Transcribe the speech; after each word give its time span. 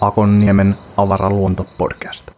Akonniemen 0.00 0.74
avaraluonto-podcast. 0.96 2.30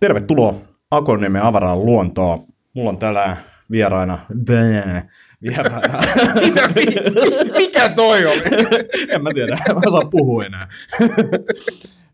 Tervetuloa 0.00 0.54
Akonniemen 0.90 1.42
avaraan 1.42 1.86
luontoon. 1.86 2.44
Mulla 2.74 2.90
on 2.90 2.98
täällä 2.98 3.36
vieraina... 3.70 4.18
Bää, 4.44 5.08
vieraina. 5.42 5.98
Mitä, 6.40 6.68
mi- 6.74 7.52
mikä 7.58 7.88
toi 7.88 8.26
oli? 8.26 8.42
en 9.08 9.22
mä 9.22 9.30
tiedä, 9.34 9.56
mä 9.74 9.90
saan 9.90 10.10
puhua 10.10 10.44
enää. 10.44 10.68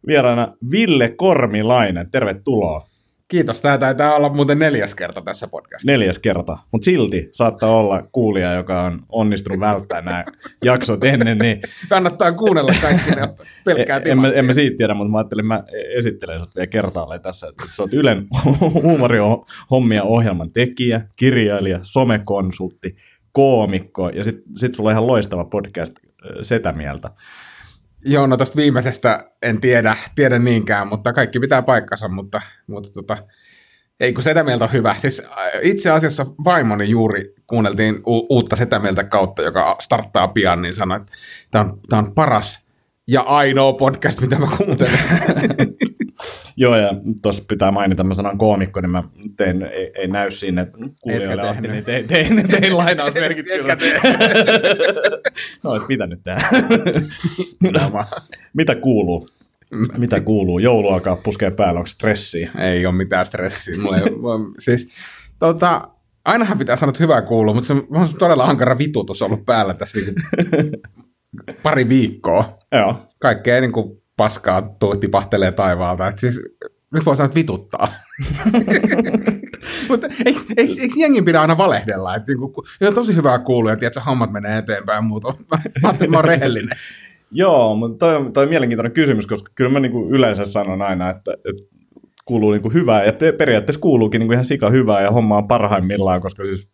vieraina 0.07 0.55
Ville 0.71 1.09
Kormilainen, 1.09 2.11
tervetuloa. 2.11 2.88
Kiitos, 3.29 3.63
tämä 3.63 3.79
taitaa 3.79 4.15
olla 4.15 4.29
muuten 4.29 4.59
neljäs 4.59 4.95
kerta 4.95 5.23
tässä 5.23 5.49
podcastissa. 5.49 5.93
Neljäs 5.93 6.19
kerta, 6.19 6.59
mutta 6.73 6.85
silti 6.85 7.29
saattaa 7.33 7.71
olla 7.71 8.03
kuulija, 8.13 8.53
joka 8.53 8.83
on 8.83 9.03
onnistunut 9.09 9.61
välttämään 9.61 10.05
nämä 10.05 10.25
jaksot 10.65 11.05
ennen, 11.05 11.39
niin 11.39 11.61
Kannattaa 11.89 12.33
kuunnella 12.33 12.73
kaikki 12.83 13.11
ne 13.11 13.29
pelkkää 13.65 13.97
en, 13.97 14.07
en, 14.07 14.19
mä, 14.21 14.29
en 14.29 14.45
mä 14.45 14.53
siitä 14.53 14.77
tiedä, 14.77 14.95
mutta 14.95 15.11
mä 15.11 15.19
ajattelin, 15.19 15.47
mä 15.47 15.65
esittelen 15.97 16.41
sut 16.41 16.55
vielä 16.55 16.67
kertaalleen 16.67 17.23
tässä, 17.23 17.49
että 17.49 17.65
sä 17.77 17.83
oot 17.83 17.93
Ylen 17.93 18.27
huumorihommia 18.83 20.03
ohjelman 20.03 20.53
tekijä, 20.53 21.01
kirjailija, 21.17 21.79
somekonsultti, 21.83 22.97
koomikko 23.33 24.09
ja 24.09 24.25
sit, 24.25 24.37
sit 24.57 24.75
sulla 24.75 24.89
on 24.89 24.93
ihan 24.93 25.07
loistava 25.07 25.45
podcast 25.45 25.93
äh, 25.97 26.31
Setä 26.43 26.73
mieltä. 26.73 27.11
Joo, 28.05 28.27
no 28.27 28.37
tästä 28.37 28.57
viimeisestä 28.57 29.31
en 29.43 29.61
tiedä, 29.61 29.97
tiedä 30.15 30.39
niinkään, 30.39 30.89
mutta 30.89 31.13
kaikki 31.13 31.41
pitää 31.41 31.63
paikkansa, 31.63 32.09
mutta, 32.09 32.41
mutta 32.67 32.91
tota, 32.93 33.17
ei 34.01 34.13
kun 34.13 34.23
Setä 34.23 34.45
mieltä 34.45 34.65
on 34.65 34.73
hyvä. 34.73 34.95
Siis 34.99 35.23
äh, 35.25 35.49
itse 35.63 35.91
asiassa 35.91 36.27
vaimoni 36.45 36.91
juuri 36.91 37.23
kuunneltiin 37.47 37.95
u- 38.07 38.27
uutta 38.35 38.57
Setä 38.57 38.79
mieltä 38.79 39.05
kautta, 39.05 39.43
joka 39.43 39.77
starttaa 39.81 40.29
pian, 40.29 40.63
niin 40.63 40.75
sanoi, 40.75 40.97
että 40.97 41.13
tämä 41.51 41.65
on, 41.65 41.81
on 41.93 42.15
paras 42.15 42.67
ja 43.09 43.21
ainoa 43.21 43.73
podcast, 43.73 44.21
mitä 44.21 44.39
mä 44.39 44.49
kuuntelen. 44.57 44.99
Joo, 46.61 46.77
ja 46.77 46.89
tuossa 47.23 47.45
pitää 47.49 47.71
mainita, 47.71 48.05
mä 48.05 48.15
sanon 48.15 48.39
koomikko, 48.39 48.81
niin 48.81 48.91
mä 48.91 49.03
tein, 49.37 49.63
ei, 49.63 49.93
ei 49.95 50.09
näy 50.09 50.31
sinne 50.31 50.67
kuulijoille 51.01 51.49
asti, 51.49 51.69
niin 51.69 51.85
tein, 51.85 52.09
tein, 52.09 52.49
tein 52.49 52.77
lainausmerkit 52.77 53.47
Etkä 53.53 53.77
kyllä. 53.77 54.01
no, 55.65 55.75
et 55.75 55.83
pitänyt 55.89 56.21
tää. 56.25 56.51
Nimenomaan. 57.63 58.07
Mitä 58.57 58.75
kuuluu? 58.75 59.29
Mitä 59.97 60.21
kuuluu? 60.21 60.59
Joulu 60.59 60.89
alkaa 60.89 61.17
puskea 61.17 61.51
päällä, 61.51 61.79
onko 61.79 61.87
stressiä? 61.87 62.51
Ei 62.59 62.87
ole 62.87 62.95
mitään 62.95 63.27
stressiä. 63.27 63.79
Mulla 63.79 63.97
ei 63.97 64.05
siis, 64.59 64.89
tota, 65.39 65.89
ainahan 66.25 66.59
pitää 66.59 66.77
sanoa, 66.77 66.91
että 66.91 67.05
hyvää 67.05 67.23
kuuluu, 67.23 67.55
mutta 67.55 67.67
se 67.67 67.73
on, 67.73 67.87
on 67.91 68.09
todella 68.19 68.45
ankara 68.45 68.79
vitutus 68.79 69.23
ollut 69.23 69.45
päällä 69.45 69.75
tässä 69.75 69.99
niin 69.99 70.15
pari 71.63 71.89
viikkoa. 71.89 72.59
Joo. 72.73 73.07
Kaikkea 73.19 73.61
niin 73.61 73.73
kuin 73.73 73.98
paskaa 74.19 74.63
tipahtelee 75.01 75.53
taivaalta. 75.53 76.09
Et 76.09 76.19
siis, 76.19 76.41
nyt 76.91 77.07
voi 77.07 77.17
sanoa, 77.17 77.35
vituttaa. 77.35 77.89
mutta 79.89 80.07
eikö, 80.25 80.41
eikö, 80.57 80.73
eikö 80.81 80.95
jengin 80.97 81.25
pidä 81.25 81.41
aina 81.41 81.59
valehdella? 81.59 82.17
Että 82.17 82.33
niin 82.33 82.39
kuin, 82.39 82.53
on 82.89 82.95
tosi 82.95 83.17
hyvää 83.17 83.39
kuulua, 83.39 83.73
että 83.73 83.81
tiedätkö, 83.81 84.01
hommat 84.01 84.33
menee 84.33 84.59
eteenpäin 84.59 84.97
ja 84.97 85.03
muuta. 85.03 85.29
Mä, 85.33 85.35
mä 85.51 85.59
ajattelin, 85.59 85.93
että 85.93 86.09
mä 86.11 86.17
oon 86.17 86.25
rehellinen. 86.25 86.79
Joo, 87.31 87.77
mutta 87.77 88.07
toi, 88.07 88.17
on- 88.17 88.33
toi 88.33 88.43
on 88.43 88.49
mielenkiintoinen 88.49 88.93
kysymys, 88.93 89.27
koska 89.27 89.53
kyllä 89.55 89.71
mä 89.71 89.81
niinku 89.81 90.09
yleensä 90.11 90.45
sanon 90.45 90.83
aina, 90.83 91.11
että, 91.11 91.33
että 91.33 91.78
kuuluu 92.29 92.53
niinku 92.53 92.71
hyvää, 92.71 93.05
ja 93.05 93.13
pe- 93.13 93.33
periaatteessa 93.33 93.81
kuuluukin 93.81 94.19
niinku 94.19 94.33
ihan 94.33 94.45
sika 94.45 94.71
hyvää, 94.71 95.03
ja 95.03 95.11
homma 95.11 95.37
on 95.37 95.49
parhaimmillaan, 95.49 96.21
koska 96.21 96.45
siis 96.45 96.69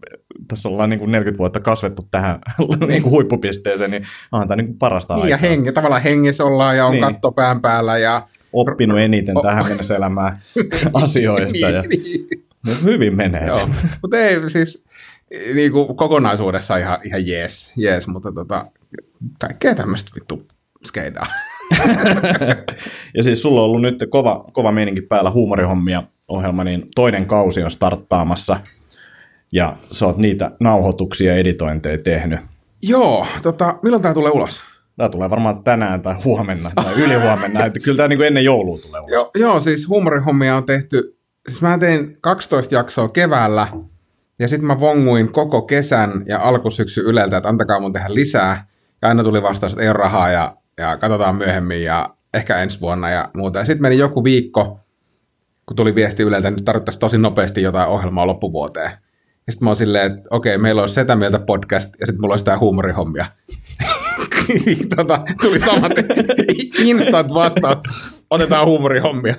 tässä 0.48 0.68
ollaan 0.68 0.90
niinku 0.90 1.06
40 1.06 1.38
vuotta 1.38 1.60
kasvettu 1.60 2.08
tähän 2.10 2.38
niinku 2.88 3.10
huippupisteeseen, 3.10 3.90
niin 3.90 4.02
onhan 4.32 4.48
tämä 4.48 4.56
niinku 4.62 4.76
parasta 4.78 5.14
Niin, 5.16 5.28
ja 5.28 5.36
aikaa. 5.36 5.48
hengi, 5.50 5.72
tavallaan 5.72 6.02
hengissä 6.02 6.44
ollaan 6.44 6.76
ja 6.76 6.86
on 6.86 6.92
Niin. 6.92 7.02
niin. 7.02 7.12
katto 7.14 7.32
pään 7.32 7.60
päällä 7.60 7.98
ja 7.98 8.26
Oppinut 8.52 8.98
eniten 8.98 9.36
tähän 9.42 9.66
mennessä 9.68 9.96
elämää 9.96 10.40
asioista, 11.02 11.58
ja 11.68 11.82
niin. 11.82 12.26
hyvin 12.84 13.16
menee. 13.16 13.46
Joo, 13.46 13.68
mutta 14.02 14.16
ei 14.18 14.50
siis 14.50 14.84
niin 15.54 15.72
kuin 15.72 15.96
kokonaisuudessa 15.96 16.76
ihan, 16.76 16.98
ihan 17.04 17.26
jees, 17.26 17.72
jees, 17.76 18.06
mutta 18.06 18.32
tota, 18.32 18.66
kaikkea 19.40 19.74
tämmöistä 19.74 20.10
vittu 20.14 20.46
skeidaa. 20.86 21.26
Ja 23.16 23.22
siis 23.22 23.42
sulla 23.42 23.60
on 23.60 23.66
ollut 23.66 23.82
nyt 23.82 24.04
kova, 24.10 24.44
kova 24.52 24.72
meininki 24.72 25.00
päällä 25.00 25.30
huumorihommia 25.30 26.02
ohjelma, 26.28 26.64
niin 26.64 26.88
toinen 26.94 27.26
kausi 27.26 27.62
on 27.62 27.70
starttaamassa, 27.70 28.56
ja 29.52 29.76
sä 29.92 30.06
oot 30.06 30.16
niitä 30.16 30.50
nauhoituksia 30.60 31.32
ja 31.32 31.38
editointeja 31.38 31.98
tehnyt. 31.98 32.40
Joo, 32.82 33.26
tota, 33.42 33.78
milloin 33.82 34.02
tämä 34.02 34.14
tulee 34.14 34.30
ulos? 34.30 34.62
Tämä 34.96 35.08
tulee 35.08 35.30
varmaan 35.30 35.64
tänään 35.64 36.02
tai 36.02 36.14
huomenna 36.24 36.70
tai 36.74 36.94
ylihuomenna, 36.94 37.66
että 37.66 37.80
kyllä 37.80 37.96
tämä 37.96 38.08
niin 38.08 38.22
ennen 38.22 38.44
joulua 38.44 38.78
tulee 38.78 39.00
ulos. 39.00 39.12
Joo, 39.12 39.30
joo, 39.34 39.60
siis 39.60 39.88
huumorihommia 39.88 40.56
on 40.56 40.64
tehty, 40.64 41.18
siis 41.48 41.62
mä 41.62 41.78
tein 41.78 42.16
12 42.20 42.74
jaksoa 42.74 43.08
keväällä, 43.08 43.66
ja 44.38 44.48
sitten 44.48 44.66
mä 44.66 44.80
vonguin 44.80 45.32
koko 45.32 45.62
kesän 45.62 46.22
ja 46.26 46.38
alkusyksy 46.38 47.00
Yleltä, 47.00 47.36
että 47.36 47.48
antakaa 47.48 47.80
mun 47.80 47.92
tehdä 47.92 48.14
lisää, 48.14 48.66
ja 49.02 49.08
aina 49.08 49.24
tuli 49.24 49.42
vastaus, 49.42 49.72
että 49.72 49.82
ei 49.82 49.88
ole 49.88 49.96
rahaa, 49.96 50.30
ja, 50.30 50.56
ja 50.78 50.96
katsotaan 50.96 51.36
myöhemmin, 51.36 51.82
ja 51.82 52.16
ehkä 52.34 52.58
ensi 52.58 52.80
vuonna 52.80 53.10
ja 53.10 53.30
muuta. 53.36 53.58
Ja 53.58 53.64
sitten 53.64 53.82
meni 53.82 53.98
joku 53.98 54.24
viikko, 54.24 54.80
kun 55.66 55.76
tuli 55.76 55.94
viesti 55.94 56.22
Yleltä, 56.22 56.48
että 56.48 56.60
nyt 56.60 56.64
tarvittaisiin 56.64 57.00
tosi 57.00 57.18
nopeasti 57.18 57.62
jotain 57.62 57.88
ohjelmaa 57.88 58.26
loppuvuoteen. 58.26 58.90
Ja 59.46 59.52
sitten 59.52 59.66
mä 59.66 59.70
oon 59.70 59.76
silleen, 59.76 60.12
että 60.12 60.28
okei, 60.30 60.58
meillä 60.58 60.80
olisi 60.80 60.94
Setä 60.94 61.16
Mieltä 61.16 61.38
podcast, 61.38 61.90
ja 62.00 62.06
sitten 62.06 62.20
mulla 62.20 62.32
olisi 62.32 62.44
tää 62.44 62.58
huumorihommia. 62.58 63.26
tota, 64.96 65.24
tuli 65.42 65.58
samat 65.58 65.92
instant 66.78 67.34
vastaus, 67.34 68.26
otetaan 68.30 68.66
huumorihommia. 68.66 69.34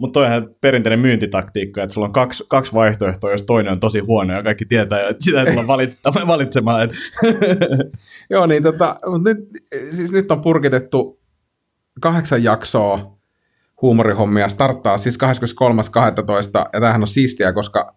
Mutta 0.00 0.12
toi 0.12 0.24
on 0.24 0.30
ihan 0.30 0.48
perinteinen 0.60 0.98
myyntitaktiikka, 0.98 1.82
että 1.82 1.94
sulla 1.94 2.06
on 2.06 2.12
kaksi, 2.12 2.44
kaksi 2.48 2.72
vaihtoehtoa, 2.72 3.32
jos 3.32 3.42
toinen 3.42 3.72
on 3.72 3.80
tosi 3.80 3.98
huono 3.98 4.34
ja 4.34 4.42
kaikki 4.42 4.64
tietää, 4.64 5.08
että 5.08 5.24
sitä 5.24 5.42
ei 5.42 5.46
tulla 5.46 5.66
valittamaan- 5.66 6.26
valitsemaan. 6.34 6.82
Että 6.82 6.96
Joo, 8.30 8.46
niin 8.46 8.62
tota, 8.62 8.96
nyt, 9.24 9.38
siis 9.96 10.12
nyt 10.12 10.30
on 10.30 10.40
purkitettu 10.40 11.20
kahdeksan 12.00 12.44
jaksoa 12.44 13.18
huumorihommia. 13.82 14.48
Starttaa 14.48 14.98
siis 14.98 15.18
23.12. 15.22 15.28
Ja 16.72 16.80
tämähän 16.80 17.02
on 17.02 17.08
siistiä, 17.08 17.52
koska 17.52 17.94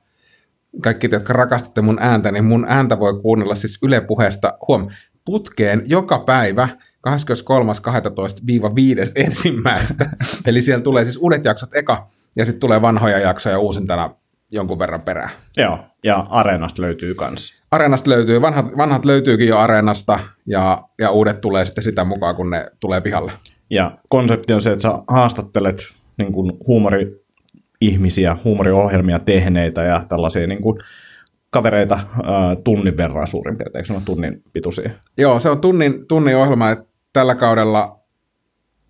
kaikki 0.81 1.09
te, 1.09 1.15
jotka 1.15 1.33
rakastatte 1.33 1.81
mun 1.81 1.97
ääntä, 1.99 2.31
niin 2.31 2.45
mun 2.45 2.65
ääntä 2.67 2.99
voi 2.99 3.21
kuunnella 3.21 3.55
siis 3.55 3.77
Yle 3.83 4.01
Puheesta 4.01 4.53
huom, 4.67 4.87
putkeen 5.25 5.83
joka 5.85 6.19
päivä 6.19 6.69
23.12.-5. 7.09 9.11
ensimmäistä. 9.15 10.09
Eli 10.47 10.61
siellä 10.61 10.83
tulee 10.83 11.03
siis 11.03 11.17
uudet 11.17 11.45
jaksot 11.45 11.75
eka, 11.75 12.07
ja 12.35 12.45
sitten 12.45 12.59
tulee 12.59 12.81
vanhoja 12.81 13.19
jaksoja 13.19 13.59
uusintana 13.59 14.09
jonkun 14.51 14.79
verran 14.79 15.01
perään. 15.01 15.29
joo, 15.57 15.79
ja 16.03 16.27
Areenasta 16.29 16.81
löytyy 16.81 17.15
kans. 17.15 17.53
Areenasta 17.71 18.09
löytyy, 18.09 18.41
vanhat, 18.41 18.77
vanhat 18.77 19.05
löytyykin 19.05 19.47
jo 19.47 19.57
Areenasta, 19.57 20.19
ja, 20.45 20.83
ja 20.99 21.11
uudet 21.11 21.41
tulee 21.41 21.65
sitten 21.65 21.83
sitä 21.83 22.03
mukaan, 22.03 22.35
kun 22.35 22.49
ne 22.49 22.65
tulee 22.79 23.01
pihalle. 23.01 23.31
Ja 23.69 23.97
konsepti 24.09 24.53
on 24.53 24.61
se, 24.61 24.71
että 24.71 24.81
sä 24.81 24.89
haastattelet 25.07 25.77
niin 26.17 26.33
kuin 26.33 26.51
huumori-ihmisiä, 26.67 28.37
huumoriohjelmia 28.43 29.19
tehneitä 29.19 29.83
ja 29.83 30.05
tällaisia 30.09 30.47
niin 30.47 30.61
kuin 30.61 30.79
kavereita 31.49 31.99
ää, 32.23 32.55
tunnin 32.63 32.97
verran 32.97 33.27
suurin 33.27 33.57
piirtein, 33.57 33.79
eikö 33.79 33.87
se 33.87 33.93
ole 33.93 34.01
tunnin 34.05 34.43
pituisia? 34.53 34.89
Joo, 35.17 35.39
se 35.39 35.49
on 35.49 35.61
tunnin, 35.61 36.07
tunnin 36.07 36.35
ohjelma, 36.35 36.69
että 36.69 36.85
tällä 37.13 37.35
kaudella 37.35 37.99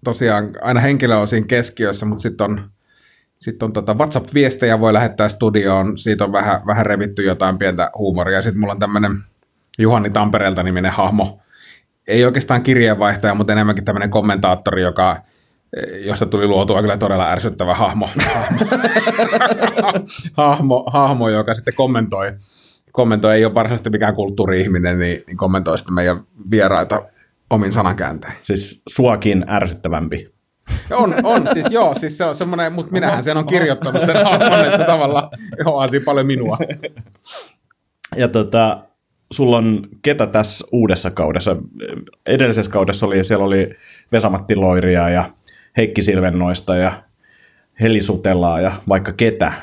tosiaan 0.04 0.50
aina 0.62 0.80
henkilö 0.80 1.16
on 1.16 1.28
siinä 1.28 1.48
keskiössä, 1.48 2.06
mutta 2.06 2.22
sitten 2.22 2.52
on, 2.52 2.72
sit 3.38 3.64
on 3.64 3.74
tota 3.74 3.94
WhatsApp-viestejä 3.94 4.80
voi 4.80 4.94
lähettää 4.94 5.30
studioon, 5.30 5.98
siitä 5.98 6.24
on 6.24 6.32
vähän, 6.32 6.62
vähän 6.68 6.86
revitty 6.86 7.24
jotain 7.24 7.58
pientä 7.58 7.90
huumoria. 7.98 8.42
Sitten 8.42 8.60
mulla 8.60 8.74
on 8.74 8.80
tämmöinen 8.80 9.12
Juhani 9.80 10.10
Tampereelta 10.10 10.64
niminen 10.64 10.92
hahmo, 10.92 11.40
ei 12.08 12.26
oikeastaan 12.26 12.64
kirjeenvaihtaja, 12.64 13.36
mutta 13.36 13.54
enemmänkin 13.54 13.86
tämmöinen 13.86 14.10
kommentaattori, 14.10 14.82
joka 14.82 15.22
josta 16.06 16.26
tuli 16.26 16.48
luotua 16.48 16.82
kyllä 16.82 16.98
todella 16.98 17.30
ärsyttävä 17.30 17.74
hahmo, 17.74 18.10
hahmo, 20.38 20.84
hahmo 20.88 21.30
joka 21.30 21.56
sitten 21.56 21.76
kommentoi, 21.76 22.32
kommentoi, 22.92 23.36
ei 23.36 23.46
ole 23.46 23.54
varsinaisesti 23.54 23.90
mikään 23.90 24.16
kulttuuri-ihminen, 24.16 25.00
niin, 25.00 25.24
niin 25.28 25.38
kommentoi 25.38 25.78
sitten 25.78 25.94
meidän 25.94 26.24
vieraita 26.52 27.02
omin 27.54 27.74
sanankääntein. 27.74 28.34
Siis 28.42 28.82
suakin 28.90 29.46
ärsyttävämpi. 29.50 30.34
On, 30.92 31.16
on 31.24 31.48
siis 31.54 31.66
joo, 31.72 31.94
siis 31.94 32.18
se 32.18 32.26
on 32.26 32.36
semmoinen, 32.36 32.74
mutta 32.74 32.92
minähän 32.92 33.24
sen 33.24 33.38
on 33.38 33.46
kirjoittanut 33.46 34.02
sen 34.02 34.24
hahmon, 34.24 34.66
että 34.66 34.84
tavallaan 34.84 35.30
joo, 35.66 35.88
siinä 35.88 36.06
paljon 36.06 36.28
minua. 36.28 36.58
Ja 38.16 38.28
tota, 38.28 38.84
sulla 39.34 39.58
on 39.58 39.88
ketä 40.02 40.28
tässä 40.28 40.66
uudessa 40.72 41.12
kaudessa? 41.12 41.56
Edellisessä 42.26 42.72
kaudessa 42.72 43.06
oli, 43.06 43.24
siellä 43.24 43.46
oli 43.46 43.70
Vesamatti 44.12 44.56
Loiria 44.56 45.10
ja 45.10 45.30
Heikki 45.78 46.02
Silvennoista 46.02 46.76
ja 46.76 46.92
Heli 47.82 48.02
Sutelaa 48.02 48.62
ja 48.62 48.72
vaikka 48.90 49.14
ketä. 49.14 49.54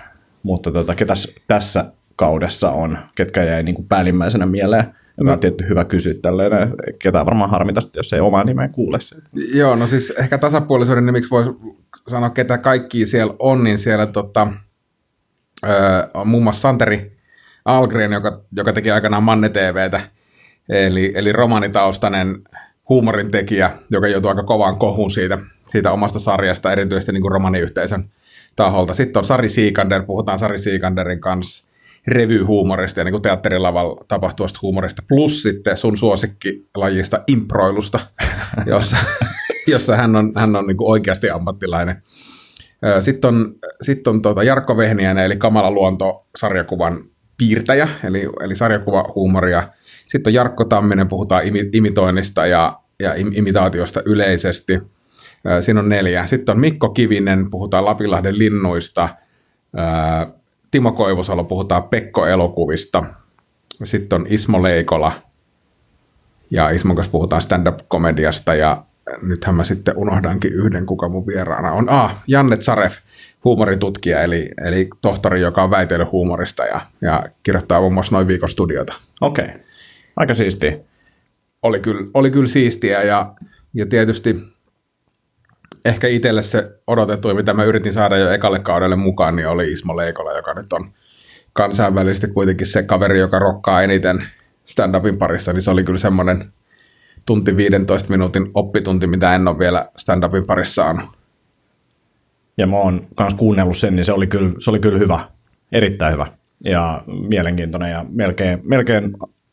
mutta 0.43 0.73
tota, 0.73 0.95
ketäs 0.95 1.29
tässä 1.47 1.93
kaudessa 2.17 2.71
on, 2.71 2.99
ketkä 3.15 3.45
jäi 3.45 3.63
niin 3.63 3.75
kuin 3.75 3.89
päällimmäisenä 3.89 4.47
mieleen? 4.47 4.95
Tämä 5.25 5.33
on 5.33 5.41
tietty 5.41 5.69
hyvä 5.69 5.85
kysyä 5.85 6.15
tälleen, 6.23 6.53
ketä 6.99 7.27
varmaan 7.27 7.51
harmita, 7.51 7.81
jos 7.95 8.13
ei 8.13 8.21
omaa 8.21 8.45
nimeä 8.45 8.69
kuule 8.69 9.01
se. 9.01 9.17
Joo, 9.55 9.77
no 9.77 9.87
siis 9.87 10.11
ehkä 10.11 10.39
tasapuolisuuden 10.39 11.07
nimiksi 11.07 11.31
voisi 11.31 11.51
sanoa, 12.09 12.31
ketä 12.31 12.59
kaikki 12.59 13.07
siellä 13.07 13.35
on, 13.39 13.65
niin 13.65 13.79
siellä 13.79 14.07
tota, 14.07 14.49
öö, 15.67 15.73
on 16.15 16.29
muun 16.29 16.43
muassa 16.43 16.61
Santeri 16.61 17.17
Algren, 17.65 18.13
joka, 18.13 18.41
joka 18.57 18.73
teki 18.73 18.91
aikanaan 18.91 19.23
Manne 19.23 19.49
TVtä, 19.49 20.01
eli, 20.69 21.13
eli 21.15 21.33
romanitaustainen 21.33 22.43
huumorin 22.89 23.31
tekijä, 23.31 23.71
joka 23.91 24.09
joutui 24.09 24.29
aika 24.29 24.43
kovaan 24.43 24.79
kohun 24.79 25.11
siitä, 25.11 25.39
siitä 25.67 25.93
omasta 25.93 26.19
sarjasta, 26.19 26.73
erityisesti 26.73 27.13
niin 27.13 27.23
kuin 27.23 27.33
romaniyhteisön 27.33 28.11
taholta. 28.57 28.95
Sitten 28.95 29.21
on 29.21 29.25
Sari 29.25 29.49
Siikander, 29.49 30.03
puhutaan 30.03 30.39
Sari 30.39 30.59
Siikanderin 30.59 31.21
kanssa 31.21 31.70
revy-huumorista 32.06 33.00
ja 33.00 33.05
niin 33.05 33.23
teatterilavalla 33.23 34.05
tapahtuvasta 34.08 34.58
huumorista, 34.62 35.02
plus 35.08 35.43
sitten 35.43 35.76
sun 35.76 35.97
suosikkilajista 35.97 37.23
improilusta, 37.29 38.00
jossa, 38.67 38.97
jossa 39.67 39.97
hän 39.97 40.17
on, 40.17 40.32
hän 40.37 40.56
on 40.56 40.67
niin 40.67 40.76
oikeasti 40.81 41.31
ammattilainen. 41.31 42.02
Sitten 43.00 43.29
on, 43.29 43.55
sitten 43.82 44.11
on 44.11 44.23
tuota 44.23 44.43
Jarkko 44.43 44.76
Vehniäinen, 44.76 45.25
eli 45.25 45.37
Kamala 45.37 45.70
Luonto 45.70 46.26
sarjakuvan 46.37 47.05
piirtäjä, 47.37 47.88
eli, 48.05 48.29
eli 48.44 48.56
sarjakuvahuumoria. 48.56 49.69
Sitten 50.06 50.31
on 50.31 50.35
Jarkko 50.35 50.64
Tamminen, 50.64 51.08
puhutaan 51.08 51.43
imitoinnista 51.73 52.47
ja, 52.47 52.81
ja 53.00 53.14
imitaatiosta 53.14 54.02
yleisesti. 54.06 54.81
Siinä 55.61 55.81
on 55.81 55.88
neljä. 55.88 56.26
Sitten 56.26 56.52
on 56.52 56.61
Mikko 56.61 56.88
Kivinen, 56.88 57.50
puhutaan 57.50 57.85
Lapinlahden 57.85 58.38
linnuista. 58.38 59.08
Timo 60.71 60.93
Koivusalo, 60.93 61.45
puhutaan 61.45 61.83
Pekko-elokuvista. 61.83 63.05
Sitten 63.85 64.21
on 64.21 64.27
Ismo 64.31 64.63
Leikola, 64.63 65.23
ja 66.51 66.71
Ismon 66.71 66.97
kanssa 66.97 67.11
puhutaan 67.11 67.43
stand-up-komediasta, 67.43 68.55
ja 68.55 68.85
nythän 69.23 69.55
mä 69.55 69.65
sitten 69.65 69.97
unohdankin 69.97 70.53
yhden, 70.53 70.87
kuka 70.87 71.09
mun 71.09 71.27
vieraana 71.27 71.73
on. 71.73 71.89
Ah, 71.89 72.23
Janne 72.27 72.57
Tsaref, 72.57 72.97
huumoritutkija, 73.45 74.23
eli, 74.23 74.51
eli 74.67 74.89
tohtori, 75.01 75.41
joka 75.41 75.63
on 75.63 75.71
väitellyt 75.71 76.13
huumorista 76.13 76.65
ja, 76.65 76.81
ja 77.01 77.25
kirjoittaa 77.43 77.81
muun 77.81 77.95
muassa 77.95 78.15
noin 78.15 78.29
viikon 78.29 78.49
studiota. 78.49 78.95
Okei, 79.21 79.45
okay. 79.45 79.59
aika 80.17 80.35
siistiä. 80.35 80.79
Oli 81.63 81.81
kyllä, 81.81 82.11
oli 82.15 82.31
kyllä 82.31 82.49
siistiä, 82.49 83.03
ja, 83.03 83.35
ja 83.75 83.87
tietysti 83.87 84.37
ehkä 85.85 86.09
itselle 86.09 86.43
se 86.43 86.71
odotettu, 86.87 87.35
mitä 87.35 87.55
mä 87.55 87.65
yritin 87.65 87.93
saada 87.93 88.19
jo 88.19 88.31
ekalle 88.31 88.59
kaudelle 88.59 88.97
mukaan, 88.97 89.37
niin 89.37 89.49
oli 89.49 89.73
Ismo 89.73 89.97
Leikola, 89.97 90.32
joka 90.32 90.55
nyt 90.55 90.73
on 90.73 90.93
kansainvälisesti 91.53 92.29
kuitenkin 92.29 92.67
se 92.67 92.82
kaveri, 92.82 93.19
joka 93.19 93.38
rokkaa 93.38 93.82
eniten 93.82 94.25
stand-upin 94.65 95.19
parissa, 95.19 95.53
niin 95.53 95.62
se 95.62 95.71
oli 95.71 95.85
kyllä 95.85 95.99
semmoinen 95.99 96.53
tunti 97.27 97.56
15 97.56 98.11
minuutin 98.11 98.50
oppitunti, 98.55 99.06
mitä 99.06 99.35
en 99.35 99.49
ole 99.49 99.59
vielä 99.59 99.91
stand-upin 99.97 100.47
parissa 100.47 100.75
saanut. 100.75 101.11
Ja 102.59 102.67
mä 102.67 102.76
oon 102.76 103.06
myös 103.21 103.35
kuunnellut 103.35 103.76
sen, 103.76 103.97
niin 103.97 104.05
se 104.05 104.12
oli 104.12 104.26
kyllä, 104.26 104.53
se 104.59 104.71
oli 104.71 104.79
kyllä 104.79 104.99
hyvä, 104.99 105.29
erittäin 105.73 106.12
hyvä 106.12 106.26
ja 106.65 107.03
mielenkiintoinen 107.29 107.91
ja 107.91 108.06
melkein, 108.09 108.61
melkein 108.62 109.12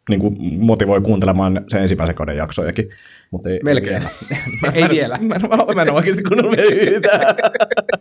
niin 0.10 0.20
kuin 0.20 0.38
motivoi 0.60 1.02
kuuntelemaan 1.02 1.66
sen 1.68 1.82
ensimmäisen 1.82 2.16
kauden 2.16 2.38
jaksojakin. 2.38 2.90
Mutta 3.32 3.50
ei, 3.50 3.60
Melkein. 3.64 4.04
Ei, 4.74 4.84
ei 4.84 4.90
vielä. 4.90 5.18
Mä, 5.22 5.36
mä, 5.36 5.48
mä, 5.48 5.74
mä 5.76 5.82
en 5.82 5.92
oikeasti 5.92 6.24
kuunnellut 6.24 6.58
vielä 6.58 6.92
yhtään. 6.92 7.36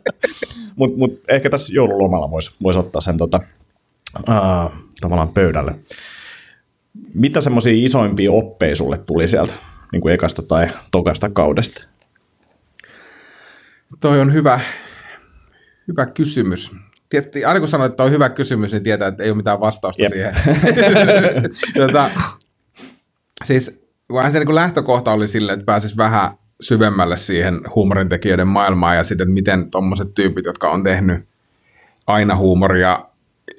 Mutta 0.76 0.98
mut 0.98 1.20
ehkä 1.28 1.50
tässä 1.50 1.72
joululomalla 1.74 2.30
voisi 2.30 2.56
vois 2.62 2.76
ottaa 2.76 3.00
sen 3.00 3.16
tota, 3.16 3.40
uh, 4.18 4.72
tavallaan 5.00 5.28
pöydälle. 5.28 5.74
Mitä 7.14 7.40
semmoisia 7.40 7.72
isoimpia 7.76 8.32
oppeja 8.32 8.76
sulle 8.76 8.98
tuli 8.98 9.28
sieltä 9.28 9.52
niin 9.92 10.00
kuin 10.00 10.14
ekasta 10.14 10.42
tai 10.42 10.68
tokasta 10.90 11.30
kaudesta? 11.30 11.84
Toi 14.00 14.20
on 14.20 14.32
hyvä, 14.32 14.60
hyvä 15.88 16.06
kysymys. 16.06 16.72
Tietti, 17.08 17.44
aina 17.44 17.60
kun 17.60 17.68
sanoit, 17.68 17.92
että 17.92 18.02
on 18.02 18.10
hyvä 18.10 18.28
kysymys, 18.28 18.72
niin 18.72 18.82
tietää, 18.82 19.08
että 19.08 19.22
ei 19.22 19.30
ole 19.30 19.36
mitään 19.36 19.60
vastausta 19.60 20.02
Jep. 20.02 20.12
siihen. 20.12 20.34
tota, 21.86 22.10
siis 23.44 23.80
vähän 24.12 24.32
se 24.32 24.38
niin 24.38 24.54
lähtökohta 24.54 25.12
oli 25.12 25.28
sille, 25.28 25.52
että 25.52 25.64
pääsis 25.64 25.96
vähän 25.96 26.30
syvemmälle 26.60 27.16
siihen 27.16 27.60
huumorintekijöiden 27.74 28.48
maailmaan 28.48 28.96
ja 28.96 29.04
sitten, 29.04 29.24
että 29.24 29.34
miten 29.34 29.70
tuommoiset 29.70 30.14
tyypit, 30.14 30.44
jotka 30.44 30.70
on 30.70 30.82
tehnyt 30.82 31.28
aina 32.06 32.36
huumoria 32.36 33.06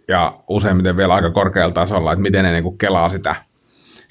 ja 0.08 0.40
useimmiten 0.48 0.98
vielä 0.98 1.14
aika 1.14 1.32
korkealla 1.32 1.74
tasolla, 1.74 2.14
että 2.14 2.22
miten 2.22 2.44
ne 2.44 2.52
niin 2.52 2.64
kuin 2.64 2.78
kelaa, 2.78 3.10
sitä, 3.10 3.36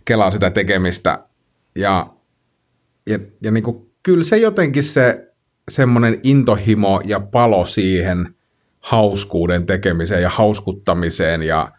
kelaa 0.04 0.30
sitä 0.30 0.50
tekemistä. 0.50 1.18
Ja, 1.76 2.10
ja, 3.06 3.18
ja 3.42 3.50
niin 3.50 3.64
kuin, 3.64 3.90
kyllä 4.02 4.24
se 4.24 4.36
jotenkin 4.36 4.84
se 4.84 5.32
semmoinen 5.70 6.20
intohimo 6.22 7.00
ja 7.04 7.20
palo 7.20 7.66
siihen 7.66 8.35
hauskuuden 8.86 9.66
tekemiseen 9.66 10.22
ja 10.22 10.30
hauskuttamiseen 10.30 11.42
ja, 11.42 11.72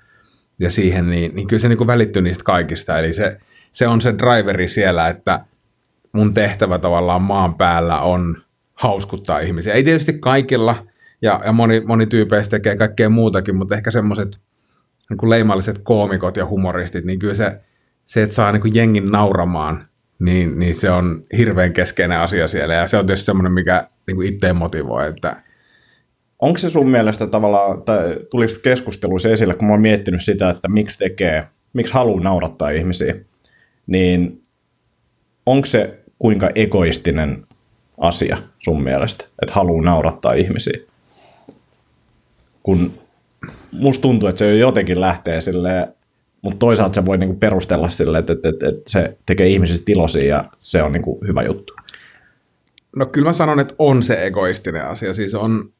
ja 0.59 0.69
siihen, 0.69 1.09
niin, 1.09 1.35
niin 1.35 1.47
kyllä 1.47 1.61
se 1.61 1.69
niin 1.69 1.77
kuin 1.77 1.87
välittyy 1.87 2.21
niistä 2.21 2.43
kaikista. 2.43 2.99
Eli 2.99 3.13
se, 3.13 3.37
se 3.71 3.87
on 3.87 4.01
se 4.01 4.13
driveri 4.17 4.67
siellä, 4.67 5.07
että 5.07 5.45
mun 6.13 6.33
tehtävä 6.33 6.79
tavallaan 6.79 7.21
maan 7.21 7.55
päällä 7.55 7.99
on 7.99 8.37
hauskuttaa 8.73 9.39
ihmisiä. 9.39 9.73
Ei 9.73 9.83
tietysti 9.83 10.13
kaikilla, 10.13 10.87
ja, 11.21 11.39
ja 11.45 11.51
moni, 11.51 11.79
moni 11.79 12.05
tyypeistä 12.05 12.49
tekee 12.49 12.75
kaikkea 12.75 13.09
muutakin, 13.09 13.55
mutta 13.55 13.75
ehkä 13.75 13.91
semmoiset 13.91 14.41
niin 15.09 15.29
leimalliset 15.29 15.79
koomikot 15.79 16.37
ja 16.37 16.45
humoristit, 16.45 17.05
niin 17.05 17.19
kyllä 17.19 17.33
se, 17.33 17.59
se 18.05 18.23
että 18.23 18.35
saa 18.35 18.51
niin 18.51 18.61
kuin 18.61 18.75
jengin 18.75 19.11
nauramaan, 19.11 19.87
niin, 20.19 20.59
niin 20.59 20.79
se 20.79 20.89
on 20.91 21.23
hirveän 21.37 21.73
keskeinen 21.73 22.19
asia 22.19 22.47
siellä, 22.47 22.73
ja 22.73 22.87
se 22.87 22.97
on 22.97 23.05
tietysti 23.05 23.25
semmoinen, 23.25 23.53
mikä 23.53 23.87
niin 24.07 24.23
itse 24.23 24.53
motivoi, 24.53 25.07
että 25.07 25.46
Onko 26.39 26.57
se 26.57 26.69
sun 26.69 26.89
mielestä 26.89 27.27
tavallaan, 27.27 27.81
tai 27.81 28.17
tuliko 28.29 28.53
keskusteluissa 28.63 29.29
esille, 29.29 29.53
kun 29.53 29.67
mä 29.67 29.73
oon 29.73 29.81
miettinyt 29.81 30.23
sitä, 30.23 30.49
että 30.49 30.67
miksi 30.67 30.97
tekee, 30.97 31.47
miksi 31.73 31.93
haluaa 31.93 32.23
naurattaa 32.23 32.69
ihmisiä, 32.69 33.15
niin 33.87 34.43
onko 35.45 35.65
se 35.65 35.99
kuinka 36.19 36.49
egoistinen 36.55 37.45
asia 37.97 38.37
sun 38.59 38.83
mielestä, 38.83 39.25
että 39.41 39.53
haluaa 39.53 39.83
naurattaa 39.83 40.33
ihmisiä? 40.33 40.79
Kun 42.63 42.93
musta 43.71 44.01
tuntuu, 44.01 44.29
että 44.29 44.39
se 44.39 44.57
jotenkin 44.57 45.01
lähtee 45.01 45.41
silleen, 45.41 45.87
mutta 46.41 46.59
toisaalta 46.59 46.95
se 46.95 47.05
voi 47.05 47.17
niinku 47.17 47.35
perustella 47.35 47.89
silleen, 47.89 48.19
että, 48.19 48.33
että, 48.33 48.49
että, 48.49 48.67
että 48.67 48.91
se 48.91 49.17
tekee 49.25 49.47
ihmisistä 49.47 49.91
iloisia 49.91 50.25
ja 50.25 50.45
se 50.59 50.83
on 50.83 50.91
niinku 50.91 51.19
hyvä 51.27 51.43
juttu. 51.43 51.73
No 52.95 53.05
kyllä 53.05 53.29
mä 53.29 53.33
sanon, 53.33 53.59
että 53.59 53.75
on 53.79 54.03
se 54.03 54.25
egoistinen 54.25 54.85
asia. 54.85 55.13
Siis, 55.13 55.35
on, 55.35 55.73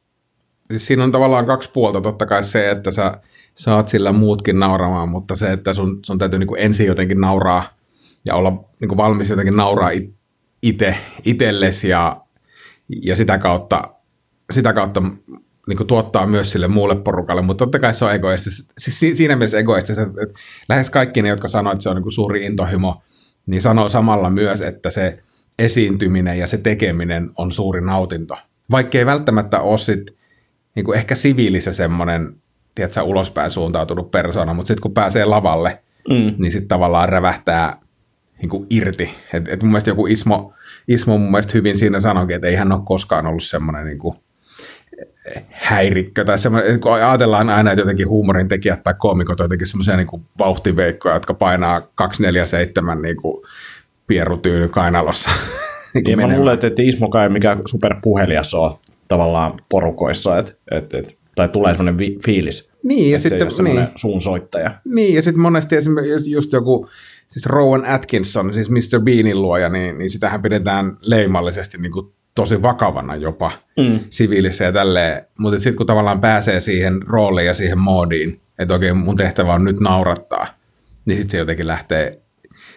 siinä 0.77 1.03
on 1.03 1.12
tavallaan 1.12 1.45
kaksi 1.45 1.71
puolta. 1.74 2.01
Totta 2.01 2.25
kai 2.25 2.43
se, 2.43 2.71
että 2.71 2.91
sä 2.91 3.21
saat 3.55 3.88
sillä 3.88 4.12
muutkin 4.12 4.59
nauramaan, 4.59 5.09
mutta 5.09 5.36
se, 5.36 5.51
että 5.51 5.74
sun, 5.74 6.00
sun 6.05 6.17
täytyy 6.17 6.39
niinku 6.39 6.55
ensin 6.55 6.88
jotenkin 6.88 7.21
nauraa 7.21 7.77
ja 8.25 8.36
olla 8.36 8.63
niin 8.79 8.89
kuin 8.89 8.97
valmis 8.97 9.29
jotenkin 9.29 9.57
nauraa 9.57 9.91
itse, 10.62 10.97
itsellesi 11.25 11.89
ja, 11.89 12.21
ja 13.03 13.15
sitä 13.15 13.38
kautta, 13.38 13.81
sitä 14.51 14.74
kautta 14.74 15.03
niin 15.67 15.77
kuin 15.77 15.88
tuottaa 15.88 16.27
myös 16.27 16.51
sille 16.51 16.67
muulle 16.67 16.95
porukalle, 16.95 17.41
mutta 17.41 17.65
totta 17.65 17.79
kai 17.79 17.93
se 17.93 18.05
on 18.05 18.13
egoistista. 18.13 18.74
Siis 18.77 19.17
siinä 19.17 19.36
mielessä 19.36 19.57
egoistista, 19.57 20.01
että 20.01 20.39
lähes 20.69 20.89
kaikki 20.89 21.21
ne, 21.21 21.29
jotka 21.29 21.47
sanoo, 21.47 21.74
että 21.74 21.83
se 21.83 21.89
on 21.89 21.95
niin 21.95 22.03
kuin 22.03 22.13
suuri 22.13 22.45
intohimo, 22.45 23.01
niin 23.45 23.62
sanoo 23.62 23.89
samalla 23.89 24.29
myös, 24.29 24.62
että 24.62 24.89
se 24.89 25.24
esiintyminen 25.59 26.38
ja 26.38 26.47
se 26.47 26.57
tekeminen 26.57 27.31
on 27.38 27.51
suuri 27.51 27.81
nautinto. 27.81 28.38
Vaikka 28.71 28.97
ei 28.97 29.05
välttämättä 29.05 29.62
ole 29.62 29.77
sit, 29.77 30.16
niin 30.77 30.86
kuin 30.86 30.98
ehkä 30.98 31.15
siviilissä 31.15 31.74
semmoinen, 31.74 32.36
tiedätkö, 32.75 33.01
ulospäin 33.01 33.51
suuntautunut 33.51 34.12
persona, 34.12 34.53
mutta 34.53 34.67
sitten 34.67 34.81
kun 34.81 34.93
pääsee 34.93 35.25
lavalle, 35.25 35.79
mm. 36.10 36.34
niin 36.38 36.51
sitten 36.51 36.67
tavallaan 36.67 37.10
rävähtää 37.10 37.77
niin 38.41 38.50
kuin 38.50 38.67
irti. 38.69 39.13
Et, 39.34 39.48
et 39.48 39.63
mun 39.63 39.72
mielestä 39.72 39.89
joku 39.89 40.07
Ismo, 40.07 40.53
Ismo 40.88 41.17
mun 41.17 41.31
mielestä 41.31 41.53
hyvin 41.53 41.77
siinä 41.77 42.00
sanoikin, 42.00 42.36
että 42.36 42.48
ei 42.48 42.55
hän 42.55 42.72
ole 42.72 42.81
koskaan 42.86 43.25
ollut 43.25 43.43
semmoinen 43.43 43.86
niin 43.86 43.98
kuin 43.98 44.15
häirikkö 45.51 46.25
tai 46.25 46.39
semmoinen, 46.39 46.79
kun 46.79 46.93
ajatellaan 46.93 47.50
aina, 47.50 47.72
että 47.72 47.81
jotenkin 47.81 48.10
huumorin 48.10 48.48
tekijät 48.48 48.84
tai 48.84 48.93
koomikot 48.98 49.39
on 49.39 49.43
jotenkin 49.43 49.67
semmoisia 49.67 49.98
niin 49.98 50.07
kuin 50.07 50.25
vauhtiveikkoja, 50.39 51.15
jotka 51.15 51.34
painaa 51.34 51.81
247 51.96 53.01
niin 53.01 53.17
kuin 53.17 53.43
pierutyyny 54.07 54.67
kainalossa. 54.69 55.29
niin, 55.93 56.03
niin 56.03 56.19
mä 56.19 56.38
luulen, 56.38 56.53
että 56.53 56.81
Ismo 56.81 57.10
kai 57.10 57.29
mikä 57.29 57.57
superpuhelias 57.65 58.53
on 58.53 58.77
tavallaan 59.07 59.59
porukoissa, 59.69 60.37
että, 60.37 60.53
että, 60.71 60.97
että 60.97 61.11
tai 61.35 61.49
tulee 61.49 61.71
semmoinen 61.75 61.97
vi- 61.97 62.17
fiilis, 62.25 62.73
niin, 62.83 63.11
ja 63.11 63.19
sitten, 63.19 63.51
se 63.51 63.63
niin. 63.63 63.87
suun 63.95 64.21
soittaja. 64.21 64.71
Niin, 64.85 65.15
ja 65.15 65.23
sitten 65.23 65.41
monesti 65.41 65.75
esimerkiksi 65.75 66.31
just 66.31 66.53
joku 66.53 66.89
siis 67.27 67.45
Rowan 67.45 67.85
Atkinson, 67.85 68.53
siis 68.53 68.69
Mr. 68.69 69.01
Beanin 69.03 69.41
luoja, 69.41 69.69
niin, 69.69 69.97
niin 69.97 70.09
sitähän 70.09 70.41
pidetään 70.41 70.97
leimallisesti 71.01 71.77
niin 71.77 71.91
kuin 71.91 72.13
tosi 72.35 72.61
vakavana 72.61 73.15
jopa 73.15 73.51
Mm. 73.77 73.99
siviilissä 74.09 74.63
ja 74.63 74.71
tälleen, 74.71 75.25
mutta 75.39 75.59
sitten 75.59 75.75
kun 75.75 75.85
tavallaan 75.85 76.21
pääsee 76.21 76.61
siihen 76.61 77.01
rooliin 77.07 77.47
ja 77.47 77.53
siihen 77.53 77.77
moodiin, 77.79 78.41
että 78.59 78.73
okei 78.75 78.93
mun 78.93 79.15
tehtävä 79.17 79.53
on 79.53 79.63
nyt 79.63 79.79
naurattaa, 79.79 80.47
niin 81.05 81.17
sitten 81.17 81.31
se 81.31 81.37
jotenkin 81.37 81.67
lähtee, 81.67 82.11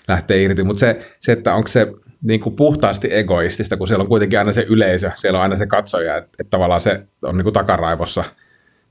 lähtee 0.08 0.42
irti. 0.42 0.64
Mutta 0.64 0.80
se, 0.80 1.06
se, 1.20 1.32
että 1.32 1.54
onko 1.54 1.68
se 1.68 1.86
niin 2.22 2.40
kuin 2.40 2.56
puhtaasti 2.56 3.08
egoistista, 3.10 3.76
kun 3.76 3.88
siellä 3.88 4.02
on 4.02 4.08
kuitenkin 4.08 4.38
aina 4.38 4.52
se 4.52 4.66
yleisö, 4.68 5.10
siellä 5.14 5.38
on 5.38 5.42
aina 5.42 5.56
se 5.56 5.66
katsoja, 5.66 6.16
että, 6.16 6.30
että 6.38 6.50
tavallaan 6.50 6.80
se 6.80 7.06
on 7.22 7.36
niin 7.36 7.44
kuin 7.44 7.54
takaraivossa, 7.54 8.24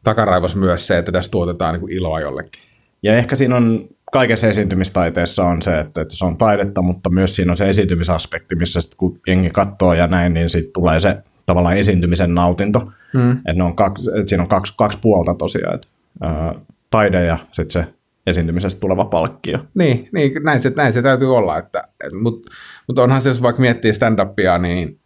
takaraivossa 0.04 0.58
myös 0.58 0.88
se, 0.88 0.98
että 0.98 1.12
tässä 1.12 1.32
tuotetaan 1.32 1.74
niin 1.74 1.82
kuin 1.82 1.94
iloa 1.94 2.20
jollekin. 2.20 2.64
Ja 3.04 3.18
ehkä 3.18 3.36
siinä 3.36 3.56
on 3.56 3.88
kaikessa 4.12 4.48
esiintymistaiteessa 4.48 5.44
on 5.44 5.62
se, 5.62 5.80
että, 5.80 6.02
että 6.02 6.16
se 6.16 6.26
on 6.26 6.38
taidetta, 6.38 6.82
mutta 6.82 7.10
myös 7.10 7.36
siinä 7.36 7.52
on 7.52 7.58
se 7.58 7.70
esiintymisaspekti, 7.70 8.56
missä 8.56 8.82
sit, 8.82 8.96
kun 8.96 9.20
jengi 9.28 9.50
katsoo 9.50 9.94
ja 9.94 10.08
näin, 10.08 10.34
niin 10.34 10.50
sitten 10.50 10.74
tulee 10.74 11.00
se 11.00 11.18
tavallaan 11.46 11.78
esiintymisen 11.78 12.36
nautinto. 12.36 12.92
Mm. 13.14 13.32
Että 13.32 13.54
ne 13.54 13.64
on 13.64 13.76
kaksi, 13.76 14.10
että 14.16 14.30
siinä 14.30 14.44
on 14.44 14.50
kaksi, 14.50 14.74
kaksi 14.78 15.00
puolta 15.02 15.36
tosiaan, 15.36 15.76
että, 15.76 15.88
ää, 16.22 16.56
taide 16.90 17.26
ja 17.26 17.38
sitten 17.52 17.84
se 17.84 17.94
esiintymisestä 18.30 18.80
tuleva 18.80 19.06
palkkio. 19.06 19.60
Niin, 19.74 20.10
niin 20.14 20.32
näin, 20.44 20.62
se, 20.62 20.72
näin 20.76 20.94
se 20.94 21.02
täytyy 21.02 21.36
olla. 21.36 21.58
Että, 21.58 21.84
et, 22.06 22.14
Mutta 22.14 22.52
mut 22.88 23.00
onhan 23.00 23.22
se, 23.22 23.30
jos 23.30 23.42
vaikka 23.42 23.62
miettii 23.62 23.92
stand-upia, 23.92 24.58
niin, 24.62 25.00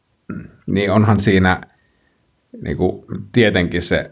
niin 0.72 0.92
onhan 0.92 1.20
siinä 1.20 1.62
niin 2.64 2.78
kuin, 2.78 3.06
tietenkin 3.32 3.82
se, 3.82 4.12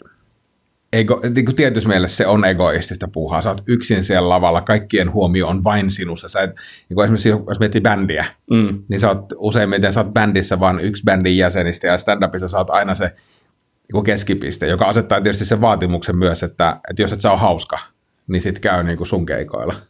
ego, 0.94 1.22
niin 1.36 1.46
kuin 1.46 1.56
tietyssä 1.56 1.89
mielessä 1.89 2.18
se 2.18 2.27
on 2.27 2.46
egoistista 2.46 3.08
puuhaa. 3.13 3.41
Sä 3.41 3.50
oot 3.50 3.63
yksin 3.68 4.03
siellä 4.03 4.30
lavalla, 4.30 4.62
kaikkien 4.62 5.13
huomio 5.13 5.48
on 5.48 5.63
vain 5.63 5.91
sinussa. 5.91 6.30
Sä 6.30 6.41
et, 6.41 6.56
niin 6.89 6.96
kuin 6.96 7.03
esimerkiksi 7.03 7.30
jos 7.30 7.60
miettii 7.60 7.82
bändiä, 7.82 8.25
Mm. 8.51 8.84
niin 8.89 9.00
sä 9.00 9.08
oot 9.08 9.34
useimmiten 9.36 9.94
sä 9.94 10.00
oot 10.00 10.13
bändissä 10.13 10.60
vaan 10.60 10.80
yksi 10.80 11.03
bändin 11.03 11.38
jäsenistä 11.38 11.88
ja 11.88 11.98
stand-upissa 11.98 12.48
sä 12.48 12.58
oot 12.58 12.70
aina 12.70 12.96
se 12.96 13.06
niin 13.06 13.94
kuin 13.94 14.06
keskipiste, 14.06 14.68
joka 14.68 14.86
asettaa 14.86 15.22
tietysti 15.22 15.46
sen 15.46 15.62
vaatimuksen 15.62 16.18
myös, 16.18 16.44
että, 16.44 16.80
että 16.89 17.01
jos 17.01 17.13
et 17.13 17.22
sä 17.22 17.32
ole 17.32 17.39
hauska, 17.39 17.80
niin 18.27 18.41
sit 18.41 18.59
käy 18.59 18.83
niin 18.83 18.97
kuin 18.97 19.07
sun 19.07 19.25
keikoilla. 19.25 19.75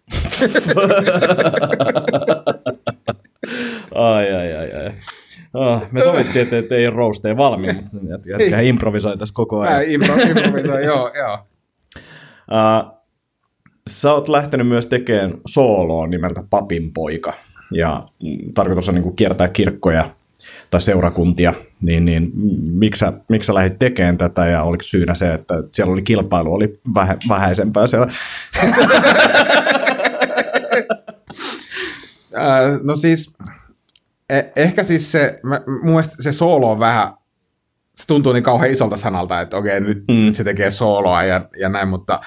Ai, 3.96 4.34
ai, 4.34 4.54
ai, 4.54 4.72
ai. 4.74 4.92
Oh, 5.54 5.82
me 5.92 6.02
sovittiin, 6.02 6.44
että, 6.44 6.58
että 6.58 6.76
ei 6.76 6.88
ole 6.88 6.96
roasteja 6.96 7.38
valmiin, 7.38 7.76
mutta 7.76 7.98
jätkä- 8.26 8.60
improvisoi 8.60 9.18
tässä 9.18 9.34
koko 9.34 9.60
ajan. 9.60 9.74
Mä 9.74 9.82
impro, 9.82 10.16
improvisoin, 10.16 10.86
joo, 10.86 11.12
joo. 11.18 11.38
Uh, 12.52 12.92
sä 13.90 14.14
oot 14.14 14.30
lähtenyt 14.30 14.68
myös 14.68 14.86
tekemään 14.86 15.34
sooloa 15.48 16.08
nimeltä 16.08 16.44
Papin 16.50 16.94
poika. 16.94 17.34
Ja 17.72 18.04
tarkoitus 18.54 18.90
on 18.90 18.96
niin 18.96 19.04
kuin 19.04 19.16
kiertää 19.16 19.48
kirkkoja 19.48 20.10
tai 20.70 20.82
seurakuntia. 20.82 21.54
Niin, 21.82 22.06
niin 22.06 22.32
miksi, 22.72 23.00
sä, 23.00 23.14
miksi 23.30 23.48
sä 23.48 23.54
lähdit 23.54 23.80
tekemään 23.80 24.18
tätä 24.18 24.46
ja 24.46 24.64
oliko 24.64 24.84
syynä 24.84 25.16
se, 25.16 25.34
että 25.34 25.64
siellä 25.72 25.94
oli 25.94 26.02
kilpailu, 26.02 26.54
oli 26.54 26.80
vähä, 26.96 27.18
vähäisempää 27.30 27.88
siellä? 27.88 28.14
No 32.84 32.96
siis, 32.96 33.34
eh, 34.30 34.52
ehkä 34.56 34.84
siis 34.84 35.12
se, 35.12 35.40
mä, 35.44 35.62
mun 35.68 35.90
mielestä 35.90 36.24
se 36.24 36.34
soolo 36.34 36.72
on 36.72 36.80
vähän, 36.80 37.14
se 37.90 38.08
tuntuu 38.08 38.34
niin 38.34 38.44
kauhean 38.44 38.72
isolta 38.72 38.98
sanalta, 38.98 39.42
että 39.42 39.58
okei, 39.58 39.80
nyt, 39.80 40.04
mm. 40.08 40.14
nyt 40.14 40.36
se 40.36 40.44
tekee 40.44 40.72
sooloa 40.72 41.24
ja, 41.24 41.46
ja 41.60 41.70
näin, 41.70 41.88
mutta, 41.88 42.20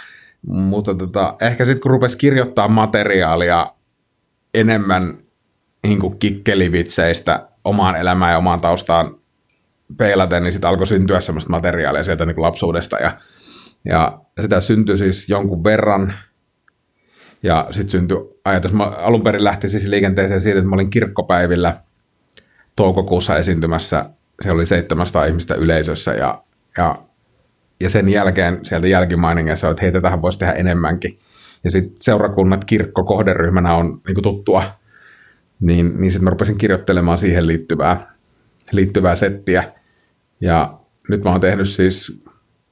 mutta 0.46 0.94
tota, 0.94 1.34
ehkä 1.40 1.64
sitten 1.64 1.80
kun 1.80 1.90
rupesi 1.90 2.18
kirjoittaa 2.18 2.68
materiaalia 2.68 3.72
enemmän 4.54 5.18
niin 5.86 6.18
kikkelivitseistä 6.18 7.48
omaan 7.64 7.96
elämään 7.96 8.32
ja 8.32 8.38
omaan 8.38 8.60
taustaan 8.60 9.16
peilaten, 9.96 10.42
niin 10.42 10.52
sitten 10.52 10.70
alkoi 10.70 10.86
syntyä 10.86 11.20
semmoista 11.20 11.50
materiaalia 11.50 12.04
sieltä 12.04 12.26
niin 12.26 12.34
kuin 12.34 12.42
lapsuudesta 12.42 12.96
ja, 12.96 13.16
ja 13.84 14.20
sitä 14.40 14.60
syntyi 14.60 14.98
siis 14.98 15.28
jonkun 15.28 15.64
verran, 15.64 16.14
ja 17.42 17.66
sitten 17.70 17.88
syntyi 17.88 18.16
ajatus, 18.44 18.72
mä 18.72 18.84
alun 18.84 19.22
perin 19.22 19.44
lähti 19.44 19.68
siis 19.68 19.86
liikenteeseen 19.86 20.40
siitä, 20.40 20.58
että 20.58 20.68
mä 20.68 20.74
olin 20.74 20.90
kirkkopäivillä 20.90 21.76
toukokuussa 22.76 23.36
esiintymässä, 23.36 24.10
se 24.42 24.50
oli 24.50 24.66
700 24.66 25.24
ihmistä 25.24 25.54
yleisössä 25.54 26.14
ja, 26.14 26.42
ja, 26.78 27.02
ja 27.80 27.90
sen 27.90 28.08
jälkeen 28.08 28.60
sieltä 28.62 28.86
jälkimainingeissa 28.86 29.70
että 29.70 29.82
hei, 29.82 29.92
tätähän 29.92 30.22
voisi 30.22 30.38
tehdä 30.38 30.52
enemmänkin. 30.52 31.18
Ja 31.64 31.70
sitten 31.70 31.92
seurakunnat 31.96 32.64
kirkko 32.64 33.04
kohderyhmänä 33.04 33.74
on 33.74 34.00
niin 34.06 34.22
tuttua, 34.22 34.62
niin, 35.60 36.00
niin 36.00 36.10
sitten 36.10 36.24
mä 36.24 36.30
rupesin 36.30 36.58
kirjoittelemaan 36.58 37.18
siihen 37.18 37.46
liittyvää, 37.46 38.13
liittyvää 38.72 39.16
settiä. 39.16 39.72
Ja 40.40 40.78
nyt 41.08 41.24
mä 41.24 41.30
oon 41.30 41.40
tehnyt 41.40 41.68
siis 41.68 42.20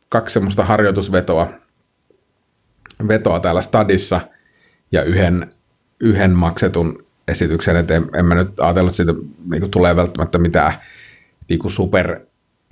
kaksi 0.09 0.33
semmoista 0.33 0.65
harjoitusvetoa 0.65 1.49
vetoa 3.09 3.41
täällä 3.41 3.61
stadissa 3.61 4.21
ja 4.93 5.03
yhden, 5.03 5.55
yhden 6.01 6.31
maksetun 6.31 7.07
esityksen, 7.29 7.77
että 7.77 7.95
en, 7.95 8.07
en 8.17 8.25
mä 8.25 8.35
nyt 8.35 8.61
ajatellut, 8.61 8.91
että 8.91 8.97
siitä 8.97 9.13
niin 9.51 9.71
tulee 9.71 9.97
välttämättä 9.97 10.39
mitään 10.39 10.73
niin 11.49 11.71
super, 11.71 12.21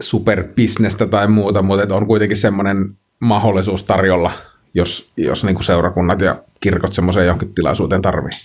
superbisnestä 0.00 1.06
tai 1.06 1.28
muuta, 1.28 1.62
mutta 1.62 1.82
että 1.82 1.94
on 1.94 2.06
kuitenkin 2.06 2.36
semmoinen 2.36 2.96
mahdollisuus 3.20 3.84
tarjolla, 3.84 4.32
jos, 4.74 5.12
jos 5.16 5.44
niin 5.44 5.64
seurakunnat 5.64 6.20
ja 6.20 6.42
kirkot 6.60 6.92
semmoiseen 6.92 7.26
johonkin 7.26 7.54
tilaisuuteen 7.54 8.02
tarvii. 8.02 8.38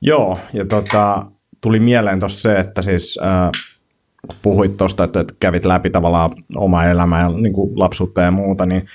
Joo, 0.00 0.38
ja 0.52 0.64
tota, 0.64 1.26
tuli 1.60 1.80
mieleen 1.80 2.20
tuossa 2.20 2.40
se, 2.40 2.58
että 2.58 2.82
siis 2.82 3.18
äh, 3.22 3.50
puhuit 4.42 4.76
tuosta, 4.76 5.04
että, 5.04 5.20
että 5.20 5.34
kävit 5.40 5.64
läpi 5.64 5.90
tavallaan 5.90 6.32
omaa 6.56 6.84
elämää 6.84 7.22
ja 7.22 7.28
niin 7.28 7.52
kuin 7.52 7.78
lapsuutta 7.78 8.20
ja 8.20 8.30
muuta, 8.30 8.66
niin 8.66 8.86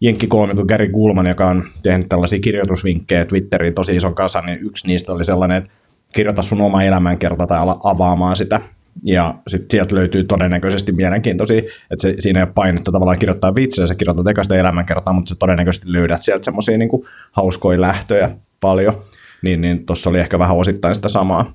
jenkkikoomikko 0.00 0.64
Gary 0.64 0.88
Gulman, 0.88 1.26
joka 1.26 1.46
on 1.46 1.64
tehnyt 1.82 2.08
tällaisia 2.08 2.40
kirjoitusvinkkejä 2.40 3.24
Twitteriin 3.24 3.74
tosi 3.74 3.96
ison 3.96 4.14
kasan, 4.14 4.46
niin 4.46 4.58
yksi 4.62 4.86
niistä 4.86 5.12
oli 5.12 5.24
sellainen, 5.24 5.56
että 5.56 5.70
kirjoita 6.12 6.42
sun 6.42 6.60
oma 6.60 6.82
elämänkerta 6.82 7.46
tai 7.46 7.58
ala 7.58 7.80
avaamaan 7.84 8.36
sitä. 8.36 8.60
Ja 9.04 9.34
sitten 9.48 9.70
sieltä 9.70 9.94
löytyy 9.94 10.24
todennäköisesti 10.24 10.92
mielenkiintoisia, 10.92 11.58
että 11.58 12.02
se, 12.02 12.14
siinä 12.18 12.40
ei 12.40 12.44
ole 12.44 12.52
painetta 12.54 12.92
tavallaan 12.92 13.18
kirjoittaa 13.18 13.54
vitsejä, 13.54 13.86
sä 13.86 13.94
kirjoitat 13.94 14.28
ekasta 14.28 14.56
elämänkertaa, 14.56 15.12
mutta 15.12 15.28
sä 15.28 15.34
todennäköisesti 15.38 15.92
löydät 15.92 16.22
sieltä 16.22 16.44
semmoisia 16.44 16.78
niin 16.78 16.90
hauskoja 17.32 17.80
lähtöjä 17.80 18.30
paljon. 18.60 19.02
Niin, 19.42 19.60
niin 19.60 19.86
tuossa 19.86 20.10
oli 20.10 20.18
ehkä 20.18 20.38
vähän 20.38 20.56
osittain 20.56 20.94
sitä 20.94 21.08
samaa. 21.08 21.52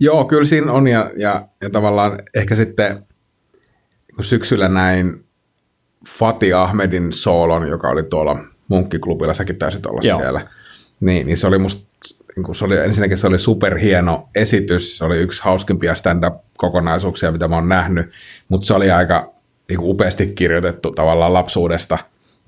Joo, 0.00 0.24
kyllä 0.24 0.44
siinä 0.44 0.72
on 0.72 0.88
ja, 0.88 1.10
ja, 1.16 1.48
ja 1.62 1.70
tavallaan 1.70 2.18
ehkä 2.34 2.56
sitten 2.56 3.06
kun 4.14 4.24
syksyllä 4.24 4.68
näin 4.68 5.24
Fatih 6.08 6.56
Ahmedin 6.58 7.12
soolon, 7.12 7.68
joka 7.68 7.88
oli 7.88 8.02
tuolla 8.02 8.38
munkkiklubilla, 8.68 9.34
säkin 9.34 9.58
taisit 9.58 9.86
olla 9.86 10.00
Joo. 10.04 10.18
siellä. 10.18 10.46
Niin, 11.00 11.26
niin 11.26 11.36
se 11.36 11.46
oli 11.46 11.58
musta, 11.58 11.86
niin 12.36 12.54
se 12.54 12.64
oli, 12.64 12.76
ensinnäkin 12.76 13.18
se 13.18 13.26
oli 13.26 13.38
superhieno 13.38 14.28
esitys, 14.34 14.98
se 14.98 15.04
oli 15.04 15.18
yksi 15.18 15.42
hauskimpia 15.42 15.94
stand-up-kokonaisuuksia, 15.94 17.32
mitä 17.32 17.48
mä 17.48 17.54
oon 17.54 17.68
nähnyt, 17.68 18.10
mutta 18.48 18.66
se 18.66 18.74
oli 18.74 18.90
aika 18.90 19.32
niin 19.68 19.78
kuin 19.78 19.90
upeasti 19.90 20.26
kirjoitettu 20.26 20.90
tavallaan 20.90 21.32
lapsuudesta 21.32 21.98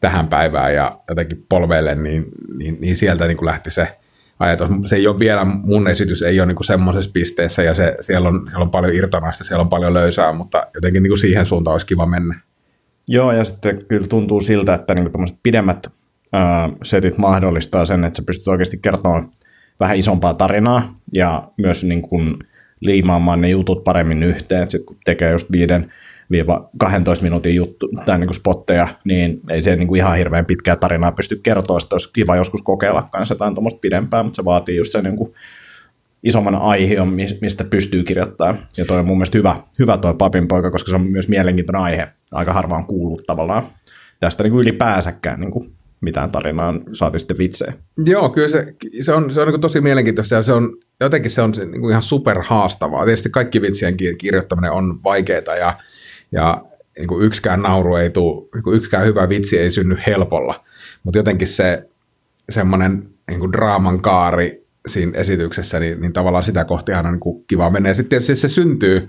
tähän 0.00 0.28
päivään 0.28 0.75
ja 0.75 0.99
jotenkin 1.09 1.47
polveille, 1.49 1.95
niin, 1.95 2.25
niin, 2.57 2.76
niin 2.80 2.97
sieltä 2.97 3.26
niin 3.26 3.37
kuin 3.37 3.47
lähti 3.47 3.71
se 3.71 3.98
ajatus. 4.38 4.68
Se 4.85 4.97
ei 4.97 5.07
ole 5.07 5.18
vielä, 5.18 5.45
mun 5.45 5.88
esitys 5.88 6.23
ei 6.23 6.40
ole 6.40 6.47
niin 6.47 6.57
kuin 6.57 6.66
semmoisessa 6.66 7.11
pisteessä 7.14 7.62
ja 7.62 7.75
se, 7.75 7.97
siellä, 8.00 8.28
on, 8.28 8.47
siellä 8.49 8.64
on 8.64 8.71
paljon 8.71 8.95
irtonaista, 8.95 9.45
siellä 9.45 9.62
on 9.62 9.68
paljon 9.68 9.95
löysää, 9.95 10.33
mutta 10.33 10.66
jotenkin 10.75 11.02
niin 11.02 11.11
kuin 11.11 11.18
siihen 11.18 11.47
suuntaan 11.47 11.75
olisi 11.75 11.87
kiva 11.87 12.07
mennä. 12.07 12.40
Joo, 13.07 13.33
ja 13.33 13.45
sitten 13.45 13.85
kyllä 13.88 14.07
tuntuu 14.07 14.40
siltä, 14.40 14.75
että 14.75 14.95
niin 14.95 15.11
pidemmät 15.42 15.87
ää, 16.33 16.71
setit 16.85 17.18
mahdollistaa 17.18 17.85
sen, 17.85 18.04
että 18.04 18.16
sä 18.16 18.23
pystyt 18.26 18.49
oikeasti 18.49 18.78
kertomaan 18.78 19.33
vähän 19.80 19.97
isompaa 19.97 20.35
tarinaa 20.35 21.00
ja 21.12 21.49
myös 21.57 21.85
niin 21.85 22.02
kuin 22.02 22.37
liimaamaan 22.80 23.40
ne 23.40 23.49
jutut 23.49 23.85
paremmin 23.85 24.23
yhteen. 24.23 24.71
Sitten 24.71 24.87
kun 24.87 24.97
tekee 25.04 25.33
just 25.33 25.50
5-12 26.32 27.23
minuutin 27.23 27.54
juttu 27.54 27.88
tai 28.04 28.18
niin 28.18 28.26
kuin 28.26 28.37
spotteja, 28.37 28.88
niin 29.04 29.40
ei 29.50 29.62
se 29.62 29.76
niin 29.76 29.88
kuin 29.88 29.99
ihan 29.99 30.16
hirveän 30.16 30.47
pitkää 30.47 30.76
tarinaa 30.76 31.12
pysty 31.12 31.40
kertoa. 31.42 31.80
Sitten 31.80 31.94
olisi 31.94 32.12
kiva 32.12 32.37
joskus 32.37 32.62
kokeilla 32.62 33.08
kanssa 33.12 33.35
jotain 33.35 33.54
tuommoista 33.54 33.80
pidempää, 33.80 34.23
mutta 34.23 34.37
se 34.37 34.44
vaatii 34.44 34.76
just 34.76 34.92
sen 34.92 35.04
niin 35.04 35.16
kuin 35.16 35.35
isomman 36.23 36.54
aiheon, 36.54 37.08
mis- 37.08 37.40
mistä 37.40 37.64
pystyy 37.64 38.04
kirjoittamaan. 38.04 38.58
Ja 38.76 38.85
toi 38.85 38.99
on 38.99 39.06
mun 39.06 39.16
mielestä 39.16 39.38
hyvä, 39.38 39.62
hyvä 39.78 39.97
toi 39.97 40.14
papin 40.18 40.49
poika, 40.49 40.70
koska 40.70 40.90
se 40.90 40.94
on 40.94 41.06
myös 41.06 41.28
mielenkiintoinen 41.28 41.82
aihe. 41.82 42.08
Aika 42.32 42.52
harvaan 42.52 42.87
kuullut 42.87 43.23
tavallaan 43.26 43.66
tästä 44.20 44.42
niin 44.42 44.52
kuin 44.52 44.62
ylipäänsäkään 44.62 45.40
niin 45.40 45.50
kuin 45.50 45.70
mitään 46.00 46.30
tarinaa, 46.30 46.75
saati 46.92 47.18
sitten 47.18 47.38
vitsejä. 47.38 47.73
Joo, 48.06 48.28
kyllä 48.28 48.49
se, 48.49 48.66
se 49.00 49.12
on, 49.12 49.32
se 49.32 49.40
on 49.40 49.49
niin 49.49 49.61
tosi 49.61 49.80
mielenkiintoista 49.80 50.35
ja 50.35 50.42
se 50.42 50.52
on, 50.52 50.76
jotenkin 51.00 51.30
se 51.30 51.42
on 51.42 51.52
niin 51.58 51.80
kuin 51.80 51.90
ihan 51.90 52.02
super 52.02 52.38
haastavaa. 52.42 53.04
Tietysti 53.04 53.30
kaikki 53.30 53.62
vitsien 53.62 53.97
ki- 53.97 54.16
kirjoittaminen 54.18 54.73
on 54.73 55.04
vaikeaa 55.04 55.56
ja, 55.61 55.76
ja 56.32 56.64
niin 56.99 57.08
kuin 57.08 57.25
yksikään 57.25 57.62
nauru 57.62 57.97
ei 57.97 58.11
tule, 58.11 58.49
niin 58.54 58.64
kuin 58.64 58.76
yksikään 58.76 59.04
hyvä 59.04 59.28
vitsi 59.28 59.58
ei 59.58 59.70
synny 59.70 59.99
helpolla, 60.06 60.61
mutta 61.04 61.18
jotenkin 61.18 61.49
se 61.49 61.88
semmoinen 62.50 63.08
niin 63.30 63.40
kuin 63.40 63.52
draaman 63.52 64.00
kaari 64.00 64.66
siinä 64.88 65.12
esityksessä, 65.14 65.80
niin, 65.80 66.00
niin 66.00 66.12
tavallaan 66.12 66.44
sitä 66.44 66.64
kohti 66.64 66.92
on 66.92 67.04
niin 67.04 67.20
kuin 67.20 67.44
kiva. 67.47 67.73
Ja 67.85 67.94
sitten 67.94 68.08
tietysti 68.08 68.37
se 68.37 68.49
syntyy, 68.49 69.08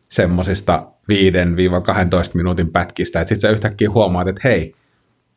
semmosista 0.00 0.86
5-12 1.12 1.14
minuutin 2.34 2.72
pätkistä, 2.72 3.20
että 3.20 3.28
sitten 3.28 3.48
sä 3.48 3.54
yhtäkkiä 3.54 3.90
huomaat, 3.90 4.28
että 4.28 4.40
hei, 4.44 4.74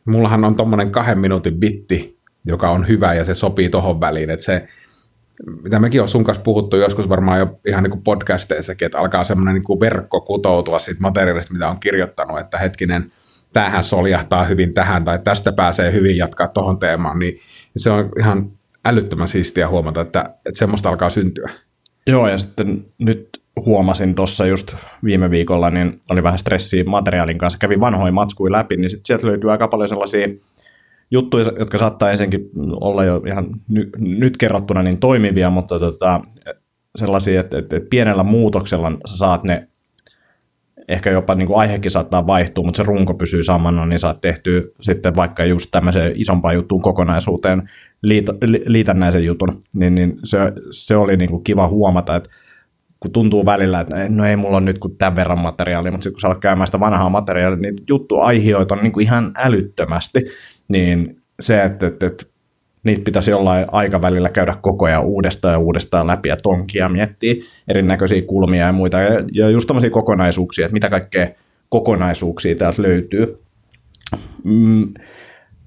mullahan 0.06 0.46
on 0.46 0.56
tommonen 0.56 0.92
kahden 0.92 1.20
minuutin 1.20 1.60
bitti, 1.60 2.18
joka 2.46 2.70
on 2.72 2.88
hyvä 2.88 3.14
ja 3.14 3.26
se 3.26 3.36
sopii 3.36 3.70
tohon 3.70 4.02
väliin, 4.02 4.30
että 4.30 4.46
se, 4.46 4.68
mitä 5.64 5.80
mekin 5.80 6.02
on 6.02 6.08
sun 6.08 6.24
kanssa 6.24 6.44
puhuttu 6.44 6.78
joskus 6.78 7.10
varmaan 7.10 7.40
jo 7.40 7.48
ihan 7.68 7.84
niin 7.84 7.92
kuin 7.92 8.04
podcasteissakin, 8.04 8.86
että 8.86 9.00
alkaa 9.00 9.24
semmoinen 9.24 9.56
niin 9.56 9.64
kuin 9.64 9.80
verkko 9.80 10.22
kutoutua 10.22 10.80
siitä 10.80 11.02
materiaalista, 11.02 11.54
mitä 11.54 11.70
on 11.70 11.80
kirjoittanut, 11.80 12.40
että 12.40 12.58
hetkinen, 12.58 13.12
tähän 13.54 13.84
soljahtaa 13.84 14.44
hyvin 14.44 14.74
tähän 14.74 15.04
tai 15.04 15.20
tästä 15.24 15.52
pääsee 15.52 15.92
hyvin 15.92 16.18
jatkaa 16.18 16.48
tuohon 16.48 16.80
teemaan, 16.80 17.20
niin 17.20 17.40
se 17.78 17.90
on 17.90 18.10
ihan 18.20 18.52
älyttömän 18.86 19.28
siistiä 19.28 19.68
huomata, 19.68 20.02
että, 20.02 20.20
että 20.20 20.60
semmoista 20.60 20.90
alkaa 20.90 21.10
syntyä. 21.10 21.50
Joo, 22.08 22.28
ja 22.28 22.38
sitten 22.38 22.86
nyt 22.98 23.42
huomasin 23.66 24.16
tuossa 24.16 24.46
just 24.46 24.76
viime 25.04 25.30
viikolla, 25.30 25.70
niin 25.70 26.00
oli 26.10 26.24
vähän 26.24 26.40
stressiä 26.40 26.84
materiaalin 26.84 27.38
kanssa, 27.38 27.60
kävin 27.60 27.80
vanhoja 27.80 28.12
matskuja 28.12 28.52
läpi, 28.52 28.78
niin 28.78 28.90
sieltä 29.06 29.28
löytyy 29.28 29.52
aika 29.52 29.68
paljon 29.68 29.90
sellaisia 29.90 30.28
juttuja, 31.12 31.46
jotka 31.60 31.78
saattaa 31.78 32.12
ensinnäkin 32.12 32.50
olla 32.82 33.04
jo 33.04 33.22
ihan 33.28 33.48
ny, 33.68 33.90
nyt 33.98 34.38
kerrottuna 34.38 34.84
niin 34.84 34.98
toimivia, 34.98 35.50
mutta 35.50 35.80
tota, 35.80 36.22
sellaisia, 36.96 37.40
että, 37.40 37.58
että, 37.58 37.78
että 37.78 37.90
pienellä 37.90 38.24
muutoksella 38.24 38.92
sä 39.06 39.18
saat 39.18 39.44
ne, 39.44 39.68
ehkä 40.88 41.12
jopa 41.12 41.36
niin 41.36 41.48
kuin 41.48 41.60
aihekin 41.60 41.92
saattaa 41.92 42.28
vaihtua, 42.28 42.64
mutta 42.64 42.78
se 42.78 42.84
runko 42.84 43.14
pysyy 43.14 43.44
samana, 43.44 43.86
niin 43.86 44.00
saat 44.00 44.22
tehtyä 44.22 44.62
sitten 44.82 45.16
vaikka 45.16 45.46
just 45.46 45.72
tämmöiseen 45.72 46.14
isompaan 46.16 46.56
juttuun 46.56 46.82
kokonaisuuteen 46.82 47.70
liitä, 48.02 48.34
liitännäisen 48.66 49.26
jutun, 49.26 49.64
niin, 49.76 49.96
niin 49.96 50.20
se, 50.24 50.38
se 50.72 50.96
oli 50.96 51.18
niin 51.18 51.30
kuin 51.30 51.44
kiva 51.44 51.68
huomata, 51.68 52.16
että 52.16 52.30
kun 53.00 53.12
tuntuu 53.12 53.46
välillä, 53.46 53.80
että 53.80 54.10
no 54.10 54.26
ei 54.26 54.36
mulla 54.36 54.58
on 54.58 54.66
nyt 54.66 54.80
kuin 54.80 54.98
tämän 54.98 55.16
verran 55.16 55.40
materiaalia, 55.40 55.92
mutta 55.92 56.04
sitten 56.04 56.14
kun 56.14 56.22
sä 56.22 56.28
alat 56.28 56.40
käymään 56.40 56.68
sitä 56.68 56.80
vanhaa 56.80 57.10
materiaalia, 57.10 57.60
niin 57.60 57.76
juttuaiheita 57.90 58.76
on 58.76 58.84
niin 58.84 58.92
kuin 58.92 59.04
ihan 59.04 59.32
älyttömästi, 59.38 60.26
niin 60.68 61.22
se, 61.40 61.64
että, 61.64 61.88
että, 61.88 62.08
että 62.08 62.26
niitä 62.84 63.02
pitäisi 63.04 63.32
jollain 63.32 63.66
aikavälillä 63.72 64.30
käydä 64.30 64.58
koko 64.62 64.86
ajan 64.86 65.06
uudestaan 65.06 65.52
ja 65.52 65.60
uudestaan 65.60 66.08
läpi 66.08 66.30
ja 66.30 66.38
tonkia 66.38 66.90
miettiä 66.90 67.36
erinäköisiä 67.68 68.22
kulmia 68.22 68.66
ja 68.66 68.74
muita. 68.74 69.00
Ja, 69.00 69.24
ja 69.32 69.50
just 69.50 69.68
tämmöisiä 69.68 69.90
kokonaisuuksia, 69.90 70.66
että 70.66 70.74
mitä 70.74 70.90
kaikkea 70.90 71.28
kokonaisuuksia 71.70 72.56
täältä 72.56 72.82
löytyy. 72.82 73.42
Mm, 74.44 74.94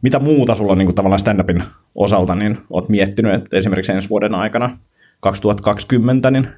mitä 0.02 0.18
muuta 0.18 0.54
sulla 0.54 0.72
on 0.72 0.78
niin 0.78 0.86
kuin 0.86 0.96
tavallaan 0.96 1.20
stand-upin 1.20 1.62
osalta, 1.94 2.34
niin 2.34 2.58
oot 2.70 2.88
miettinyt, 2.88 3.34
että 3.34 3.56
esimerkiksi 3.56 3.92
ensi 3.92 4.08
vuoden 4.08 4.34
aikana 4.34 4.78
2020, 5.20 6.30
niin 6.30 6.48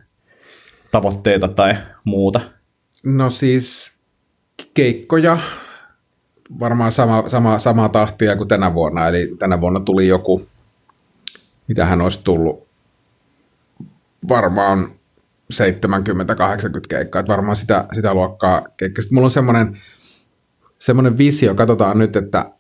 tavoitteita 0.93 1.49
tai 1.49 1.75
muuta? 2.05 2.41
No 3.05 3.31
siis 3.31 3.97
keikkoja, 4.75 5.39
varmaan 6.59 6.93
sama, 6.93 7.29
sama, 7.29 7.59
samaa 7.59 7.89
tahtia 7.89 8.37
kuin 8.37 8.49
tänä 8.49 8.75
vuonna, 8.75 9.09
eli 9.09 9.37
tänä 9.39 9.61
vuonna 9.61 9.81
tuli 9.81 10.09
joku, 10.09 10.49
mitä 11.69 11.85
hän 11.85 12.01
olisi 12.01 12.21
tullut, 12.25 12.69
varmaan 14.29 14.93
70-80 15.55 15.59
keikkaa, 16.89 17.21
että 17.21 17.33
varmaan 17.33 17.57
sitä, 17.57 17.85
sitä 17.95 18.15
luokkaa 18.15 18.63
keikkaa. 18.77 19.03
Sitten 19.03 19.17
mulla 19.17 19.27
on 19.27 19.31
semmoinen, 19.31 19.81
semmoinen 20.79 21.19
visio, 21.19 21.55
katsotaan 21.55 21.99
nyt, 21.99 22.17
että, 22.17 22.51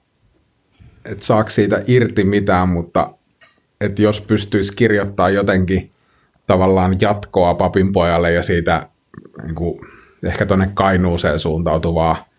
että 1.05 1.27
saako 1.27 1.51
siitä 1.51 1.83
irti 1.87 2.25
mitään, 2.25 2.69
mutta 2.69 3.15
että 3.81 4.03
jos 4.03 4.21
pystyisi 4.21 4.77
kirjoittaa 4.77 5.31
jotenkin 5.31 5.93
tavallaan 6.47 7.01
jatkoa 7.01 7.55
papin 7.55 7.93
pojalle 7.93 8.33
ja 8.33 8.43
siitä 8.43 8.89
niin 9.43 9.55
kuin, 9.55 9.81
ehkä 10.23 10.47
tuonne 10.47 10.71
Kainuuseen 10.75 11.39
suuntautuvaa 11.39 12.30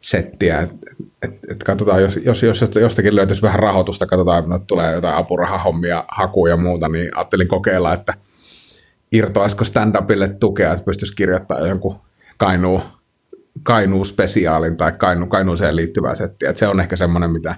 settiä. 0.00 0.60
Et, 0.60 0.74
et, 1.22 1.38
et 1.50 1.62
katsotaan, 1.62 2.02
jos, 2.02 2.16
jos, 2.16 2.42
jos 2.42 2.60
jostakin 2.80 3.16
löytyisi 3.16 3.42
vähän 3.42 3.58
rahoitusta, 3.58 4.06
katsotaan, 4.06 4.52
että 4.52 4.66
tulee 4.66 4.94
jotain 4.94 5.14
apurahahommia, 5.14 6.04
hakuja 6.08 6.52
ja 6.52 6.56
muuta, 6.56 6.88
niin 6.88 7.16
ajattelin 7.16 7.48
kokeilla, 7.48 7.92
että 7.92 8.14
irtoaisiko 9.12 9.64
stand-upille 9.64 10.28
tukea, 10.40 10.72
että 10.72 10.84
pystyisi 10.84 11.16
kirjoittamaan 11.16 11.68
jonkun 11.68 11.96
Kainuu, 12.36 12.82
Kainuu-spesiaalin 13.62 14.76
tai 14.76 14.92
Kainu, 14.92 15.26
Kainuuseen 15.26 15.76
liittyvää 15.76 16.14
settiä. 16.14 16.50
Et 16.50 16.56
se 16.56 16.68
on 16.68 16.80
ehkä 16.80 16.96
semmoinen, 16.96 17.30
mitä, 17.30 17.54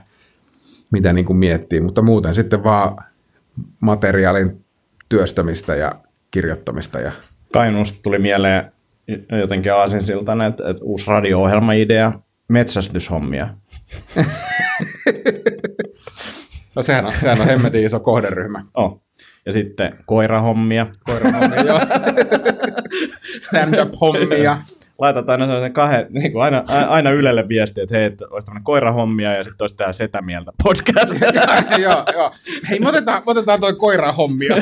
mitä 0.93 1.13
niin 1.13 1.25
kuin 1.25 1.37
miettii, 1.37 1.81
mutta 1.81 2.03
muuten 2.03 2.35
sitten 2.35 2.65
vaan 2.65 2.97
materiaalin 3.81 4.65
työstämistä 5.09 5.75
ja 5.75 5.93
kirjoittamista. 6.31 7.01
Ja... 7.01 7.13
Kainuusta 7.53 7.99
tuli 8.03 8.19
mieleen 8.19 8.73
jotenkin 9.41 9.73
aasinsiltana, 9.73 10.47
että, 10.47 10.71
että 10.71 10.85
uusi 10.85 11.07
radio-ohjelma-idea, 11.07 12.13
metsästyshommia. 12.49 13.49
no 16.77 16.83
sehän 16.83 17.07
on, 17.07 17.13
sehän 17.21 17.41
on 17.41 17.47
hemmetin 17.47 17.87
iso 17.87 18.01
kohderyhmä. 18.01 18.65
Oh. 18.75 19.03
Ja 19.47 19.53
sitten 19.53 19.99
koirahommia. 20.07 20.87
Koirahommia, 21.05 21.63
joo. 21.63 21.81
Stand-up-hommia. 23.49 24.57
Laitat 24.99 25.29
aina 25.29 25.47
sellaisen 25.47 25.73
kahden, 25.73 26.07
niin 26.11 26.33
kuin 26.33 26.43
aina, 26.43 26.65
aina 26.89 27.11
Ylelle 27.11 27.49
viesti, 27.49 27.81
että 27.81 27.97
hei, 27.97 28.05
että 28.05 28.25
olisi 28.31 28.47
tämmöinen 28.47 28.65
koirahommia 28.65 29.33
ja 29.33 29.45
sitten 29.45 29.65
olisi 29.65 29.77
tämä 29.77 29.93
setämieltä 29.93 30.53
podcast. 30.63 31.15
joo, 31.83 32.05
joo. 32.13 32.33
Hei, 32.71 32.81
me 32.81 32.89
otetaan, 32.89 33.23
me 33.27 33.31
otetaan 33.31 33.61
toi 33.61 33.75
koirahommia. 33.75 34.57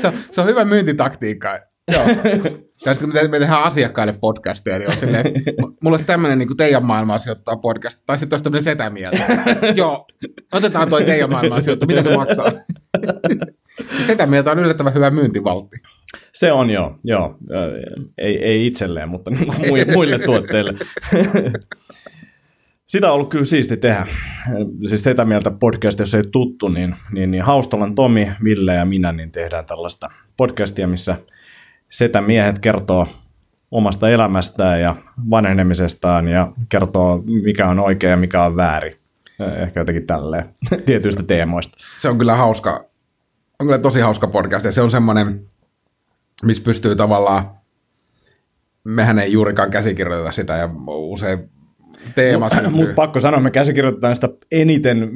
se, 0.00 0.06
on, 0.06 0.14
se 0.30 0.40
on 0.40 0.46
hyvä 0.46 0.64
myyntitaktiikka. 0.64 1.60
Joo. 1.92 2.04
Kun 3.00 3.12
me 3.30 3.38
tehdään 3.38 3.62
asiakkaille 3.62 4.12
podcasteja, 4.12 4.78
niin 4.78 4.90
on 4.90 4.96
silleen, 4.96 5.24
mulla 5.82 5.94
olisi 5.94 6.04
tämmöinen 6.04 6.38
niin 6.38 6.56
teidän 6.56 6.84
maailmaa 6.84 7.18
sijoittaa 7.18 7.56
podcast, 7.56 8.00
tai 8.06 8.18
sitten 8.18 8.34
olisi 8.34 8.44
tämmöinen 8.44 8.62
setämieltä. 8.62 9.44
Joo, 9.74 10.06
otetaan 10.52 10.90
toi 10.90 11.04
teidän 11.04 11.30
maailmaa 11.30 11.60
sijoittaa, 11.60 11.86
mitä 11.86 12.02
se 12.02 12.16
maksaa? 12.16 12.52
setämieltä 14.06 14.50
on 14.50 14.58
yllättävän 14.58 14.94
hyvä 14.94 15.10
myyntivaltti. 15.10 15.76
Se 16.32 16.52
on 16.52 16.70
joo, 16.70 16.98
joo. 17.04 17.38
Ei, 18.18 18.44
ei 18.44 18.66
itselleen, 18.66 19.08
mutta 19.08 19.30
niin 19.30 19.92
muille 19.92 20.18
tuotteille. 20.18 20.74
Sitä 22.86 23.08
on 23.08 23.14
ollut 23.14 23.30
kyllä 23.30 23.44
siisti 23.44 23.76
tehdä. 23.76 24.06
Siis 24.88 25.02
tätä 25.02 25.24
mieltä 25.24 25.50
podcast, 25.50 25.98
jos 25.98 26.14
ei 26.14 26.22
tuttu, 26.32 26.68
niin, 26.68 26.94
niin, 27.12 27.30
niin 27.30 27.42
Haustolan 27.42 27.94
Tomi, 27.94 28.30
Ville 28.44 28.74
ja 28.74 28.84
minä 28.84 29.12
niin 29.12 29.32
tehdään 29.32 29.66
tällaista 29.66 30.10
podcastia, 30.36 30.86
missä 30.86 31.16
setä 31.90 32.20
miehet 32.20 32.58
kertoo 32.58 33.06
omasta 33.70 34.08
elämästään 34.08 34.80
ja 34.80 34.96
vanhenemisestaan 35.30 36.28
ja 36.28 36.52
kertoo, 36.68 37.22
mikä 37.42 37.68
on 37.68 37.78
oikea 37.78 38.10
ja 38.10 38.16
mikä 38.16 38.42
on 38.42 38.56
väärin. 38.56 38.96
Ehkä 39.62 39.80
jotenkin 39.80 40.06
tälleen 40.06 40.54
tietyistä 40.86 41.22
teemoista. 41.22 41.78
Se 42.00 42.08
on 42.08 42.18
kyllä 42.18 42.34
hauska, 42.34 42.80
on 43.60 43.66
kyllä 43.66 43.78
tosi 43.78 44.00
hauska 44.00 44.26
podcast 44.26 44.64
ja 44.64 44.72
se 44.72 44.80
on 44.80 44.90
semmoinen, 44.90 45.46
missä 46.42 46.62
pystyy 46.62 46.96
tavallaan, 46.96 47.50
mehän 48.84 49.18
ei 49.18 49.32
juurikaan 49.32 49.70
käsikirjoiteta 49.70 50.32
sitä 50.32 50.56
ja 50.56 50.68
usein 50.86 51.50
teema 52.14 52.48
Mutta 52.54 52.70
mut 52.70 52.94
pakko 52.94 53.20
sanoa, 53.20 53.40
me 53.40 53.50
käsikirjoitetaan 53.50 54.14
sitä 54.14 54.28
eniten 54.52 55.10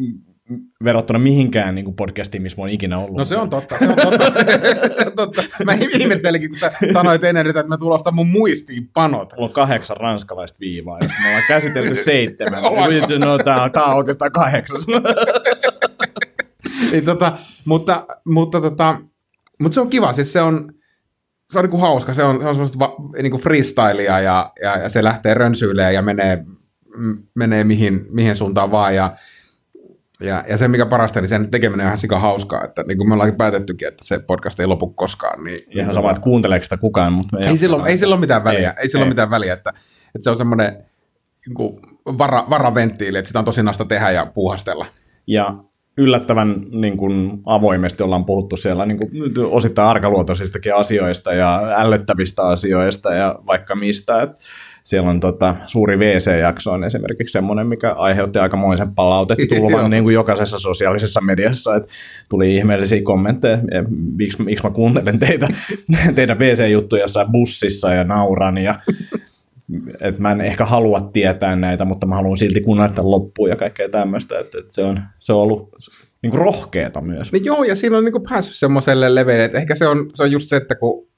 verrattuna 0.85 1.19
mihinkään 1.19 1.75
niin 1.75 1.85
kuin 1.85 1.97
podcastiin, 1.97 2.43
missä 2.43 2.57
mä 2.57 2.63
oon 2.63 2.71
ikinä 2.71 2.99
ollut. 2.99 3.19
No 3.19 3.25
se 3.25 3.37
on 3.37 3.51
totta, 3.51 3.79
se 3.79 3.89
on 3.89 3.97
totta. 3.97 4.25
se 4.97 5.07
on 5.07 5.13
totta. 5.17 5.43
Mä 5.65 5.75
ihmettelinkin, 5.75 6.51
kun 6.51 6.59
sä 6.59 6.73
sanoit 6.93 7.25
ennen, 7.25 7.47
että 7.47 7.63
mä 7.63 7.77
tulostan 7.77 8.15
mun 8.15 8.29
muistiinpanot. 8.29 9.33
Mulla 9.33 9.49
on 9.49 9.53
kahdeksan 9.53 9.97
ranskalaista 9.97 10.59
viivaa, 10.61 10.99
ja 10.99 11.09
me 11.23 11.29
ollaan 11.29 11.45
käsitelty 11.49 11.95
seitsemän. 11.95 12.63
no 13.25 13.39
tää, 13.39 13.69
tää 13.69 13.85
on 13.85 13.97
oikeastaan 13.97 14.33
kahdeksas. 14.33 14.87
niin, 16.93 17.05
tota, 17.05 17.39
mutta, 17.65 18.07
mutta, 18.27 18.61
tota, 18.61 19.01
mutta 19.61 19.75
se 19.75 19.81
on 19.81 19.91
kiva, 19.91 20.13
siis 20.13 20.33
se 20.33 20.43
on, 20.43 20.73
se 21.53 21.59
on 21.59 21.65
niinku 21.65 21.79
hauska, 21.79 22.15
se 22.15 22.25
on, 22.25 22.41
se 22.41 22.47
on 22.47 22.55
semmoista 22.55 22.79
va, 22.79 22.97
niinku 23.23 23.39
freestylea 23.39 24.21
ja, 24.21 24.53
ja, 24.63 24.79
ja, 24.79 24.89
se 24.89 25.05
lähtee 25.05 25.35
rönsyilemään 25.35 25.95
ja 25.95 26.03
menee, 26.03 26.45
menee 27.35 27.65
mihin, 27.65 28.07
mihin 28.11 28.37
suuntaan 28.37 28.71
vaan 28.71 28.95
ja 28.95 29.17
ja, 30.21 30.45
ja 30.49 30.59
se, 30.59 30.69
mikä 30.69 30.87
parasta, 30.87 31.21
niin 31.21 31.29
sen 31.29 31.51
tekeminen 31.51 31.85
on 31.85 31.89
ihan 31.89 31.99
sika 31.99 32.19
hauskaa, 32.19 32.65
että 32.65 32.83
niin 32.89 32.99
kuin 32.99 33.09
me 33.09 33.15
ollaan 33.15 33.35
päätettykin, 33.35 33.89
että 33.89 34.05
se 34.05 34.19
podcast 34.19 34.61
ei 34.61 34.67
lopu 34.67 34.91
koskaan. 34.91 35.45
Niin, 35.45 35.59
ihan 35.71 35.87
niin, 35.87 35.95
sama, 35.95 36.11
että 36.11 36.23
kuunteleeko 36.23 36.65
sitä 36.65 36.77
kukaan, 36.77 37.13
mutta 37.13 37.39
ei, 37.39 37.57
silloin, 37.57 37.87
ei 37.87 37.99
silloin 37.99 38.21
mitään 38.21 38.45
väliä, 38.45 38.71
ei, 38.71 38.83
ei 38.83 38.89
silloin 38.89 39.07
ei. 39.07 39.11
mitään 39.11 39.31
väliä, 39.31 39.53
että, 39.53 39.71
että 40.07 40.21
se 40.21 40.31
on 40.31 40.37
semmoinen 40.37 40.85
niin 41.47 41.79
vara, 42.19 42.45
varaventtiili, 42.51 43.19
että 43.19 43.29
sitä 43.29 43.39
on 43.39 43.45
tosi 43.45 43.63
nasta 43.63 43.85
tehdä 43.85 44.11
ja 44.11 44.27
puuhastella. 44.27 44.87
Ja 45.27 45.55
yllättävän 45.99 46.67
niin 46.71 46.97
kuin, 46.97 47.43
avoimesti 47.47 48.03
ollaan 48.03 48.25
puhuttu 48.25 48.57
siellä 48.57 48.87
niin 48.87 48.99
kuin, 48.99 49.11
osittain 49.51 49.89
arkaluotoisistakin 49.89 50.75
asioista 50.75 51.33
ja 51.33 51.63
ällöttävistä 51.77 52.43
asioista 52.43 53.15
ja 53.15 53.39
vaikka 53.47 53.75
mistä. 53.75 54.23
Et 54.23 54.31
siellä 54.85 55.11
on 55.11 55.21
tota, 55.21 55.57
suuri 55.67 55.97
WC-jakso 55.97 56.73
on 56.73 56.85
esimerkiksi 56.85 57.33
semmoinen, 57.33 57.67
mikä 57.67 57.93
aiheutti 57.93 58.39
aikamoisen 58.39 58.95
palautetulvan 58.95 59.91
niin 59.91 60.03
kuin 60.03 60.15
jokaisessa 60.15 60.59
sosiaalisessa 60.59 61.21
mediassa, 61.21 61.77
että 61.77 61.89
tuli 62.29 62.57
ihmeellisiä 62.57 63.03
kommentteja, 63.03 63.59
miksi, 64.17 64.43
miksi 64.43 64.65
mä 64.65 64.71
kuuntelen 64.71 65.19
teitä, 65.19 65.49
teidän 66.15 66.39
WC-juttuja 66.39 67.03
jossain 67.03 67.33
bussissa 67.33 67.93
ja 67.93 68.05
nauran 68.05 68.59
ja 68.59 68.75
että 70.01 70.23
mä 70.23 70.33
en 70.33 70.41
ehkä 70.41 70.65
halua 70.65 71.01
tietää 71.01 71.57
näitä, 71.57 71.85
mutta 71.85 72.07
mä 72.07 72.15
haluan 72.15 72.39
silti 72.39 72.61
kunnioittaa 72.61 73.11
loppuun 73.11 73.51
ja 73.51 73.57
kaikkea 73.57 73.89
tämmöistä, 73.89 74.39
että, 74.39 74.59
että 74.59 74.75
se, 74.75 74.85
on, 74.85 75.01
se 75.19 75.33
on 75.33 75.41
ollut 75.41 75.71
niin 76.23 76.31
kuin 76.31 76.41
rohkeata 76.41 77.01
myös. 77.01 77.33
No 77.33 77.39
joo, 77.43 77.65
ja 77.65 77.77
siinä 77.77 77.99
on 77.99 78.05
niin 78.05 78.13
kuin 78.13 78.25
päässyt 78.29 78.57
semmoiselle 78.57 79.15
leveille, 79.15 79.45
että 79.45 79.59
ehkä 79.59 79.75
se 79.75 79.87
on, 79.87 80.11
se 80.15 80.23
on 80.23 80.31
just 80.31 80.49
se, 80.49 80.57
että 80.57 80.75
kun 80.75 81.09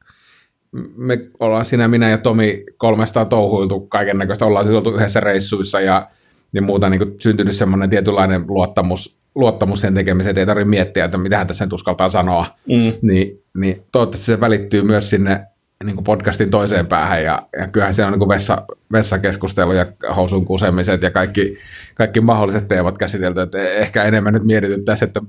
me 0.96 1.18
ollaan 1.40 1.64
sinä, 1.64 1.88
minä 1.88 2.08
ja 2.08 2.18
Tomi 2.18 2.64
kolmesta 2.76 3.24
touhuiltu 3.24 3.80
kaiken 3.80 4.18
näköistä, 4.18 4.46
ollaan 4.46 4.64
siis 4.64 4.76
oltu 4.76 4.94
yhdessä 4.94 5.20
reissuissa 5.20 5.80
ja, 5.80 6.08
ja 6.52 6.62
muuta 6.62 6.88
niin 6.88 6.98
kuin 6.98 7.14
syntynyt 7.20 7.56
semmoinen 7.56 7.90
tietynlainen 7.90 8.44
luottamus, 8.48 9.18
luottamus 9.34 9.80
sen 9.80 9.94
tekemiseen, 9.94 10.30
että 10.30 10.40
ei 10.40 10.46
tarvitse 10.46 10.70
miettiä, 10.70 11.04
että 11.04 11.18
mitä 11.18 11.44
tässä 11.44 11.64
nyt 11.64 11.72
uskaltaa 11.72 12.08
sanoa, 12.08 12.46
mm. 12.68 12.92
niin, 13.02 13.42
niin 13.56 13.82
toivottavasti 13.92 14.26
se 14.26 14.40
välittyy 14.40 14.82
myös 14.82 15.10
sinne 15.10 15.46
niin 15.84 15.94
kuin 15.94 16.04
podcastin 16.04 16.50
toiseen 16.50 16.86
päähän 16.86 17.24
ja, 17.24 17.42
ja 17.58 17.68
kyllähän 17.68 17.94
se 17.94 18.04
on 18.04 18.12
niin 18.12 18.18
kuin 18.18 18.28
vessa, 18.28 18.66
vessakeskustelu 18.92 19.72
ja 19.72 19.86
housun 20.16 20.44
kusemiset 20.44 21.02
ja 21.02 21.10
kaikki, 21.10 21.56
kaikki 21.94 22.20
mahdolliset 22.20 22.68
teemat 22.68 22.98
käsitelty, 22.98 23.40
että 23.40 23.58
ehkä 23.58 24.04
enemmän 24.04 24.34
nyt 24.34 24.44
mietityttäisiin, 24.44 25.06
että 25.06 25.20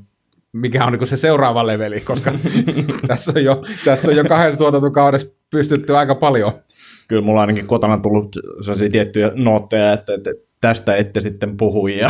mikä 0.57 0.85
on 0.85 0.93
niin 0.93 1.07
se 1.07 1.17
seuraava 1.17 1.67
leveli, 1.67 1.99
koska 1.99 2.31
tässä, 3.07 3.31
on 3.35 3.43
jo, 3.43 3.63
tässä 3.85 4.09
on 4.09 4.15
jo 4.15 4.23
kahdessa 4.23 4.59
tuotantokaudessa 4.59 5.27
pystytty 5.51 5.97
aika 5.97 6.15
paljon. 6.15 6.51
Kyllä 7.07 7.21
mulla 7.21 7.39
on 7.39 7.47
ainakin 7.47 7.67
kotona 7.67 7.97
tullut 7.97 8.35
sellaisia 8.61 8.89
tiettyjä 8.89 9.31
nootteja, 9.35 9.93
että, 9.93 10.13
että 10.13 10.29
tästä 10.61 10.95
ette 10.95 11.21
sitten 11.21 11.57
puhu. 11.57 11.87
Ja... 11.87 12.09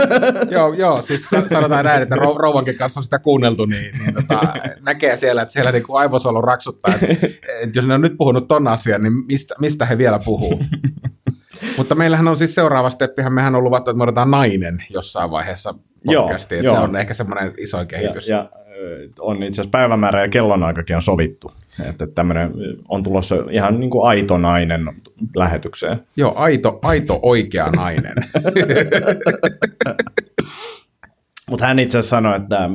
joo, 0.50 0.72
joo, 0.72 1.02
siis 1.02 1.30
sanotaan 1.46 1.84
näin, 1.84 2.02
että 2.02 2.16
rouvankin 2.16 2.76
kanssa 2.76 3.00
on 3.00 3.04
sitä 3.04 3.18
kuunneltu, 3.18 3.66
niin, 3.66 3.98
niin 3.98 4.14
tota, 4.14 4.40
näkee 4.84 5.16
siellä, 5.16 5.42
että 5.42 5.52
siellä 5.52 5.72
niin 5.72 5.84
aivosolu 5.88 6.40
raksuttaa, 6.40 6.94
että, 6.94 7.26
että 7.62 7.78
jos 7.78 7.86
ne 7.86 7.94
on 7.94 8.00
nyt 8.00 8.16
puhunut 8.16 8.48
ton 8.48 8.68
asian, 8.68 9.02
niin 9.02 9.26
mistä, 9.26 9.54
mistä 9.60 9.86
he 9.86 9.98
vielä 9.98 10.20
puhuu. 10.24 10.60
Mutta 11.76 11.94
meillähän 11.94 12.28
on 12.28 12.36
siis 12.36 12.54
seuraava 12.54 12.90
steppihän, 12.90 13.32
mehän 13.32 13.54
on 13.54 13.64
luvattu, 13.64 13.90
että 13.90 13.98
me 13.98 14.02
odotetaan 14.02 14.30
nainen 14.30 14.84
jossain 14.90 15.30
vaiheessa 15.30 15.74
podcastiin, 16.06 16.58
että 16.58 16.68
joo. 16.68 16.76
se 16.76 16.82
on 16.82 16.96
ehkä 16.96 17.14
semmoinen 17.14 17.54
iso 17.58 17.86
kehitys. 17.86 18.28
Ja, 18.28 18.36
ja 18.36 18.64
on 19.20 19.42
itse 19.42 19.60
asiassa 19.60 19.70
päivämäärä 19.70 20.22
ja 20.22 20.28
kellonaikakin 20.28 20.96
on 20.96 21.02
sovittu. 21.02 21.52
Että 21.84 22.06
tämmöinen 22.06 22.52
on 22.88 23.02
tulossa 23.02 23.36
ihan 23.50 23.80
niin 23.80 23.90
kuin 23.90 24.08
aito 24.08 24.38
nainen 24.38 24.88
lähetykseen. 25.36 25.98
Joo, 26.16 26.32
aito, 26.36 26.78
aito 26.82 27.18
oikea 27.22 27.70
nainen. 27.70 28.14
Mutta 31.50 31.66
hän 31.66 31.78
itse 31.78 31.98
asiassa 31.98 32.16
sanoi, 32.16 32.36
että 32.36 32.70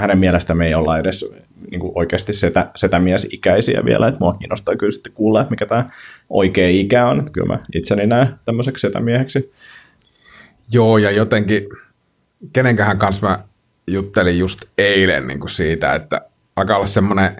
hänen 0.00 0.18
mielestä 0.18 0.54
me 0.54 0.66
ei 0.66 0.74
olla 0.74 0.98
edes 0.98 1.24
niin 1.70 1.80
kuin 1.80 1.92
oikeasti 1.94 2.34
setä, 2.34 2.70
setämiesikäisiä 2.76 3.84
vielä, 3.84 4.08
että 4.08 4.20
mua 4.20 4.32
kiinnostaa 4.32 4.76
kyllä 4.76 4.92
sitten 4.92 5.12
kuulla, 5.12 5.40
että 5.40 5.50
mikä 5.50 5.66
tämä 5.66 5.86
oikea 6.30 6.68
ikä 6.68 7.06
on. 7.06 7.32
Kyllä 7.32 7.46
mä 7.46 7.58
itseni 7.74 8.06
näen 8.06 8.34
tämmöiseksi 8.44 8.80
setämieheksi. 8.80 9.52
Joo, 10.72 10.98
ja 10.98 11.10
jotenkin, 11.10 11.62
kenenkähän 12.52 12.98
kanssa 12.98 13.28
mä 13.28 13.44
juttelin 13.90 14.38
just 14.38 14.60
eilen 14.78 15.26
niin 15.26 15.40
kuin 15.40 15.50
siitä, 15.50 15.94
että 15.94 16.20
alkaa 16.56 16.76
olla 16.76 16.86
semmoinen, 16.86 17.36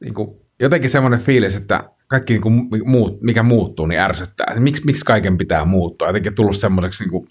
niin 0.00 0.14
kuin, 0.14 0.36
jotenkin 0.60 0.90
semmoinen 0.90 1.20
fiilis, 1.20 1.56
että 1.56 1.84
kaikki 2.08 2.32
niin 2.32 2.42
kuin 2.42 2.68
muut, 2.84 3.22
mikä 3.22 3.42
muuttuu, 3.42 3.86
niin 3.86 4.00
ärsyttää. 4.00 4.54
Miksi, 4.58 4.84
miksi 4.84 5.04
kaiken 5.04 5.38
pitää 5.38 5.64
muuttua? 5.64 6.08
Jotenkin 6.08 6.34
tullut 6.34 6.56
semmoiseksi, 6.56 7.04
niin 7.04 7.10
kuin, 7.10 7.28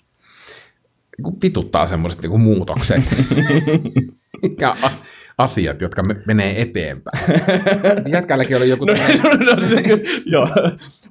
niin 1.17 1.23
kuin 1.23 1.35
pituttaa 1.35 1.87
semmoiset 1.87 2.21
niin 2.21 2.29
kuin 2.29 2.41
muutokset. 2.41 3.03
ja 4.61 4.77
asiat, 5.37 5.81
jotka 5.81 6.03
me, 6.03 6.15
menee 6.27 6.61
eteenpäin. 6.61 7.23
Jätkälläkin 8.13 8.57
oli 8.57 8.69
joku... 8.69 8.85
No, 8.85 8.93
no, 8.93 9.55
no, 9.55 9.67
se, 9.67 9.83
joo, 10.25 10.47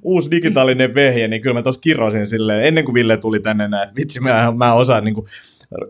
uusi 0.03 0.31
digitaalinen 0.31 0.95
vehje, 0.95 1.27
niin 1.27 1.41
kyllä 1.41 1.53
mä 1.53 1.61
tuossa 1.61 1.81
kirrosin 1.81 2.27
silleen, 2.27 2.63
ennen 2.63 2.85
kuin 2.85 2.93
Ville 2.93 3.17
tuli 3.17 3.39
tänne 3.39 3.67
näin, 3.67 3.89
vitsi, 3.95 4.19
mä, 4.19 4.53
mä 4.57 4.73
osaan 4.73 5.03
niin 5.03 5.15
kuin, 5.15 5.27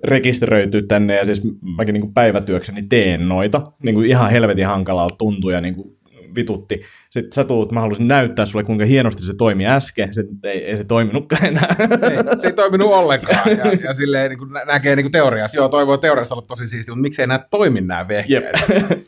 rekisteröityä 0.04 0.82
tänne 0.88 1.15
ja 1.15 1.26
siis 1.26 1.41
mäkin 1.78 1.93
niin 1.93 2.02
kuin 2.02 2.13
päivätyökseni 2.13 2.84
teen 2.84 3.30
noita. 3.30 3.62
Niin 3.84 3.96
kuin 3.96 4.08
ihan 4.08 4.32
helvetin 4.32 4.67
hankalalta 4.67 5.15
tuntuu 5.15 5.50
ja 5.50 5.62
niin 5.62 5.76
kuin 5.76 5.98
vitutti. 6.36 6.82
Sitten 7.10 7.34
sä 7.34 7.43
tuut, 7.43 7.72
mä 7.72 7.82
halusin 7.82 8.08
näyttää 8.08 8.46
sulle, 8.46 8.63
kuinka 8.63 8.86
hienosti 8.86 9.26
se 9.26 9.34
toimi 9.34 9.67
äsken. 9.67 10.13
Se 10.13 10.24
ei, 10.43 10.65
ei 10.65 10.78
se 10.78 10.84
toiminutkaan 10.84 11.46
enää. 11.46 11.76
Ei, 11.80 12.39
se 12.41 12.48
ei 12.48 12.54
toiminut 12.54 12.91
ollenkaan. 12.91 13.39
Ja, 13.58 13.72
ja 13.84 13.93
silleen 13.93 14.30
niin 14.30 14.39
kuin 14.39 14.52
näkee 14.67 14.96
niin 14.96 15.04
kuin 15.04 15.12
teoriassa. 15.12 15.58
Joo, 15.58 15.69
toivoo 15.69 15.98
teoriassa 15.98 16.36
olla 16.36 16.46
tosi 16.48 16.67
siisti, 16.67 16.91
mutta 16.91 17.02
miksei 17.02 17.28
nämä 17.28 17.39
toimi 17.52 17.82
nämä 17.82 18.08
vehkeet? 18.08 18.46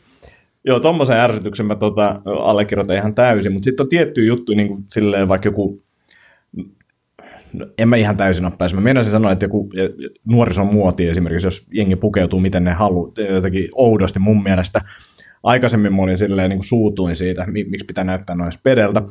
Joo, 0.66 0.80
tommosen 0.80 1.18
ärsytyksen 1.18 1.66
mä 1.66 1.74
tota, 1.74 2.20
allekirjoitan 2.24 2.96
ihan 2.96 3.14
täysin, 3.14 3.52
mutta 3.52 3.64
sitten 3.64 3.84
on 3.84 3.88
tiettyjä 3.88 4.26
juttuja, 4.26 4.56
niin 4.56 4.68
kuin 4.68 4.84
silleen 4.88 5.28
vaikka 5.28 5.48
joku 5.48 5.82
No, 7.52 7.66
en 7.78 7.88
mä 7.88 7.96
ihan 7.96 8.16
täysin 8.16 8.44
ole 8.44 8.52
päässyt. 8.58 8.80
Mä 8.80 8.84
meinasin 8.84 9.12
sanoa, 9.12 9.32
että 9.32 9.44
joku 9.44 9.70
nuorison 10.24 10.66
muoti 10.66 11.08
esimerkiksi, 11.08 11.46
jos 11.46 11.66
jengi 11.72 11.96
pukeutuu 11.96 12.40
miten 12.40 12.64
ne 12.64 12.72
haluaa, 12.72 13.12
jotenkin 13.30 13.68
oudosti 13.72 14.18
mun 14.18 14.42
mielestä. 14.42 14.80
Aikaisemmin 15.46 15.94
mä 15.94 16.02
olin 16.02 16.18
silleen 16.18 16.50
niin 16.50 16.58
kuin 16.58 16.66
suutuin 16.66 17.16
siitä, 17.16 17.46
miksi 17.46 17.86
pitää 17.86 18.04
näyttää 18.04 18.36
noin 18.36 18.52
spedeltä. 18.52 19.02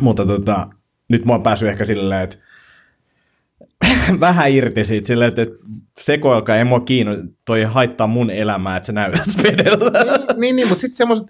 Mutta 0.00 0.26
tota, 0.26 0.68
nyt 1.08 1.24
mä 1.24 1.32
oon 1.32 1.42
päässyt 1.42 1.68
ehkä 1.68 1.84
silleen, 1.84 2.22
että 2.22 2.36
vähän 4.20 4.52
irti 4.52 4.84
siitä 4.84 5.06
silleen, 5.06 5.28
että 5.28 5.46
sekoilkaa, 6.00 6.56
ei 6.56 6.64
mua 6.64 6.80
kiinno, 6.80 7.12
toi 7.44 7.62
haittaa 7.62 8.06
mun 8.06 8.30
elämää, 8.30 8.76
että 8.76 8.86
sä 8.86 8.92
näytät 8.92 9.30
spedeltä. 9.30 9.90
Niin, 10.04 10.40
niin, 10.40 10.56
niin 10.56 10.68
mutta 10.68 10.80
sitten 10.80 10.96
semmoiset, 10.96 11.26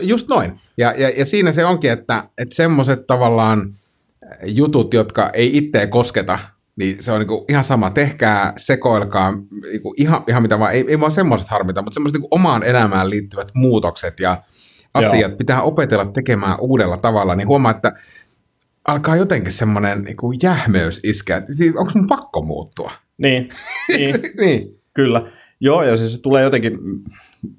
just 0.00 0.28
noin. 0.28 0.60
Ja, 0.78 0.94
ja, 0.98 1.08
ja 1.08 1.24
siinä 1.24 1.52
se 1.52 1.64
onkin, 1.64 1.90
että, 1.90 2.24
että 2.38 2.54
semmoiset 2.54 3.06
tavallaan, 3.06 3.74
jutut, 4.46 4.94
jotka 4.94 5.30
ei 5.30 5.56
itseä 5.56 5.86
kosketa, 5.86 6.38
niin 6.78 7.02
se 7.02 7.12
on 7.12 7.20
niin 7.20 7.44
ihan 7.48 7.64
sama. 7.64 7.90
Tehkää, 7.90 8.52
sekoilkaa, 8.56 9.32
niin 9.32 9.82
ihan, 9.96 10.24
ihan 10.28 10.42
mitä 10.42 10.58
vaan. 10.58 10.72
Ei, 10.72 10.84
ei 10.88 11.00
vaan 11.00 11.12
semmoiset 11.12 11.48
harmita, 11.48 11.82
mutta 11.82 11.94
semmoiset 11.94 12.20
niin 12.20 12.28
omaan 12.30 12.62
elämään 12.62 13.10
liittyvät 13.10 13.48
muutokset 13.54 14.20
ja 14.20 14.42
asiat 14.94 15.30
Joo. 15.30 15.38
pitää 15.38 15.62
opetella 15.62 16.04
tekemään 16.06 16.56
uudella 16.60 16.96
tavalla. 16.96 17.34
Niin 17.34 17.48
huomaa, 17.48 17.70
että 17.70 17.92
alkaa 18.84 19.16
jotenkin 19.16 19.52
semmoinen 19.52 20.02
niin 20.02 20.16
jähmeys 20.42 21.00
iskeä. 21.04 21.42
Siis 21.50 21.76
onko 21.76 21.92
mun 21.94 22.06
pakko 22.06 22.42
muuttua? 22.42 22.90
Niin, 23.22 23.48
niin. 23.88 24.14
niin. 24.40 24.80
kyllä. 24.94 25.32
Joo, 25.60 25.82
ja 25.82 25.96
siis 25.96 26.14
se 26.14 26.20
tulee 26.20 26.42
jotenkin, 26.42 26.78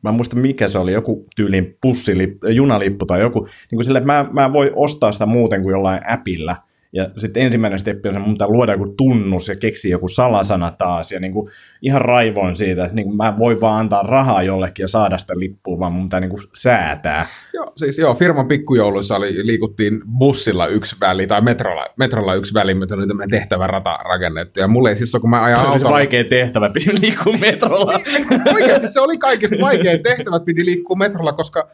mä 0.03 0.11
muista 0.11 0.35
mikä 0.35 0.67
se 0.67 0.77
oli, 0.77 0.93
joku 0.93 1.25
tyylin 1.35 1.77
bussilippu, 1.81 2.47
junalippu 2.47 3.05
tai 3.05 3.19
joku, 3.19 3.39
niin 3.39 3.77
kuin 3.77 3.83
sille, 3.83 3.99
että 3.99 4.13
mä, 4.13 4.25
mä 4.31 4.53
voi 4.53 4.71
ostaa 4.75 5.11
sitä 5.11 5.25
muuten 5.25 5.61
kuin 5.61 5.73
jollain 5.73 6.01
appilla– 6.09 6.55
ja 6.93 7.09
sitten 7.17 7.43
ensimmäinen 7.43 7.79
steppi 7.79 8.09
on 8.09 8.15
se, 8.15 8.19
mun 8.19 8.33
pitää 8.33 8.47
luoda 8.47 8.71
joku 8.71 8.93
tunnus 8.97 9.47
ja 9.47 9.55
keksiä 9.55 9.91
joku 9.91 10.07
salasana 10.07 10.71
taas. 10.71 11.11
Ja 11.11 11.19
niin 11.19 11.33
kuin 11.33 11.49
ihan 11.81 12.01
raivoin 12.01 12.55
siitä, 12.55 12.83
että 12.83 12.95
niin 12.95 13.05
kuin 13.05 13.17
mä 13.17 13.37
voin 13.37 13.61
vaan 13.61 13.79
antaa 13.79 14.03
rahaa 14.03 14.43
jollekin 14.43 14.83
ja 14.83 14.87
saada 14.87 15.17
sitä 15.17 15.39
lippua, 15.39 15.79
vaan 15.79 15.93
mun 15.93 16.03
pitää 16.03 16.19
niin 16.19 16.29
kuin 16.29 16.43
säätää. 16.55 17.27
Joo, 17.53 17.71
siis 17.75 17.97
joo, 17.97 18.13
firman 18.13 18.47
pikkujouluissa 18.47 19.15
oli, 19.15 19.45
liikuttiin 19.45 20.01
bussilla 20.17 20.67
yksi 20.67 20.95
väli 21.01 21.27
tai 21.27 21.41
metrolla, 21.41 21.85
metrolla 21.97 22.35
yksi 22.35 22.53
väli, 22.53 22.73
mutta 22.73 22.95
oli 22.95 23.07
tämmöinen 23.07 23.29
tehtävä 23.29 23.67
rata 23.67 23.97
rakennettu. 24.09 24.59
Ja 24.59 24.67
mulle 24.67 24.89
ei 24.89 24.95
siis 24.95 25.17
kun 25.21 25.29
mä 25.29 25.43
ajan 25.43 25.59
autolla... 25.59 25.79
Se 25.79 25.89
vaikea 25.89 26.23
tehtävä, 26.23 26.69
piti 26.69 27.01
liikkua 27.01 27.37
metrolla. 27.37 27.99
Niin, 28.05 28.53
oikeasti 28.53 28.87
se 28.87 28.99
oli 28.99 29.17
kaikista 29.17 29.55
vaikein 29.61 30.03
tehtävä, 30.03 30.39
piti 30.39 30.65
liikkua 30.65 30.95
metrolla, 30.95 31.33
koska 31.33 31.67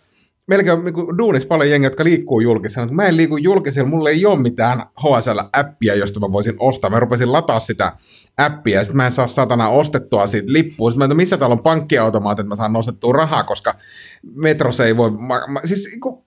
melkein 0.48 0.78
on 0.78 0.86
niin 0.86 1.18
duunissa 1.18 1.48
paljon 1.48 1.70
jengiä, 1.70 1.86
jotka 1.88 2.04
liikkuu 2.04 2.40
julkisella. 2.40 2.88
Kun 2.88 2.96
mä 2.96 3.06
en 3.06 3.18
liiku 3.18 3.38
julkisella, 3.38 3.90
mulla 3.90 4.10
ei 4.10 4.26
ole 4.26 4.40
mitään 4.40 4.80
HSL-appia, 4.80 5.96
josta 5.96 6.20
mä 6.20 6.32
voisin 6.32 6.56
ostaa. 6.60 6.90
Mä 6.90 7.00
rupesin 7.00 7.32
lataa 7.32 7.60
sitä 7.60 7.98
appia, 8.38 8.80
ja 8.80 8.84
sitten 8.84 8.98
mä 8.98 9.06
en 9.06 9.12
saa 9.12 9.28
satana 9.28 9.70
ostettua 9.70 10.28
siitä 10.28 10.54
lippua. 10.54 10.90
Sitten 10.90 11.08
mä 11.08 11.12
en 11.12 11.18
missä 11.18 11.38
täällä 11.38 11.54
on 11.54 11.64
pankkiautomaat, 11.64 12.40
että 12.40 12.50
mä 12.50 12.56
saan 12.56 12.74
nostettua 12.74 13.14
rahaa, 13.14 13.44
koska 13.44 13.76
metros 14.36 14.80
ei 14.80 14.98
voi... 14.98 15.12
Ma- 15.12 15.48
ma- 15.48 15.62
siis, 15.66 15.98
kun, 16.00 16.24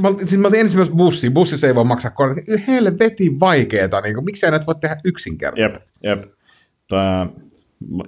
mä, 0.00 0.08
siis 0.18 0.40
mä 0.40 0.48
otin 0.48 0.60
ensin 0.60 0.78
myös 0.78 0.90
bussi. 0.90 1.30
Bussissa 1.30 1.66
ei 1.66 1.74
voi 1.74 1.84
maksaa 1.84 2.10
kortin. 2.10 2.44
Helvetin 2.68 3.40
vaikeeta. 3.40 4.00
Niin 4.00 4.14
kuin, 4.14 4.24
miksi 4.24 4.46
ei 4.46 4.50
näitä 4.50 4.66
voi 4.66 4.74
tehdä 4.74 5.00
yksinkertaisesti? 5.04 5.88
Jep, 6.02 6.18
jep. 6.18 6.32
Tää 6.88 7.26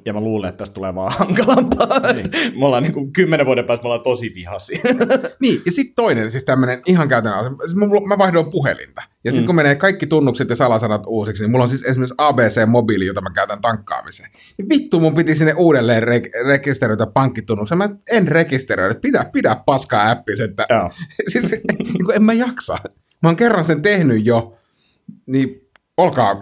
ja 0.06 0.12
mä 0.12 0.20
luulen, 0.20 0.48
että 0.48 0.59
tästä 0.59 0.74
tulee 0.74 0.94
vaan 0.94 1.12
hankalampaa. 1.18 2.12
Niin. 2.12 2.30
me 2.59 2.66
ollaan 2.66 2.83
niin 2.83 2.92
kuin, 2.92 3.12
kymmenen 3.12 3.46
vuoden 3.46 3.64
päästä 3.64 3.83
me 3.83 3.87
ollaan 3.87 4.02
tosi 4.02 4.33
vihasi. 4.35 4.80
niin, 5.42 5.62
ja 5.66 5.72
sitten 5.72 5.94
toinen, 5.94 6.30
siis 6.30 6.44
tämmöinen 6.44 6.83
ihan 6.87 7.09
käytännön 7.09 7.40
asia. 7.40 7.50
Siis 7.64 7.74
mä 8.06 8.18
vaihdoin 8.18 8.50
puhelinta. 8.50 9.02
Ja 9.24 9.30
sitten 9.30 9.42
mm. 9.42 9.46
kun 9.46 9.54
menee 9.54 9.74
kaikki 9.74 10.06
tunnukset 10.06 10.50
ja 10.50 10.56
salasanat 10.56 11.02
uusiksi, 11.06 11.42
niin 11.42 11.50
mulla 11.50 11.62
on 11.62 11.68
siis 11.68 11.83
esimerkiksi 11.83 12.14
ABC-mobiili, 12.18 13.06
jota 13.06 13.20
mä 13.20 13.30
käytän 13.35 13.62
tankkaamiseen. 13.62 14.30
Niin 14.59 14.68
vittu, 14.68 15.00
mun 15.00 15.14
piti 15.14 15.35
sinne 15.35 15.54
uudelleen 15.56 16.02
re- 16.02 16.46
rekisteröidä 16.46 17.06
pankkitunnuksen. 17.06 17.78
Mä 17.78 17.88
en 18.11 18.28
rekisteröidä. 18.28 18.94
Pidä, 19.00 19.24
pidä 19.33 19.56
paskaa 19.66 20.11
appis, 20.11 20.40
että 20.40 20.66
siis, 21.33 21.50
niin 21.78 22.04
kuin 22.04 22.16
en 22.16 22.22
mä 22.22 22.33
jaksa. 22.33 22.78
Mä 23.22 23.28
oon 23.28 23.37
kerran 23.37 23.64
sen 23.64 23.83
tehnyt 23.83 24.26
jo, 24.26 24.56
niin 25.26 25.68
olkaa, 25.96 26.37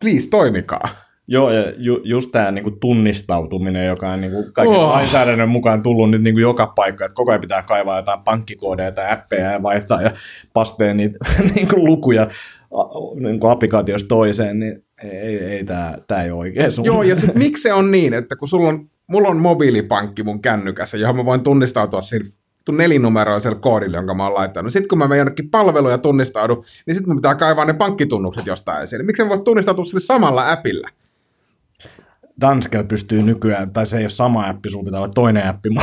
please 0.00 0.30
toimikaa. 0.30 1.09
Joo, 1.32 1.50
ja 1.50 1.72
ju, 1.76 2.00
just 2.04 2.30
tämä 2.32 2.50
niinku 2.50 2.70
tunnistautuminen, 2.70 3.86
joka 3.86 4.10
on 4.10 4.20
niinku 4.20 4.44
kaiken 4.52 4.76
Oh. 4.78 4.90
lainsäädännön 4.90 5.48
mukaan 5.48 5.82
tullut 5.82 6.10
nyt 6.10 6.22
niinku 6.22 6.40
joka 6.40 6.66
paikka, 6.66 7.04
että 7.04 7.14
koko 7.14 7.30
ajan 7.30 7.40
pitää 7.40 7.62
kaivaa 7.62 7.96
jotain 7.96 8.20
pankkikoodeja 8.20 8.92
tai 8.92 9.12
appeja 9.12 9.50
ja 9.52 9.62
vaihtaa 9.62 10.02
ja 10.02 10.10
pasteen 10.52 10.96
niitä 10.96 11.18
niinku 11.54 11.86
lukuja 11.86 12.22
a- 12.22 13.20
niinku 13.20 13.48
applikaatiosta 13.48 14.08
toiseen, 14.08 14.58
niin 14.58 14.84
ei, 15.02 15.38
ei 15.38 15.64
tämä 15.64 15.94
tää 16.08 16.22
ei 16.22 16.30
ole 16.30 16.38
oikea 16.40 16.70
suunta. 16.70 16.92
Joo, 16.92 17.02
ja 17.02 17.16
sitten 17.16 17.38
miksi 17.38 17.62
se 17.62 17.72
on 17.72 17.90
niin, 17.90 18.14
että 18.14 18.36
kun 18.36 18.48
sulla 18.48 18.68
on, 18.68 18.90
mulla 19.06 19.28
on 19.28 19.36
mobiilipankki 19.40 20.22
mun 20.22 20.42
kännykässä, 20.42 20.96
johon 20.96 21.16
mä 21.16 21.24
voin 21.24 21.40
tunnistautua 21.40 22.00
vittu 22.58 22.72
nelinumeroisella 22.72 23.58
koodilla, 23.58 23.96
jonka 23.96 24.14
mä 24.14 24.24
oon 24.24 24.34
laittanut. 24.34 24.72
Sitten 24.72 24.88
kun 24.88 24.98
mä 24.98 25.08
menen 25.08 25.18
jonnekin 25.18 25.50
palveluja 25.50 25.98
tunnistaudun, 25.98 26.64
niin 26.86 26.94
sitten 26.94 27.08
mun 27.12 27.16
pitää 27.16 27.34
kaivaa 27.34 27.64
ne 27.64 27.72
pankkitunnukset 27.72 28.46
jostain 28.46 28.82
esille. 28.82 29.04
Miksi 29.04 29.22
mä 29.22 29.28
voin 29.28 29.44
tunnistautua 29.44 29.84
sille 29.84 30.00
samalla 30.00 30.50
appilla? 30.52 30.88
Danskel 32.40 32.84
pystyy 32.84 33.22
nykyään, 33.22 33.70
tai 33.72 33.86
se 33.86 33.96
ei 33.98 34.04
ole 34.04 34.10
sama 34.10 34.48
appi, 34.48 34.70
sulla 34.70 34.84
pitää 34.84 35.00
olla 35.00 35.08
toinen 35.14 35.46
appi. 35.48 35.68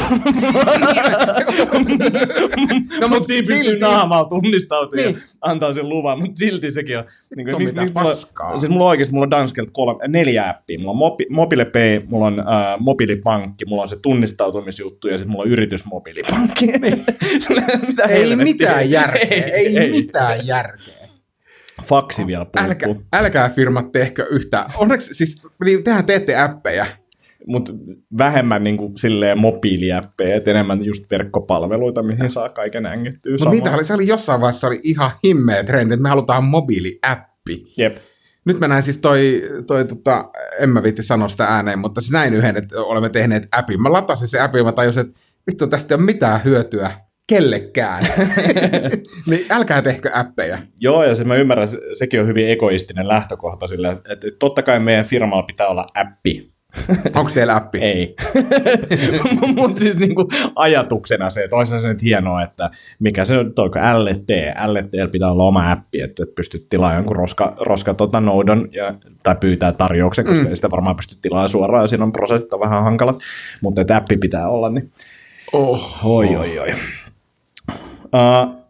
no, 3.02 3.08
mutta 3.08 3.28
siinä 3.28 3.48
pystyy 3.48 3.80
naamalla 3.80 4.30
tunnistautumaan 4.30 5.06
Niin. 5.08 5.15
ja 5.15 5.22
antaa 5.41 5.74
sen 5.74 5.89
luvan, 5.89 6.20
mutta 6.20 6.38
silti 6.38 6.72
sekin 6.72 6.98
on... 6.98 7.04
Niin 7.36 7.48
Vittu, 7.48 7.60
mitä 7.60 7.86
paskaa. 7.93 8.60
Siis 8.60 8.72
mulla 8.72 8.86
on 8.86 8.89
oikeasti, 8.89 9.13
mulla 9.13 9.24
on 9.26 9.32
Danskelt 9.32 9.70
kolme, 9.72 10.08
neljä 10.08 10.50
appia. 10.50 10.80
Mulla 10.80 10.91
on 10.91 10.98
Mobi, 10.98 11.26
MobilePay, 11.30 12.02
mulla 12.10 12.26
on 12.26 12.39
äh, 12.39 12.46
mobiilipankki, 12.80 13.65
mulla 13.65 13.82
on 13.82 13.89
se 13.89 13.98
tunnistautumisjuttu 14.02 15.08
ja 15.08 15.17
sitten 15.17 15.32
mulla 15.32 15.43
on 15.43 15.50
yritysmobiilipankki. 15.52 16.65
Ei 16.76 16.93
ole 17.54 17.86
mitään 17.88 18.10
Ei 18.10 18.20
helvettiä. 18.22 18.43
mitään 18.43 18.91
järkeä, 18.91 19.28
ei, 19.46 19.78
ei 19.78 19.89
mitään 19.91 20.48
järkeä. 20.48 20.96
Faksi 21.84 22.28
vielä 22.28 22.46
Älkää, 22.58 22.86
puuttuu. 22.86 23.06
älkää 23.13 23.50
firmat 23.50 23.92
tehkö 23.92 24.28
yhtään. 24.30 24.72
Onneksi 24.78 25.13
siis, 25.13 25.42
niin 25.66 25.84
tehän 25.84 26.06
teette 26.06 26.38
appeja. 26.38 26.86
Mutta 27.48 27.74
vähemmän 28.18 28.63
niin 28.63 28.78
kuin, 28.78 28.98
silleen 28.98 29.40
mobiiliäppejä, 29.40 30.36
et 30.36 30.48
enemmän 30.48 30.86
just 30.86 31.12
verkkopalveluita, 31.12 32.04
mihin 32.04 32.30
saa 32.30 32.50
kaiken 32.50 32.86
ängettyä 32.86 33.32
Mutta 33.32 33.50
niitä 33.50 33.76
oli, 33.76 33.84
se 33.84 33.94
oli 33.94 34.08
jossain 34.08 34.42
vaiheessa 34.42 34.68
oli 34.68 34.80
ihan 34.84 35.12
himmeä 35.24 35.63
trendi, 35.63 35.94
että 35.94 36.04
me 36.04 36.10
halutaan 36.10 36.44
mobiiliäppi. 36.44 37.74
Jep. 37.78 37.98
Nyt 38.46 38.60
mä 38.60 38.68
näin 38.68 38.84
siis 38.84 38.98
toi, 38.98 39.44
toi 39.68 39.86
tota, 39.86 40.30
en 40.60 40.70
mä 40.70 40.84
viitti 40.84 41.04
sanoa 41.04 41.28
sitä 41.28 41.46
ääneen, 41.46 41.80
mutta 41.80 42.02
siis 42.02 42.12
näin 42.12 42.34
yhden, 42.34 42.58
että 42.58 42.82
olemme 42.82 43.10
tehneet 43.10 43.48
appin. 43.52 43.82
Mä 43.82 43.92
latasin 43.92 44.28
se 44.28 44.40
appin 44.40 44.66
mä 44.66 44.72
tajusin, 44.72 45.02
että 45.02 45.20
vittu 45.48 45.68
tästä 45.68 45.96
ei 45.96 45.98
ole 45.98 46.06
mitään 46.06 46.44
hyötyä 46.44 46.92
kellekään. 47.28 48.08
niin 49.30 49.46
älkää 49.50 49.82
tehkö 49.82 50.10
appeja. 50.13 50.58
Joo, 50.80 51.04
ja 51.04 51.16
se 51.16 51.24
mä 51.24 51.36
ymmärrän, 51.36 51.68
se- 51.68 51.80
sekin 51.94 52.22
on 52.22 52.28
hyvin 52.28 52.50
egoistinen 52.50 53.08
lähtökohta 53.08 53.68
sille, 53.68 53.92
että, 54.10 54.28
totta 54.40 54.63
kai 54.63 54.80
meidän 54.80 55.06
firmalla 55.06 55.44
pitää 55.44 55.68
olla 55.68 55.88
appi. 55.96 56.52
Onko 57.16 57.32
teillä 57.34 57.56
appi? 57.56 57.78
Ei. 57.78 58.16
Mutta 59.56 59.82
siis 59.84 59.96
niinku 59.96 60.28
ajatuksena 60.56 61.30
se, 61.30 61.44
että 61.44 61.56
olisi 61.56 61.80
se 61.80 61.88
nyt 61.88 62.02
hienoa, 62.02 62.44
että 62.44 62.70
mikä 63.00 63.26
se 63.26 63.36
nyt 63.36 63.60
on, 63.60 63.70
LT, 63.70 64.30
LT 64.68 65.12
pitää 65.12 65.32
olla 65.32 65.44
oma 65.44 65.72
appi, 65.72 66.02
että 66.02 66.24
et 66.24 66.36
pystyt 66.36 66.70
tilaamaan 66.70 66.98
jonkun 66.98 67.16
roska, 67.16 67.56
roska 67.60 67.94
tota 67.94 68.22
noudon 68.22 68.70
ja, 68.72 68.94
tai 69.24 69.36
pyytää 69.40 69.72
tarjouksen, 69.72 70.26
koska 70.26 70.44
mm. 70.44 70.50
ei 70.50 70.56
sitä 70.56 70.72
varmaan 70.72 70.96
pysty 70.96 71.16
tilaamaan 71.22 71.50
suoraan, 71.50 71.84
ja 71.84 71.88
siinä 71.88 72.04
on 72.04 72.12
prosessit 72.12 72.54
on 72.54 72.60
vähän 72.60 72.84
hankalat, 72.84 73.20
mutta 73.62 73.82
että 73.82 73.98
appi 73.98 74.18
pitää 74.18 74.50
olla, 74.50 74.70
niin 74.70 74.92
Oh. 75.54 76.00
oi 76.04 76.36
oi 76.36 76.60
oi. 76.60 76.72
Uh, 78.13 78.67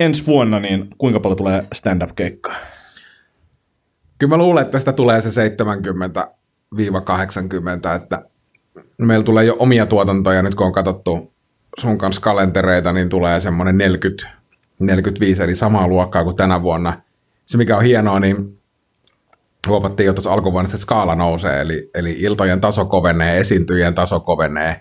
ensi 0.00 0.26
vuonna, 0.26 0.60
niin 0.60 0.88
kuinka 0.98 1.20
paljon 1.20 1.36
tulee 1.36 1.64
stand-up-keikkaa? 1.74 2.56
Kyllä 4.18 4.30
mä 4.30 4.36
luulen, 4.36 4.64
että 4.64 4.78
sitä 4.78 4.92
tulee 4.92 5.22
se 5.22 5.48
70-80, 5.48 5.54
että 7.96 8.22
meillä 8.98 9.24
tulee 9.24 9.44
jo 9.44 9.56
omia 9.58 9.86
tuotantoja 9.86 10.42
nyt 10.42 10.54
kun 10.54 10.66
on 10.66 10.72
katsottu 10.72 11.32
sun 11.80 11.98
kanssa 11.98 12.20
kalentereita, 12.20 12.92
niin 12.92 13.08
tulee 13.08 13.40
semmoinen 13.40 13.78
40, 13.78 14.28
45, 14.78 15.42
eli 15.42 15.54
samaa 15.54 15.88
luokkaa 15.88 16.24
kuin 16.24 16.36
tänä 16.36 16.62
vuonna. 16.62 17.02
Se 17.44 17.56
mikä 17.56 17.76
on 17.76 17.82
hienoa, 17.82 18.20
niin 18.20 18.60
huomattiin 19.68 20.06
jo 20.06 20.12
tuossa 20.12 20.32
alkuvuonna, 20.32 20.68
että 20.68 20.78
skaala 20.78 21.14
nousee, 21.14 21.60
eli, 21.60 21.90
eli 21.94 22.16
iltojen 22.18 22.60
taso 22.60 22.84
kovenee, 22.84 23.38
esiintyjien 23.38 23.94
taso 23.94 24.20
kovenee, 24.20 24.80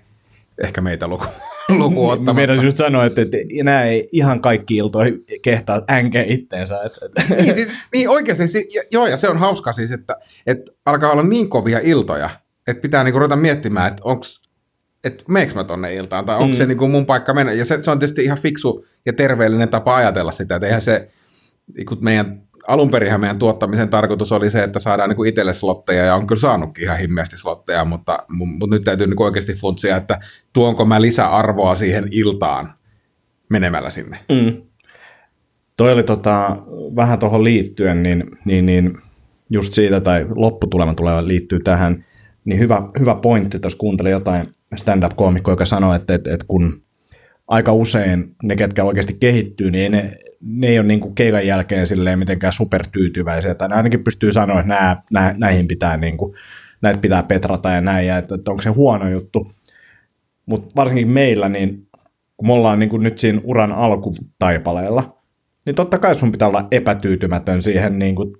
ehkä 0.63 0.81
meitä 0.81 1.07
luku, 1.07 1.25
luku 1.77 2.09
ottamatta. 2.09 2.33
Meidän 2.33 2.63
just 2.63 2.77
sanoa, 2.77 3.05
että, 3.05 3.21
että 3.21 3.37
enää 3.59 3.85
ei 3.85 4.09
ihan 4.11 4.41
kaikki 4.41 4.75
iltoi 4.75 5.23
kehtaa 5.41 5.81
änkeä 5.89 6.23
itteensä. 6.27 6.81
Että, 6.81 7.05
että. 7.05 7.35
niin, 7.35 7.53
siis, 7.53 7.69
niin 7.93 8.09
oikeasti, 8.09 8.47
si- 8.47 8.67
jo- 8.75 8.83
joo, 8.91 9.07
ja 9.07 9.17
se 9.17 9.29
on 9.29 9.37
hauska 9.37 9.73
siis, 9.73 9.91
että, 9.91 10.15
että 10.47 10.71
alkaa 10.85 11.11
olla 11.11 11.23
niin 11.23 11.49
kovia 11.49 11.79
iltoja, 11.83 12.29
että 12.67 12.81
pitää 12.81 13.03
niinku 13.03 13.19
ruveta 13.19 13.35
miettimään, 13.35 13.87
että 13.87 14.01
onks, 14.05 14.41
että 15.03 15.23
meekö 15.27 15.53
mä 15.53 15.63
tonne 15.63 15.95
iltaan, 15.95 16.25
tai 16.25 16.35
onko 16.35 16.47
mm. 16.47 16.53
se 16.53 16.65
niinku 16.65 16.87
mun 16.87 17.05
paikka 17.05 17.33
mennä. 17.33 17.53
Ja 17.53 17.65
se, 17.65 17.79
se 17.83 17.91
on 17.91 17.99
tietysti 17.99 18.23
ihan 18.23 18.37
fiksu 18.37 18.85
ja 19.05 19.13
terveellinen 19.13 19.69
tapa 19.69 19.95
ajatella 19.95 20.31
sitä, 20.31 20.55
että 20.55 20.67
eihän 20.67 20.81
se, 20.81 21.09
niinku 21.77 21.97
meidän, 21.99 22.46
alun 22.67 22.89
perinhän 22.89 23.21
meidän 23.21 23.39
tuottamisen 23.39 23.89
tarkoitus 23.89 24.31
oli 24.31 24.49
se, 24.49 24.63
että 24.63 24.79
saadaan 24.79 25.09
niinku 25.09 25.23
itselle 25.23 25.53
slotteja, 25.53 26.05
ja 26.05 26.15
on 26.15 26.27
kyllä 26.27 26.39
saanutkin 26.39 26.83
ihan 26.83 26.97
himmeästi 26.97 27.37
slotteja, 27.37 27.85
mutta, 27.85 28.19
mutta 28.29 28.67
nyt 28.75 28.81
täytyy 28.81 29.07
niinku 29.07 29.23
oikeasti 29.23 29.53
funtsia, 29.53 29.97
että 29.97 30.19
tuonko 30.53 30.85
mä 30.85 31.01
lisäarvoa 31.01 31.75
siihen 31.75 32.07
iltaan 32.11 32.73
menemällä 33.49 33.89
sinne. 33.89 34.19
Mm. 34.29 34.61
Toi 35.77 35.91
oli 35.91 36.03
tota, 36.03 36.57
vähän 36.95 37.19
tuohon 37.19 37.43
liittyen, 37.43 38.03
niin, 38.03 38.23
niin, 38.45 38.65
niin 38.65 38.93
just 39.49 39.73
siitä, 39.73 40.01
tai 40.01 40.25
lopputulema 40.35 40.93
tulee 40.93 41.27
liittyy 41.27 41.59
tähän, 41.59 42.05
niin 42.45 42.59
hyvä, 42.59 42.81
hyvä 42.99 43.15
pointti, 43.15 43.57
jos 43.63 43.75
kuuntelin 43.75 44.11
jotain 44.11 44.47
stand-up-koomikkoa, 44.75 45.51
joka 45.51 45.65
sanoi, 45.65 45.95
että, 45.95 46.13
että, 46.15 46.33
että 46.33 46.45
kun 46.47 46.81
aika 47.47 47.73
usein 47.73 48.35
ne, 48.43 48.55
ketkä 48.55 48.83
oikeasti 48.83 49.17
kehittyy, 49.19 49.71
niin 49.71 49.83
ei 49.83 49.89
ne, 49.89 50.17
ne 50.41 50.67
ei 50.67 50.79
ole 50.79 50.87
niin 50.87 51.15
keikan 51.15 51.47
jälkeen 51.47 51.87
silleen 51.87 52.19
mitenkään 52.19 52.53
supertyytyväisiä, 52.53 53.55
tai 53.55 53.69
ainakin 53.71 54.03
pystyy 54.03 54.31
sanoa, 54.31 54.59
että 54.59 54.73
nää, 54.73 55.03
nää, 55.11 55.33
näihin 55.37 55.67
pitää, 55.67 55.97
niin 55.97 56.17
kuin, 56.17 56.35
näitä 56.81 56.99
pitää 56.99 57.23
petrata 57.23 57.69
ja 57.69 57.81
näin, 57.81 58.07
ja 58.07 58.17
että, 58.17 58.35
että 58.35 58.51
onko 58.51 58.63
se 58.63 58.69
huono 58.69 59.09
juttu. 59.09 59.51
Mutta 60.45 60.75
varsinkin 60.75 61.09
meillä, 61.09 61.49
niin 61.49 61.87
kun 62.37 62.47
me 62.47 62.53
ollaan 62.53 62.79
niin 62.79 62.89
kuin 62.89 63.03
nyt 63.03 63.19
siinä 63.19 63.41
uran 63.43 63.71
alkutaipaleella, 63.71 65.17
niin 65.65 65.75
totta 65.75 65.97
kai 65.97 66.15
sun 66.15 66.31
pitää 66.31 66.47
olla 66.47 66.67
epätyytymätön 66.71 67.61
siihen 67.61 67.99
niin 67.99 68.15
kuin 68.15 68.33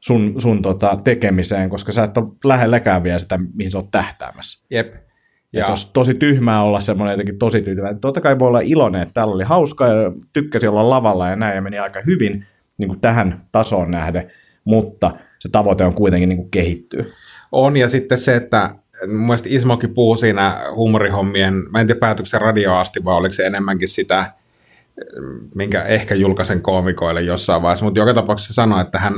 sun, 0.00 0.34
sun 0.38 0.62
tota, 0.62 0.98
tekemiseen, 1.04 1.70
koska 1.70 1.92
sä 1.92 2.04
et 2.04 2.16
ole 2.16 2.28
lähelläkään 2.44 3.02
vielä 3.02 3.18
sitä, 3.18 3.38
mihin 3.54 3.72
sä 3.72 3.78
oot 3.78 3.90
tähtäämässä. 3.90 4.66
Jep. 4.70 5.09
Ja. 5.52 5.64
Se 5.64 5.72
olisi 5.72 5.90
tosi 5.92 6.14
tyhmää 6.14 6.62
olla 6.62 6.80
semmoinen 6.80 7.12
jotenkin 7.12 7.38
tosi 7.38 7.62
tyytyväinen. 7.62 8.00
Totta 8.00 8.20
kai 8.20 8.38
voi 8.38 8.48
olla 8.48 8.60
iloinen, 8.60 9.02
että 9.02 9.14
täällä 9.14 9.34
oli 9.34 9.44
hauska 9.44 9.86
ja 9.86 10.12
tykkäsi 10.32 10.66
olla 10.66 10.90
lavalla 10.90 11.28
ja 11.28 11.36
näin 11.36 11.54
ja 11.54 11.62
meni 11.62 11.78
aika 11.78 12.00
hyvin 12.06 12.46
niin 12.78 12.88
kuin 12.88 13.00
tähän 13.00 13.40
tasoon 13.52 13.90
nähden, 13.90 14.32
mutta 14.64 15.10
se 15.38 15.48
tavoite 15.48 15.84
on 15.84 15.94
kuitenkin 15.94 16.28
niin 16.28 16.36
kuin 16.36 16.50
kehittyä. 16.50 17.04
On, 17.52 17.76
ja 17.76 17.88
sitten 17.88 18.18
se, 18.18 18.36
että 18.36 18.70
mun 19.06 19.26
mielestä 19.26 19.48
Ismokin 19.52 19.94
puhuu 19.94 20.16
siinä 20.16 20.60
huumorihommien, 20.74 21.54
mä 21.70 21.80
en 21.80 21.86
tiedä 21.86 22.00
päätöksen 22.00 22.40
radioa 22.40 22.80
asti, 22.80 23.04
vai 23.04 23.16
oliko 23.16 23.34
se 23.34 23.46
enemmänkin 23.46 23.88
sitä, 23.88 24.32
minkä 25.54 25.82
ehkä 25.82 26.14
julkaisen 26.14 26.62
koomikoille 26.62 27.22
jossain 27.22 27.62
vaiheessa, 27.62 27.84
mutta 27.84 28.00
joka 28.00 28.14
tapauksessa 28.14 28.54
sanoi, 28.54 28.80
että 28.80 28.98
hän, 28.98 29.14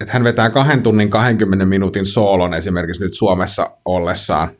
että 0.00 0.12
hän 0.12 0.24
vetää 0.24 0.50
kahden 0.50 0.82
tunnin 0.82 1.10
20 1.10 1.66
minuutin 1.66 2.06
soolon 2.06 2.54
esimerkiksi 2.54 3.04
nyt 3.04 3.14
Suomessa 3.14 3.70
ollessaan, 3.84 4.50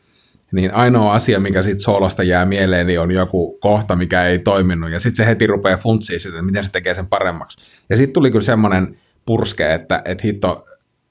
niin 0.53 0.75
ainoa 0.75 1.13
asia, 1.13 1.41
mikä 1.41 1.63
siitä 1.63 1.83
soolosta 1.83 2.23
jää 2.23 2.45
mieleen, 2.45 2.87
niin 2.87 3.01
on 3.01 3.11
joku 3.11 3.59
kohta, 3.61 3.97
mikä 3.97 4.25
ei 4.25 4.39
toiminut, 4.39 4.91
ja 4.91 5.01
sitten 5.01 5.25
se 5.25 5.31
heti 5.31 5.47
rupeaa 5.47 5.77
funtsiin 5.77 6.21
sitä, 6.21 6.35
että 6.35 6.43
miten 6.43 6.65
se 6.65 6.73
tekee 6.73 6.95
sen 6.95 7.07
paremmaksi. 7.07 7.59
Ja 7.91 7.97
sitten 7.97 8.13
tuli 8.13 8.31
kyllä 8.31 8.45
semmoinen 8.45 8.97
purske, 9.27 9.75
että, 9.75 10.03
että 10.05 10.23
hitto, 10.25 10.65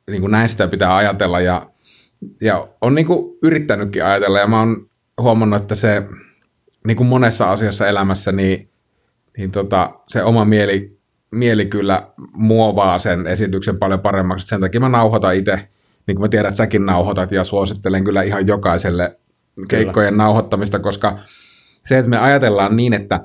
niin 0.10 0.22
kuin 0.22 0.32
näin 0.32 0.50
sitä 0.50 0.68
pitää 0.68 0.96
ajatella, 0.96 1.42
ja, 1.42 1.70
ja 2.42 2.68
on 2.82 2.96
niin 2.96 3.08
kuin 3.08 3.38
yrittänytkin 3.44 4.06
ajatella, 4.06 4.40
ja 4.40 4.48
mä 4.48 4.60
oon 4.60 4.90
huomannut, 5.22 5.62
että 5.62 5.76
se 5.76 6.04
niin 6.88 6.98
kuin 6.98 7.08
monessa 7.08 7.52
asiassa 7.52 7.88
elämässä, 7.88 8.32
niin, 8.32 8.70
niin 9.38 9.52
tota, 9.52 9.94
se 10.08 10.24
oma 10.24 10.46
mieli, 10.46 11.00
mieli 11.32 11.66
kyllä 11.66 12.12
muovaa 12.34 13.00
sen 13.00 13.28
esityksen 13.28 13.80
paljon 13.80 14.00
paremmaksi. 14.00 14.48
Sen 14.48 14.62
takia 14.62 14.80
mä 14.80 14.90
nauhoitan 14.90 15.36
itse, 15.36 15.70
niin 16.08 16.16
kuin 16.16 16.22
mä 16.22 16.30
tiedän, 16.30 16.50
että 16.50 16.58
säkin 16.58 16.86
nauhoitat, 16.86 17.32
ja 17.32 17.44
suosittelen 17.44 18.04
kyllä 18.04 18.22
ihan 18.22 18.48
jokaiselle 18.48 19.20
keikkojen 19.70 20.14
kyllä. 20.14 20.24
nauhoittamista, 20.24 20.80
koska 20.80 21.20
se, 21.86 21.98
että 21.98 22.10
me 22.10 22.18
ajatellaan 22.18 22.76
niin, 22.76 22.94
että 22.94 23.20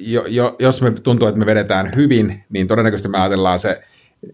jo, 0.00 0.24
jo, 0.28 0.56
jos 0.58 0.82
me 0.82 0.90
tuntuu, 0.90 1.28
että 1.28 1.38
me 1.38 1.46
vedetään 1.46 1.90
hyvin, 1.96 2.44
niin 2.48 2.66
todennäköisesti 2.66 3.08
me 3.08 3.18
ajatellaan 3.18 3.58
se 3.58 3.80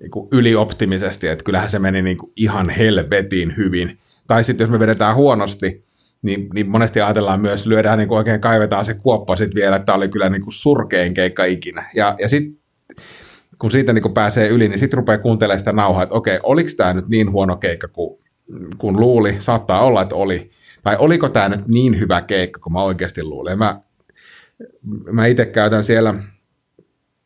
niin 0.01 0.11
kuin 0.11 0.29
ylioptimisesti, 0.33 1.29
että 1.29 1.45
kyllähän 1.45 1.71
se 1.71 1.79
meni 1.79 2.03
niin 2.03 2.17
kuin 2.17 2.33
ihan 2.37 2.71
helvetin 2.71 3.57
hyvin. 3.57 3.99
Tai 4.27 4.45
sitten 4.45 4.65
jos 4.65 4.71
me 4.71 4.79
vedetään 4.79 5.17
huonosti, 5.17 5.85
niin, 6.23 6.49
niin 6.55 6.71
monesti 6.71 7.01
ajatellaan 7.01 7.41
myös, 7.41 7.67
lyödään 7.67 7.99
niin 7.99 8.09
kuin 8.09 8.19
oikein 8.19 8.41
kaivetaan 8.41 8.85
se 8.85 8.95
kuoppa 8.95 9.37
sitten 9.37 9.55
vielä, 9.55 9.77
että 9.77 9.87
tämä 9.87 9.97
oli 9.97 10.09
kyllä 10.09 10.29
niin 10.29 10.43
kuin 10.43 10.53
surkein 10.53 11.15
keikka 11.15 11.45
ikinä. 11.45 11.85
Ja, 11.95 12.15
ja 12.19 12.29
sitten 12.29 12.59
kun 13.59 13.71
siitä 13.71 13.93
niin 13.93 14.03
kun 14.03 14.15
pääsee 14.15 14.49
yli, 14.49 14.69
niin 14.69 14.79
sitten 14.79 14.97
rupeaa 14.97 15.19
kuuntelemaan 15.19 15.59
sitä 15.59 15.73
nauhaa, 15.73 16.03
että 16.03 16.15
okei, 16.15 16.39
oliko 16.43 16.71
tämä 16.77 16.95
nyt 16.95 17.09
niin 17.09 17.33
huono 17.33 17.57
keikka 17.57 17.89
kuin, 17.89 18.19
kun 18.79 19.01
luuli, 19.01 19.37
saattaa 19.39 19.85
olla, 19.85 20.03
että 20.03 20.15
oli, 20.15 20.51
tai 20.87 20.97
oliko 20.99 21.29
tämä 21.29 21.49
nyt 21.49 21.69
niin 21.69 22.01
hyvä 22.01 22.21
keikka, 22.21 22.61
kun 22.61 22.73
mä 22.73 22.83
oikeasti 22.83 23.23
luulin. 23.23 23.59
Mä, 23.59 23.81
mä 25.13 25.27
itse 25.27 25.47
käytän 25.47 25.85
siellä, 25.85 26.15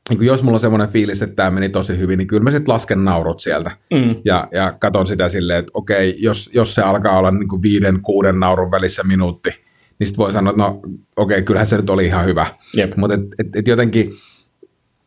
niin 0.08 0.22
jos 0.22 0.42
mulla 0.42 0.56
on 0.56 0.60
semmoinen 0.60 0.88
fiilis, 0.88 1.22
että 1.22 1.36
tämä 1.36 1.50
meni 1.50 1.68
tosi 1.68 1.98
hyvin, 1.98 2.18
niin 2.18 2.26
kyllä 2.26 2.42
mä 2.42 2.50
sitten 2.50 2.74
lasken 2.74 3.04
naurut 3.04 3.40
sieltä 3.40 3.70
mm. 3.94 4.14
ja, 4.24 4.48
ja 4.52 4.72
katon 4.78 5.06
sitä 5.06 5.28
silleen, 5.28 5.58
että 5.58 5.70
okei, 5.74 6.14
jos, 6.18 6.50
jos 6.54 6.74
se 6.74 6.82
alkaa 6.82 7.18
olla 7.18 7.30
niin 7.30 7.48
kuin 7.48 7.62
viiden, 7.62 8.02
kuuden 8.02 8.40
naurun 8.40 8.70
välissä 8.70 9.02
minuutti, 9.02 9.50
niin 9.98 10.06
sitten 10.06 10.24
voi 10.24 10.32
sanoa, 10.32 10.50
että 10.50 10.62
no 10.62 10.80
okei, 11.16 11.42
kyllähän 11.42 11.66
se 11.66 11.76
nyt 11.76 11.90
oli 11.90 12.06
ihan 12.06 12.26
hyvä. 12.26 12.46
Mutta 12.96 13.14
et, 13.14 13.20
et, 13.38 13.56
et 13.56 13.68
jotenkin 13.68 14.12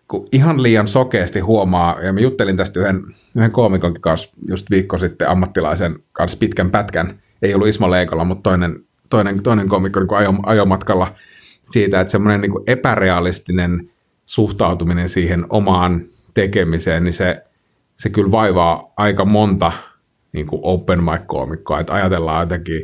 kun 0.07 0.27
ihan 0.31 0.63
liian 0.63 0.87
sokeasti 0.87 1.39
huomaa, 1.39 2.01
ja 2.01 2.13
mä 2.13 2.19
juttelin 2.19 2.57
tästä 2.57 2.79
yhden, 2.79 3.01
yhden 3.35 3.51
koomikonkin 3.51 4.01
kanssa 4.01 4.31
just 4.47 4.69
viikko 4.69 4.97
sitten 4.97 5.29
ammattilaisen 5.29 5.99
kanssa 6.11 6.37
pitkän 6.37 6.71
pätkän, 6.71 7.22
ei 7.43 7.53
ollut 7.53 7.67
Ismo 7.67 7.91
Leikolla, 7.91 8.25
mutta 8.25 8.49
toinen, 8.49 8.79
toinen, 9.09 9.43
toinen 9.43 9.67
koomikko 9.67 9.99
niin 9.99 10.13
ajo, 10.13 10.33
ajomatkalla 10.43 11.15
siitä, 11.71 12.01
että 12.01 12.11
semmoinen 12.11 12.41
niin 12.41 12.63
epärealistinen 12.67 13.89
suhtautuminen 14.25 15.09
siihen 15.09 15.45
omaan 15.49 16.05
tekemiseen, 16.33 17.03
niin 17.03 17.13
se, 17.13 17.43
se 17.97 18.09
kyllä 18.09 18.31
vaivaa 18.31 18.93
aika 18.97 19.25
monta 19.25 19.71
niin 20.33 20.45
kuin 20.45 20.59
open 20.63 21.03
mic-koomikkoa, 21.03 21.79
että 21.79 21.93
ajatellaan 21.93 22.41
jotenkin, 22.41 22.81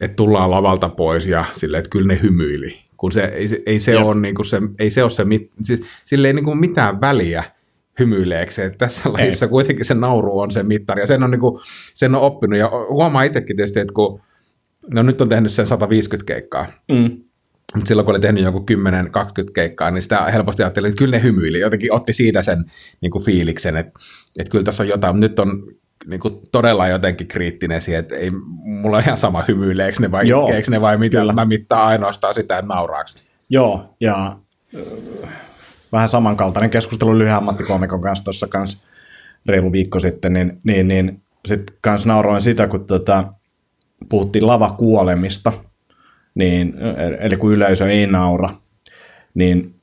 että 0.00 0.16
tullaan 0.16 0.50
lavalta 0.50 0.88
pois 0.88 1.26
ja 1.26 1.44
sille, 1.52 1.78
että 1.78 1.90
kyllä 1.90 2.14
ne 2.14 2.20
hymyili. 2.22 2.78
Kun 2.96 3.12
se, 3.12 3.24
ei, 3.24 3.48
se, 3.48 3.62
ei, 3.66 3.78
se 3.78 3.96
ole, 3.96 4.20
niin 4.20 4.34
kuin 4.34 4.46
se, 4.46 4.60
ei 4.78 4.90
se 4.90 5.02
ole 5.02 5.10
se, 5.10 5.24
mit, 5.24 5.50
siis, 5.62 5.82
sille 6.04 6.26
ei 6.26 6.34
niin 6.34 6.44
kuin 6.44 6.58
mitään 6.58 7.00
väliä 7.00 7.44
hymyileekö 7.98 8.52
se. 8.52 8.70
Tässä 8.70 9.12
lajissa 9.12 9.48
kuitenkin 9.48 9.84
se 9.84 9.94
nauru 9.94 10.38
on 10.38 10.50
se 10.50 10.62
mittari 10.62 11.00
ja 11.00 11.06
sen 11.06 11.22
on, 11.22 11.30
niin 11.30 11.40
kuin, 11.40 11.60
sen 11.94 12.14
on 12.14 12.20
oppinut 12.20 12.58
ja 12.58 12.70
huomaa 12.90 13.22
itsekin 13.22 13.56
tietysti, 13.56 13.80
että 13.80 13.94
kun 13.94 14.20
no 14.94 15.02
nyt 15.02 15.20
on 15.20 15.28
tehnyt 15.28 15.52
sen 15.52 15.66
150 15.66 16.26
keikkaa, 16.26 16.66
mm. 16.92 17.20
Mutta 17.74 17.88
silloin 17.88 18.06
kun 18.06 18.14
oli 18.14 18.20
tehnyt 18.20 18.42
joku 18.42 18.58
10-20 18.58 19.52
keikkaa, 19.54 19.90
niin 19.90 20.02
sitä 20.02 20.24
helposti 20.24 20.62
ajattelin, 20.62 20.88
että 20.88 20.98
kyllä 20.98 21.16
ne 21.16 21.22
hymyili. 21.22 21.60
Jotenkin 21.60 21.92
otti 21.92 22.12
siitä 22.12 22.42
sen 22.42 22.64
niin 23.00 23.10
kuin 23.10 23.24
fiiliksen, 23.24 23.76
että, 23.76 24.00
että 24.38 24.50
kyllä 24.50 24.64
tässä 24.64 24.82
on 24.82 24.88
jotain. 24.88 25.20
Nyt 25.20 25.38
on 25.38 25.62
niin 26.06 26.20
kuin 26.20 26.34
todella 26.52 26.88
jotenkin 26.88 27.28
kriittinen 27.28 27.80
siihen, 27.80 28.00
että 28.00 28.16
ei, 28.16 28.30
mulla 28.62 28.96
on 28.96 29.02
ihan 29.02 29.18
sama 29.18 29.44
hymyileekö 29.48 30.00
ne 30.00 30.10
vai 30.10 30.28
itkeekö 30.28 30.70
ne 30.70 30.80
vai 30.80 30.98
mitä. 30.98 31.32
Mä 31.32 31.44
mittaan 31.44 31.86
ainoastaan 31.86 32.34
sitä, 32.34 32.58
että 32.58 32.74
nauraako 32.74 33.10
Joo, 33.50 33.94
ja 34.00 34.36
äh, 35.24 35.45
vähän 35.96 36.08
samankaltainen 36.08 36.70
keskustelu 36.70 37.18
lyhyen 37.18 37.36
ammattikomikon 37.36 38.00
kanssa 38.00 38.24
tuossa 38.24 38.46
kanssa 38.46 38.78
reilu 39.46 39.72
viikko 39.72 39.98
sitten, 39.98 40.32
niin, 40.32 40.60
niin, 40.64 40.88
niin 40.88 41.18
sitten 41.46 41.76
kanssa 41.80 42.08
nauroin 42.08 42.40
sitä, 42.40 42.66
kun 42.66 42.86
tota, 42.86 43.24
puhuttiin 44.08 44.46
lavakuolemista– 44.46 45.52
niin, 46.36 46.74
eli 47.20 47.36
kun 47.36 47.52
yleisö 47.52 47.90
ei 47.90 48.06
naura, 48.06 48.50
niin 49.34 49.74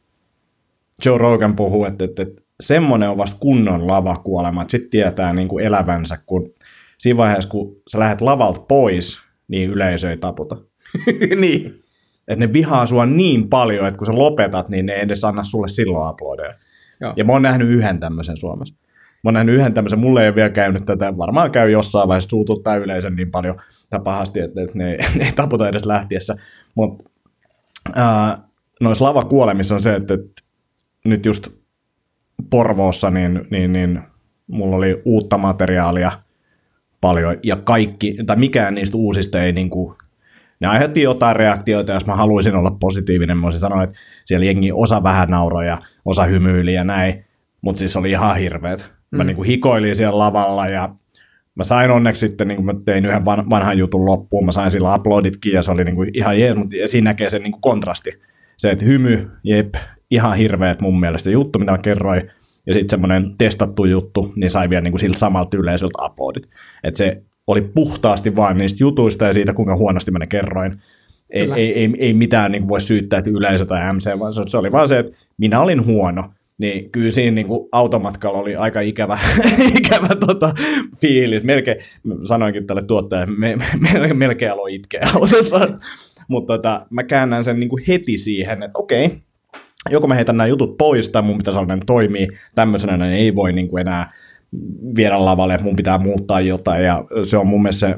Joe 1.06 1.17
Rogan 1.17 1.56
puhuu, 1.56 1.86
että, 1.86 2.06
että, 2.06 2.21
että 2.21 2.41
semmoinen 2.62 3.10
on 3.10 3.17
vasta 3.17 3.38
kunnon 3.39 3.88
lavakuolema, 3.88 4.62
että 4.62 4.71
sitten 4.71 4.89
tietää 4.89 5.34
niin 5.34 5.47
kuin 5.47 5.65
elävänsä, 5.65 6.17
kun 6.26 6.54
siinä 6.97 7.17
vaiheessa, 7.17 7.49
kun 7.49 7.76
sä 7.88 7.99
lähdet 7.99 8.21
lavalta 8.21 8.60
pois, 8.60 9.19
niin 9.47 9.69
yleisö 9.69 10.10
ei 10.10 10.17
taputa. 10.17 10.58
niin. 11.41 11.83
Että 12.27 12.45
ne 12.45 12.53
vihaa 12.53 12.86
sua 12.86 13.05
niin 13.05 13.49
paljon, 13.49 13.88
että 13.88 13.97
kun 13.97 14.07
sä 14.07 14.15
lopetat, 14.15 14.69
niin 14.69 14.86
ne 14.86 14.93
ei 14.93 15.01
edes 15.01 15.23
anna 15.23 15.43
sulle 15.43 15.67
silloin 15.67 16.07
aplodeja. 16.07 16.53
Joo. 17.01 17.13
Ja 17.15 17.23
mä 17.25 17.33
oon 17.33 17.41
nähnyt 17.41 17.69
yhden 17.69 17.99
tämmöisen 17.99 18.38
Suomessa. 18.38 18.75
Mä 19.23 19.27
oon 19.27 19.33
nähnyt 19.33 19.55
yhden 19.55 19.73
tämmöisen, 19.73 19.99
mulle 19.99 20.21
ei 20.21 20.27
ole 20.27 20.36
vielä 20.36 20.49
käynyt 20.49 20.86
tätä, 20.86 21.17
varmaan 21.17 21.51
käy 21.51 21.71
jossain 21.71 22.07
vaiheessa, 22.07 22.29
suututtaa 22.29 22.75
yleisön 22.75 23.15
niin 23.15 23.31
paljon 23.31 23.55
tai 23.89 23.99
pahasti, 24.03 24.39
että, 24.39 24.62
että 24.62 24.77
ne, 24.77 24.97
ne 25.17 25.25
ei 25.25 25.31
taputa 25.31 25.67
edes 25.67 25.86
lähtiessä. 25.86 26.36
Mutta 26.75 27.09
noissa 28.81 29.05
lavakuolemissa 29.05 29.75
on 29.75 29.81
se, 29.81 29.95
että, 29.95 30.13
että 30.13 30.41
nyt 31.05 31.25
just 31.25 31.47
Porvoossa, 32.49 33.09
niin, 33.09 33.47
niin, 33.51 33.73
niin 33.73 34.01
mulla 34.47 34.75
oli 34.75 35.01
uutta 35.05 35.38
materiaalia 35.38 36.12
paljon, 37.01 37.38
ja 37.43 37.55
kaikki, 37.55 38.17
tai 38.25 38.38
mikään 38.38 38.75
niistä 38.75 38.97
uusista 38.97 39.41
ei 39.41 39.51
niin 39.51 39.69
kuin, 39.69 39.95
ne 40.63 40.69
aiheutti 40.69 41.02
jotain 41.02 41.36
reaktioita, 41.36 41.93
jos 41.93 42.06
mä 42.06 42.15
haluaisin 42.15 42.56
olla 42.56 42.71
positiivinen, 42.80 43.38
mä 43.38 43.43
voisin 43.43 43.60
sanoa, 43.60 43.84
että 43.84 43.97
siellä 44.26 44.45
jengi 44.45 44.71
osa 44.71 45.04
vähän 45.04 45.30
nauroja, 45.30 45.78
osa 46.06 46.23
hymyili 46.23 46.73
ja 46.73 46.84
näin, 46.84 47.26
mutta 47.62 47.80
siis 47.80 47.95
oli 47.95 48.12
ihan 48.12 48.38
hirveet. 48.38 48.93
Mä 49.12 49.23
mm. 49.23 49.28
niin 49.28 49.36
kuin 49.36 49.47
hikoilin 49.47 49.95
siellä 49.95 50.19
lavalla 50.19 50.67
ja 50.67 50.95
mä 51.56 51.63
sain 51.63 51.91
onneksi 51.91 52.19
sitten, 52.19 52.47
niin 52.47 52.56
kuin 52.56 52.65
mä 52.65 52.73
tein 52.86 53.06
yhden 53.06 53.26
vanhan 53.26 53.78
jutun 53.78 54.06
loppuun, 54.06 54.45
mä 54.45 54.52
sain 54.52 54.71
sillä 54.71 54.95
uploaditkin 54.95 55.54
ja 55.54 55.62
se 55.62 55.71
oli 55.71 55.84
niin 55.84 55.95
kuin 55.95 56.10
ihan 56.13 56.39
jees, 56.39 56.56
mutta 56.56 56.76
siinä 56.86 57.10
näkee 57.10 57.30
sen 57.30 57.43
niin 57.43 57.52
kuin 57.52 57.62
kontrasti. 57.62 58.12
Se, 58.58 58.71
että 58.71 58.86
hymy, 58.86 59.32
jep, 59.43 59.76
ihan 60.12 60.38
hirveet 60.38 60.82
mun 60.82 60.99
mielestä 60.99 61.30
juttu, 61.30 61.60
mitä 61.60 61.71
mä 61.71 61.78
kerroin, 61.78 62.32
ja 62.67 62.73
sitten 62.73 62.89
semmoinen 62.89 63.36
testattu 63.38 63.86
juttu, 63.86 64.34
niin 64.36 64.49
sai 64.49 64.69
vielä 64.69 64.82
niin 64.82 64.91
kuin 64.91 64.99
siltä 64.99 65.19
samalta 65.19 65.58
yleisöltä 65.58 66.06
uploadit. 66.06 66.49
Että 66.84 66.97
se 66.97 67.23
oli 67.47 67.62
puhtaasti 67.62 68.36
vain 68.36 68.58
niistä 68.58 68.84
jutuista 68.84 69.25
ja 69.25 69.34
siitä, 69.34 69.53
kuinka 69.53 69.75
huonosti 69.75 70.12
mä 70.12 70.19
ne 70.19 70.27
kerroin. 70.27 70.82
Ei, 71.29 71.51
ei, 71.56 71.79
ei, 71.79 71.93
ei 71.97 72.13
mitään 72.13 72.51
niin 72.51 72.67
voi 72.67 72.82
syyttää, 72.82 73.19
että 73.19 73.32
yleisö 73.32 73.65
tai 73.65 73.93
MC, 73.93 74.19
vaan 74.19 74.34
se 74.47 74.58
oli 74.58 74.71
vaan 74.71 74.88
se, 74.88 74.99
että 74.99 75.17
minä 75.38 75.60
olin 75.60 75.86
huono 75.86 76.23
niin 76.58 76.91
kyllä 76.91 77.12
siinä 77.12 77.36
niin 77.36 77.47
kuin 77.47 77.69
automatkalla 77.71 78.39
oli 78.39 78.56
aika 78.56 78.82
ikävä, 78.82 79.19
ikävä 79.79 80.10
tota, 80.25 80.53
fiilis. 81.01 81.43
Melkein, 81.43 81.77
sanoinkin 82.27 82.67
tälle 82.67 82.84
tuottajalle, 82.86 83.34
me, 83.38 83.56
me, 83.79 84.13
melkein 84.13 84.51
aloin 84.51 84.75
itkeä 84.75 85.08
autossa. 85.15 85.69
Mutta 86.27 86.53
tota, 86.53 86.86
mä 86.89 87.03
käännän 87.03 87.43
sen 87.43 87.60
niin 87.60 87.69
kuin 87.69 87.84
heti 87.88 88.17
siihen, 88.17 88.63
että 88.63 88.79
okei, 88.79 89.12
joko 89.89 90.08
mä 90.08 90.15
heitän 90.15 90.38
nämä 90.38 90.47
jutut 90.47 90.77
pois 90.77 91.10
tai 91.10 91.21
mun 91.21 91.38
pitäisi 91.38 91.60
olla 91.60 91.75
ne 91.75 91.82
toimii 91.86 92.27
tämmöisenä, 92.56 92.97
ne 92.97 93.15
ei 93.15 93.36
voi 93.36 93.53
niin 93.53 93.67
kuin 93.67 93.82
enää 93.82 94.13
viedä 94.95 95.25
lavalle, 95.25 95.53
että 95.53 95.65
mun 95.65 95.75
pitää 95.75 95.97
muuttaa 95.97 96.41
jotain 96.41 96.85
ja 96.85 97.05
se 97.23 97.37
on 97.37 97.47
mun 97.47 97.61
mielestä 97.61 97.87
se 97.89 97.97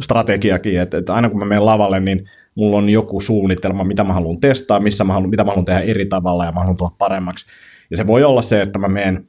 strategiakin, 0.00 0.80
että, 0.80 0.98
että 0.98 1.14
aina 1.14 1.30
kun 1.30 1.38
mä 1.38 1.44
menen 1.44 1.66
lavalle, 1.66 2.00
niin 2.00 2.24
mulla 2.54 2.76
on 2.76 2.90
joku 2.90 3.20
suunnitelma, 3.20 3.84
mitä 3.84 4.04
mä 4.04 4.12
haluan 4.12 4.40
testaa, 4.40 4.80
missä 4.80 5.04
mä 5.04 5.12
haluan, 5.12 5.30
mitä 5.30 5.44
mä 5.44 5.50
haluan 5.50 5.64
tehdä 5.64 5.80
eri 5.80 6.06
tavalla 6.06 6.44
ja 6.44 6.52
mä 6.52 6.60
haluan 6.60 6.76
tulla 6.76 6.94
paremmaksi. 6.98 7.46
Ja 7.90 7.96
se 7.96 8.06
voi 8.06 8.24
olla 8.24 8.42
se, 8.42 8.62
että 8.62 8.78
mä 8.78 8.88
menen 8.88 9.26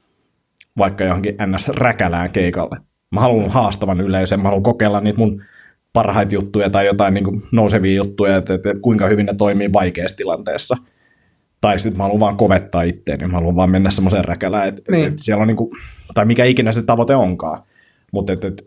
vaikka 0.77 1.03
johonkin 1.03 1.35
NS-räkälään 1.35 2.31
keikalle. 2.31 2.77
Mä 3.11 3.19
haluan 3.19 3.49
haastavan 3.49 4.01
yleisön, 4.01 4.39
mä 4.39 4.47
haluan 4.47 4.63
kokeilla 4.63 5.01
niitä 5.01 5.19
mun 5.19 5.43
parhaita 5.93 6.35
juttuja 6.35 6.69
tai 6.69 6.85
jotain 6.85 7.13
niin 7.13 7.23
kuin 7.23 7.43
nousevia 7.51 7.95
juttuja, 7.95 8.37
että, 8.37 8.53
että, 8.53 8.69
että 8.69 8.81
kuinka 8.81 9.07
hyvin 9.07 9.25
ne 9.25 9.33
toimii 9.33 9.73
vaikeassa 9.73 10.17
tilanteessa. 10.17 10.77
Tai 11.63 11.79
sitten 11.79 11.97
mä 11.97 12.03
haluan 12.03 12.19
vaan 12.19 12.37
kovettaa 12.37 12.81
itteeni, 12.81 13.27
mä 13.27 13.33
haluan 13.33 13.55
vaan 13.55 13.69
mennä 13.69 13.89
semmoiseen 13.89 14.25
räkälään, 14.25 14.67
että, 14.67 14.91
niin. 14.91 15.07
että 15.07 15.23
siellä 15.23 15.41
on 15.41 15.47
niin 15.47 15.57
kuin, 15.57 15.69
tai 16.13 16.25
mikä 16.25 16.45
ikinä 16.45 16.71
se 16.71 16.81
tavoite 16.81 17.15
onkaan. 17.15 17.63
Mutta 18.11 18.33
että, 18.33 18.47
että 18.47 18.63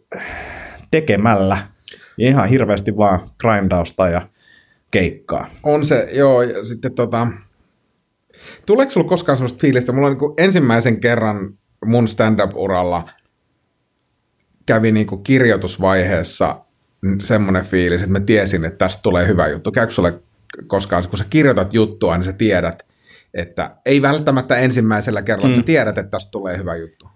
tekemällä 0.90 1.59
ihan 2.18 2.48
hirveästi 2.48 2.96
vaan 2.96 3.20
grindausta 3.40 4.09
ja 4.09 4.28
keikkaa. 4.90 5.46
On 5.62 5.85
se, 5.85 6.09
joo, 6.12 6.42
ja 6.42 6.64
sitten 6.64 6.94
tota, 6.94 7.26
Tuleeko 8.66 8.92
sinulla 8.92 9.09
koskaan 9.09 9.37
sellaista 9.37 9.61
fiilistä? 9.61 9.92
Mulla 9.92 10.06
on 10.06 10.18
niin 10.18 10.46
ensimmäisen 10.46 11.00
kerran 11.00 11.59
mun 11.85 12.09
stand-up-uralla 12.09 13.09
kävi 14.66 14.92
niin 14.92 15.06
kuin 15.06 15.22
kirjoitusvaiheessa 15.22 16.64
semmoinen 17.20 17.64
fiilis, 17.64 18.02
että 18.02 18.12
mä 18.12 18.20
tiesin, 18.20 18.64
että 18.64 18.78
tästä 18.78 19.02
tulee 19.02 19.26
hyvä 19.26 19.48
juttu. 19.48 19.72
Käykö 19.72 19.92
sulle 19.92 20.22
koskaan, 20.66 21.02
kun 21.08 21.18
sä 21.18 21.24
kirjoitat 21.30 21.74
juttua, 21.74 22.16
niin 22.16 22.24
sä 22.24 22.32
tiedät, 22.32 22.86
että 23.34 23.76
ei 23.86 24.02
välttämättä 24.02 24.56
ensimmäisellä 24.56 25.22
kerralla, 25.22 25.56
mm. 25.56 25.64
tiedät, 25.64 25.98
että 25.98 26.10
tästä 26.10 26.30
tulee 26.30 26.58
hyvä 26.58 26.76
juttu. 26.76 27.08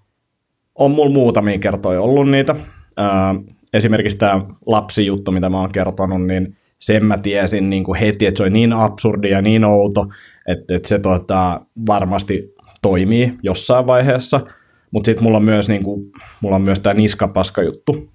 On 0.74 0.90
mulla 0.90 1.10
muutamia 1.10 1.58
kertoja 1.58 2.00
ollut 2.00 2.30
niitä. 2.30 2.54
Äh, 3.00 3.56
esimerkiksi 3.72 4.18
tämä 4.18 4.40
lapsijuttu, 4.66 5.32
mitä 5.32 5.48
mä 5.48 5.60
oon 5.60 5.72
kertonut, 5.72 6.26
niin 6.26 6.56
sen 6.78 7.04
mä 7.04 7.18
tiesin 7.18 7.70
niin 7.70 7.84
kuin 7.84 8.00
heti, 8.00 8.26
että 8.26 8.38
se 8.38 8.42
oli 8.42 8.50
niin 8.50 8.72
absurdi 8.72 9.30
ja 9.30 9.42
niin 9.42 9.64
outo, 9.64 10.06
että, 10.46 10.76
että 10.76 10.88
se 10.88 10.98
tota, 10.98 11.60
varmasti 11.86 12.54
toimii 12.82 13.38
jossain 13.42 13.86
vaiheessa. 13.86 14.40
Mutta 14.90 15.06
sitten 15.06 15.24
mulla 15.24 15.36
on 15.36 15.44
myös, 15.44 15.68
niin 15.68 15.84
kuin, 15.84 16.10
mulla 16.40 16.56
on 16.56 16.62
myös 16.62 16.80
tämä 16.80 16.94
niskapaska 16.94 17.62
juttu, 17.62 18.12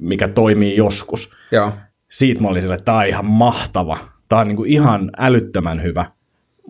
mikä 0.00 0.28
toimii 0.28 0.76
joskus. 0.76 1.32
Joo. 1.52 1.72
Siitä 2.10 2.42
mä 2.42 2.48
olin 2.48 2.62
sille, 2.62 2.74
että 2.74 2.84
tämä 2.84 2.98
on 2.98 3.06
ihan 3.06 3.26
mahtava. 3.26 3.98
Tämä 4.28 4.40
on 4.40 4.48
niin 4.48 4.56
kuin 4.56 4.70
ihan 4.70 5.10
älyttömän 5.18 5.82
hyvä. 5.82 6.06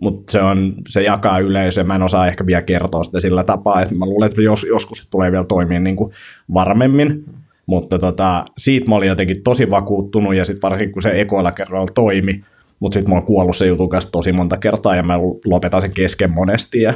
Mutta 0.01 0.31
se, 0.31 0.41
on, 0.41 0.73
se 0.87 1.03
jakaa 1.03 1.39
yleisöä. 1.39 1.83
Mä 1.83 1.95
en 1.95 2.03
osaa 2.03 2.27
ehkä 2.27 2.45
vielä 2.45 2.61
kertoa 2.61 3.03
sitä 3.03 3.19
sillä 3.19 3.43
tapaa, 3.43 3.81
että 3.81 3.95
mä 3.95 4.05
luulen, 4.05 4.29
että 4.29 4.41
jos, 4.41 4.65
joskus 4.69 4.97
se 4.97 5.09
tulee 5.09 5.31
vielä 5.31 5.45
toimia 5.45 5.79
niin 5.79 5.95
kuin 5.95 6.13
varmemmin. 6.53 7.25
Mutta 7.65 7.99
tota, 7.99 8.45
siitä 8.57 8.89
mä 8.89 8.95
olin 8.95 9.07
jotenkin 9.07 9.43
tosi 9.43 9.69
vakuuttunut 9.69 10.35
ja 10.35 10.45
sitten 10.45 10.61
varsinkin 10.61 10.91
kun 10.93 11.01
se 11.01 11.21
ekoilla 11.21 11.51
kerralla 11.51 11.91
toimi, 11.95 12.43
mutta 12.79 12.93
sitten 12.93 13.11
mä 13.11 13.15
oon 13.15 13.25
kuollut 13.25 13.57
se 13.57 13.65
jutun 13.65 13.89
kanssa 13.89 14.11
tosi 14.11 14.31
monta 14.31 14.57
kertaa 14.57 14.95
ja 14.95 15.03
mä 15.03 15.17
lopetan 15.45 15.81
sen 15.81 15.93
kesken 15.93 16.31
monesti 16.31 16.81
ja 16.81 16.93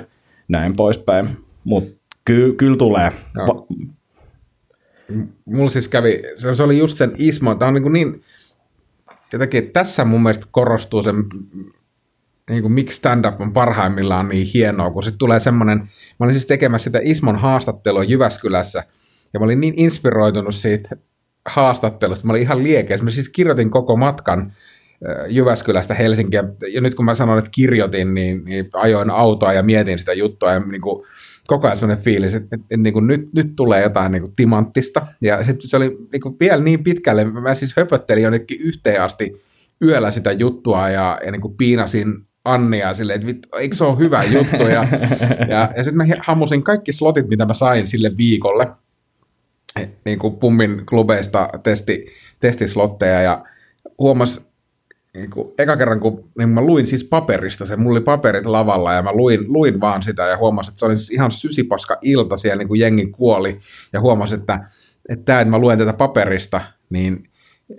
näin 0.47 0.75
poispäin. 0.75 1.29
Mutta 1.63 2.05
ky- 2.25 2.53
kyllä 2.53 2.77
tulee. 2.77 3.11
Joo. 3.35 3.47
Va- 3.47 3.65
Mulla 5.45 5.69
siis 5.69 5.87
kävi, 5.87 6.21
se, 6.35 6.63
oli 6.63 6.77
just 6.77 6.97
sen 6.97 7.11
Ismo, 7.17 7.55
tämä 7.55 7.67
on 7.67 7.73
niin, 7.73 7.83
kuin 7.83 7.93
niin 7.93 8.21
jotenkin, 9.33 9.71
tässä 9.71 10.05
mun 10.05 10.23
mielestä 10.23 10.45
korostuu 10.51 11.03
se, 11.03 11.11
niin 12.49 12.61
kuin 12.61 12.71
miksi 12.71 12.97
stand-up 12.97 13.41
on 13.41 13.53
parhaimmillaan 13.53 14.29
niin 14.29 14.47
hienoa, 14.47 14.91
kun 14.91 15.03
sitten 15.03 15.19
tulee 15.19 15.39
semmoinen, 15.39 15.77
mä 15.79 15.87
olin 16.19 16.33
siis 16.33 16.45
tekemässä 16.45 16.83
sitä 16.83 16.99
Ismon 17.01 17.39
haastattelua 17.39 18.03
Jyväskylässä, 18.03 18.83
ja 19.33 19.39
mä 19.39 19.43
olin 19.43 19.59
niin 19.59 19.73
inspiroitunut 19.77 20.55
siitä 20.55 20.95
haastattelusta, 21.45 22.27
mä 22.27 22.33
olin 22.33 22.41
ihan 22.41 22.63
liekeä, 22.63 22.97
mä 22.97 23.09
siis 23.09 23.29
kirjoitin 23.29 23.69
koko 23.71 23.95
matkan 23.95 24.53
Jyväskylästä 25.27 25.93
Helsinkiä, 25.93 26.43
ja 26.73 26.81
nyt 26.81 26.95
kun 26.95 27.05
mä 27.05 27.15
sanoin, 27.15 27.39
että 27.39 27.51
kirjoitin, 27.51 28.13
niin, 28.13 28.45
niin 28.45 28.69
ajoin 28.73 29.09
autoa 29.09 29.53
ja 29.53 29.63
mietin 29.63 29.99
sitä 29.99 30.13
juttua, 30.13 30.51
ja 30.51 30.59
niin 30.59 30.81
kuin, 30.81 31.05
koko 31.47 31.67
ajan 31.67 31.77
sellainen 31.77 32.03
fiilis, 32.03 32.33
että, 32.33 32.47
että, 32.55 32.65
että 32.69 32.83
niin 32.83 32.93
kuin 32.93 33.07
nyt, 33.07 33.33
nyt 33.33 33.55
tulee 33.55 33.83
jotain 33.83 34.11
niin 34.11 34.21
kuin 34.21 34.35
timanttista. 34.35 35.07
Ja 35.21 35.45
sitten 35.45 35.69
se 35.69 35.77
oli 35.77 35.97
niin 36.11 36.21
kuin 36.21 36.35
vielä 36.39 36.63
niin 36.63 36.83
pitkälle, 36.83 37.23
mä 37.23 37.55
siis 37.55 37.73
höpöttelin 37.77 38.23
jonnekin 38.23 38.61
yhteen 38.61 39.01
asti 39.01 39.43
yöllä 39.81 40.11
sitä 40.11 40.31
juttua 40.31 40.89
ja, 40.89 41.19
ja 41.25 41.31
niin 41.31 41.41
kuin 41.41 41.57
piinasin 41.57 42.13
Annia 42.45 42.93
silleen, 42.93 43.15
että 43.15 43.27
vittu, 43.27 43.47
eikö 43.57 43.75
se 43.75 43.83
ole 43.83 43.97
hyvä 43.97 44.23
juttu. 44.23 44.63
Ja, 44.63 44.87
ja, 45.47 45.69
ja 45.77 45.83
sitten 45.83 45.97
mä 45.97 46.03
hammusin 46.19 46.63
kaikki 46.63 46.93
slotit, 46.93 47.27
mitä 47.27 47.45
mä 47.45 47.53
sain 47.53 47.87
sille 47.87 48.11
viikolle, 48.17 48.67
niin 50.05 50.19
kuin 50.19 50.35
Pummin 50.35 50.85
klubeista 50.85 51.49
testi, 51.63 52.05
testislotteja 52.39 53.21
ja 53.21 53.45
huomas, 53.99 54.45
niin 55.13 55.29
kuin, 55.29 55.53
eka 55.57 55.77
kerran, 55.77 55.99
kun 55.99 56.23
niin 56.37 56.49
mä 56.49 56.61
luin 56.61 56.87
siis 56.87 57.03
paperista, 57.03 57.65
se 57.65 57.75
mulla 57.75 57.97
oli 57.97 58.03
paperit 58.03 58.45
lavalla 58.45 58.93
ja 58.93 59.01
mä 59.01 59.13
luin, 59.13 59.53
luin 59.53 59.81
vaan 59.81 60.03
sitä 60.03 60.27
ja 60.27 60.37
huomasin, 60.37 60.71
että 60.71 60.79
se 60.79 60.85
oli 60.85 60.97
siis 60.97 61.11
ihan 61.11 61.31
sysipaska 61.31 61.97
ilta 62.01 62.37
siellä, 62.37 62.59
niin 62.59 62.67
kuin 62.67 62.79
jengi 62.79 63.05
kuoli 63.05 63.59
ja 63.93 64.01
huomasin, 64.01 64.39
että, 64.39 64.59
että 65.09 65.25
tämä, 65.25 65.41
että 65.41 65.51
mä 65.51 65.57
luen 65.57 65.77
tätä 65.77 65.93
paperista, 65.93 66.61
niin 66.89 67.29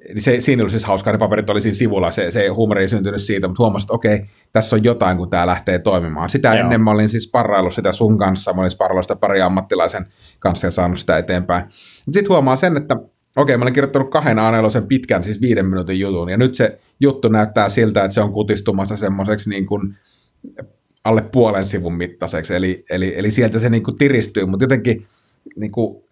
niin 0.09 0.23
se, 0.23 0.41
siinä 0.41 0.63
oli 0.63 0.71
siis 0.71 0.85
hauskaa, 0.85 1.13
ne 1.13 1.19
paperit 1.19 1.51
oli 1.51 1.61
siinä 1.61 1.75
sivulla, 1.75 2.11
se, 2.11 2.31
se 2.31 2.49
huumori 2.49 2.81
ei 2.81 2.89
syntynyt 2.89 3.23
siitä, 3.23 3.49
mutta 3.49 3.63
huomasin, 3.63 3.85
että 3.85 3.95
okei, 3.95 4.27
tässä 4.53 4.77
on 4.77 4.85
jotain, 4.85 5.17
kun 5.17 5.31
tämä 5.31 5.47
lähtee 5.47 5.79
toimimaan. 5.79 6.31
Sitä 6.31 6.49
Joo. 6.49 6.59
ennen 6.59 6.81
mä 6.81 6.91
olin 6.91 7.09
siis 7.09 7.25
sparraillut 7.25 7.75
sitä 7.75 7.93
sun 7.93 8.19
kanssa, 8.19 8.53
mä 8.53 8.61
olin 8.61 8.71
sparraillut 8.71 9.05
sitä 9.05 9.17
pari 9.17 9.41
ammattilaisen 9.41 10.07
kanssa 10.39 10.67
ja 10.67 10.71
saanut 10.71 10.99
sitä 10.99 11.19
eteenpäin. 11.19 11.65
Mutta 11.65 12.13
sitten 12.13 12.29
huomaa 12.29 12.57
sen, 12.57 12.77
että 12.77 12.97
okei, 13.37 13.57
mä 13.57 13.65
olen 13.65 13.73
kirjoittanut 13.73 14.11
kahden 14.11 14.39
a 14.39 14.53
pitkän, 14.89 15.25
siis 15.25 15.41
viiden 15.41 15.67
minuutin 15.67 16.01
jutun, 16.01 16.29
ja 16.29 16.37
nyt 16.37 16.55
se 16.55 16.79
juttu 17.01 17.29
näyttää 17.29 17.69
siltä, 17.69 18.05
että 18.05 18.15
se 18.15 18.21
on 18.21 18.33
kutistumassa 18.33 18.97
semmoiseksi 18.97 19.51
niin 19.51 19.67
kuin 19.67 19.95
alle 21.05 21.23
puolen 21.23 21.65
sivun 21.65 21.95
mittaiseksi, 21.95 22.55
eli, 22.55 22.85
eli, 22.91 23.13
eli 23.17 23.31
sieltä 23.31 23.59
se 23.59 23.69
niin 23.71 23.83
kuin 23.83 23.97
tiristyy, 23.97 24.47
mutta 24.47 24.65
jotenkin 24.65 25.07
niin 25.57 25.73
kuin, 25.73 26.05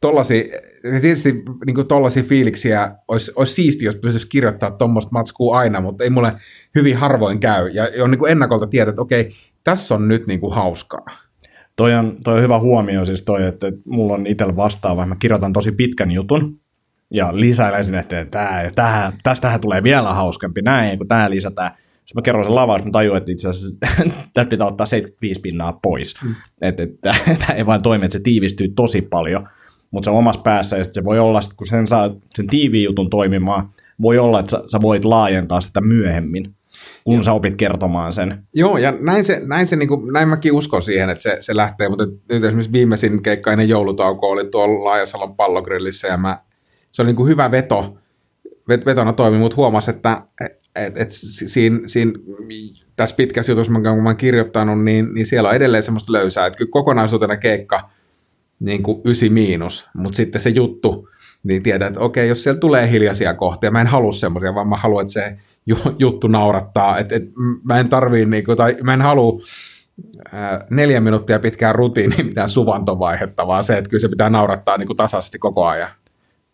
tollasia, 0.00 0.44
tietysti 0.82 1.32
niin 1.66 1.74
kuin 1.74 1.86
tollaisia 1.86 2.22
fiiliksiä 2.22 2.92
olisi, 3.08 3.32
olisi 3.36 3.52
siisti, 3.52 3.84
jos 3.84 3.96
pystyisi 3.96 4.28
kirjoittamaan 4.28 4.78
tuommoista 4.78 5.10
matskua 5.12 5.58
aina, 5.58 5.80
mutta 5.80 6.04
ei 6.04 6.10
mulle 6.10 6.32
hyvin 6.74 6.96
harvoin 6.96 7.40
käy, 7.40 7.68
ja 7.68 7.88
on 8.04 8.10
niin 8.10 8.18
kuin 8.18 8.32
ennakolta 8.32 8.66
tietää, 8.66 8.90
että 8.90 9.02
okei, 9.02 9.30
tässä 9.64 9.94
on 9.94 10.08
nyt 10.08 10.26
niin 10.26 10.40
kuin 10.40 10.54
hauskaa. 10.54 11.25
Toi 11.76 11.94
on, 11.94 12.16
toi 12.24 12.34
on 12.34 12.42
hyvä 12.42 12.58
huomio 12.58 13.04
siis 13.04 13.22
toi, 13.22 13.46
että 13.46 13.72
mulla 13.86 14.14
on 14.14 14.26
itsellä 14.26 14.56
vastaava, 14.56 15.06
mä 15.06 15.16
kirjoitan 15.18 15.52
tosi 15.52 15.72
pitkän 15.72 16.10
jutun 16.10 16.60
ja 17.10 17.30
lisäilen 17.32 17.84
sinne, 17.84 17.98
että 17.98 18.24
tää, 18.24 18.70
tää, 18.74 19.12
tästähän 19.22 19.60
tulee 19.60 19.82
vielä 19.82 20.14
hauskempi 20.14 20.62
näin, 20.62 20.98
kun 20.98 21.08
tää 21.08 21.30
lisätään. 21.30 21.70
Sitten 21.76 22.14
mä 22.14 22.22
kerron 22.22 22.44
sen 22.44 22.54
lavaan, 22.54 22.84
mä 22.84 22.90
tajuin, 22.90 23.16
että 23.16 23.32
itse 23.32 23.48
asiassa 23.48 23.76
tästä 24.34 24.50
pitää 24.50 24.66
ottaa 24.66 24.86
75 24.86 25.40
pinnaa 25.40 25.72
pois. 25.82 26.14
Mm. 26.24 26.34
Että 26.62 26.82
et, 26.82 26.90
tämä 27.00 27.54
ei 27.56 27.66
vain 27.66 27.82
toimi, 27.82 28.04
että 28.04 28.18
se 28.18 28.22
tiivistyy 28.22 28.68
tosi 28.68 29.02
paljon, 29.02 29.48
mutta 29.90 30.04
se 30.06 30.10
on 30.10 30.18
omassa 30.18 30.42
päässä 30.42 30.76
ja 30.76 30.84
se 30.84 31.04
voi 31.04 31.18
olla, 31.18 31.40
sit 31.40 31.54
kun 31.54 31.66
sen 31.66 31.86
saa 31.86 32.10
sen 32.34 32.46
tiiviin 32.46 32.84
jutun 32.84 33.10
toimimaan, 33.10 33.68
voi 34.02 34.18
olla, 34.18 34.40
että 34.40 34.50
sä, 34.50 34.62
sä 34.72 34.78
voit 34.82 35.04
laajentaa 35.04 35.60
sitä 35.60 35.80
myöhemmin, 35.80 36.55
kun 37.06 37.24
sä 37.24 37.32
opit 37.32 37.56
kertomaan 37.56 38.12
sen. 38.12 38.46
Joo, 38.54 38.78
ja 38.78 38.92
näin, 39.00 39.24
se, 39.24 39.42
näin, 39.46 39.68
se, 39.68 39.76
niin 39.76 39.88
kuin, 39.88 40.12
näin 40.12 40.28
mäkin 40.28 40.52
uskon 40.52 40.82
siihen, 40.82 41.10
että 41.10 41.22
se, 41.22 41.36
se 41.40 41.56
lähtee, 41.56 41.88
mutta 41.88 42.06
nyt 42.06 42.44
esimerkiksi 42.44 42.72
viimeisin 42.72 43.22
keikka 43.22 43.52
ennen 43.52 43.68
joulutaukoa 43.68 44.30
oli 44.30 44.48
tuolla 44.50 44.84
Laajasalon 44.84 45.36
pallogrillissä, 45.36 46.08
ja 46.08 46.16
mä, 46.16 46.38
se 46.90 47.02
oli 47.02 47.06
niin 47.06 47.16
kuin 47.16 47.28
hyvä 47.28 47.50
veto, 47.50 47.98
vet, 48.68 48.86
vetona 48.86 49.12
toimi, 49.12 49.38
mutta 49.38 49.56
huomasi, 49.56 49.90
että 49.90 50.22
et, 50.76 50.96
et, 50.96 51.08
siinä, 51.10 51.80
siinä, 51.86 52.12
tässä 52.96 53.16
pitkässä 53.16 53.52
jutussa, 53.52 53.72
minkä 53.72 53.94
mä 53.94 54.08
oon 54.08 54.16
kirjoittanut, 54.16 54.84
niin, 54.84 55.14
niin 55.14 55.26
siellä 55.26 55.48
on 55.48 55.54
edelleen 55.54 55.82
semmoista 55.82 56.12
löysää, 56.12 56.46
että 56.46 56.58
kyllä 56.58 56.70
kokonaisuutena 56.70 57.36
keikka 57.36 57.90
niin 58.60 58.82
kuin 58.82 59.00
ysi 59.04 59.28
miinus, 59.28 59.88
mutta 59.94 60.16
sitten 60.16 60.40
se 60.40 60.50
juttu, 60.50 61.08
niin 61.42 61.62
tiedät, 61.62 61.88
että 61.88 62.00
okei, 62.00 62.28
jos 62.28 62.42
siellä 62.42 62.60
tulee 62.60 62.90
hiljaisia 62.90 63.34
kohtia, 63.34 63.70
mä 63.70 63.80
en 63.80 63.86
halua 63.86 64.12
semmoisia, 64.12 64.54
vaan 64.54 64.68
mä 64.68 64.76
haluan, 64.76 65.02
että 65.02 65.12
se 65.12 65.36
juttu 65.98 66.28
naurattaa, 66.28 66.98
että, 66.98 67.16
että 67.16 67.30
mä 67.64 67.80
en 67.80 67.88
tarvii, 67.88 68.26
niin 68.26 68.44
kuin, 68.44 68.56
tai 68.56 68.76
mä 68.82 68.94
en 68.94 69.02
halua 69.02 69.40
neljä 70.70 71.00
minuuttia 71.00 71.38
pitkään 71.38 71.74
rutiini 71.74 72.22
mitään 72.22 72.48
suvantovaihetta, 72.48 73.46
vaan 73.46 73.64
se, 73.64 73.78
että 73.78 73.90
kyllä 73.90 74.00
se 74.00 74.08
pitää 74.08 74.30
naurattaa 74.30 74.78
niin 74.78 74.86
kuin 74.86 74.96
tasaisesti 74.96 75.38
koko 75.38 75.66
ajan. 75.66 75.88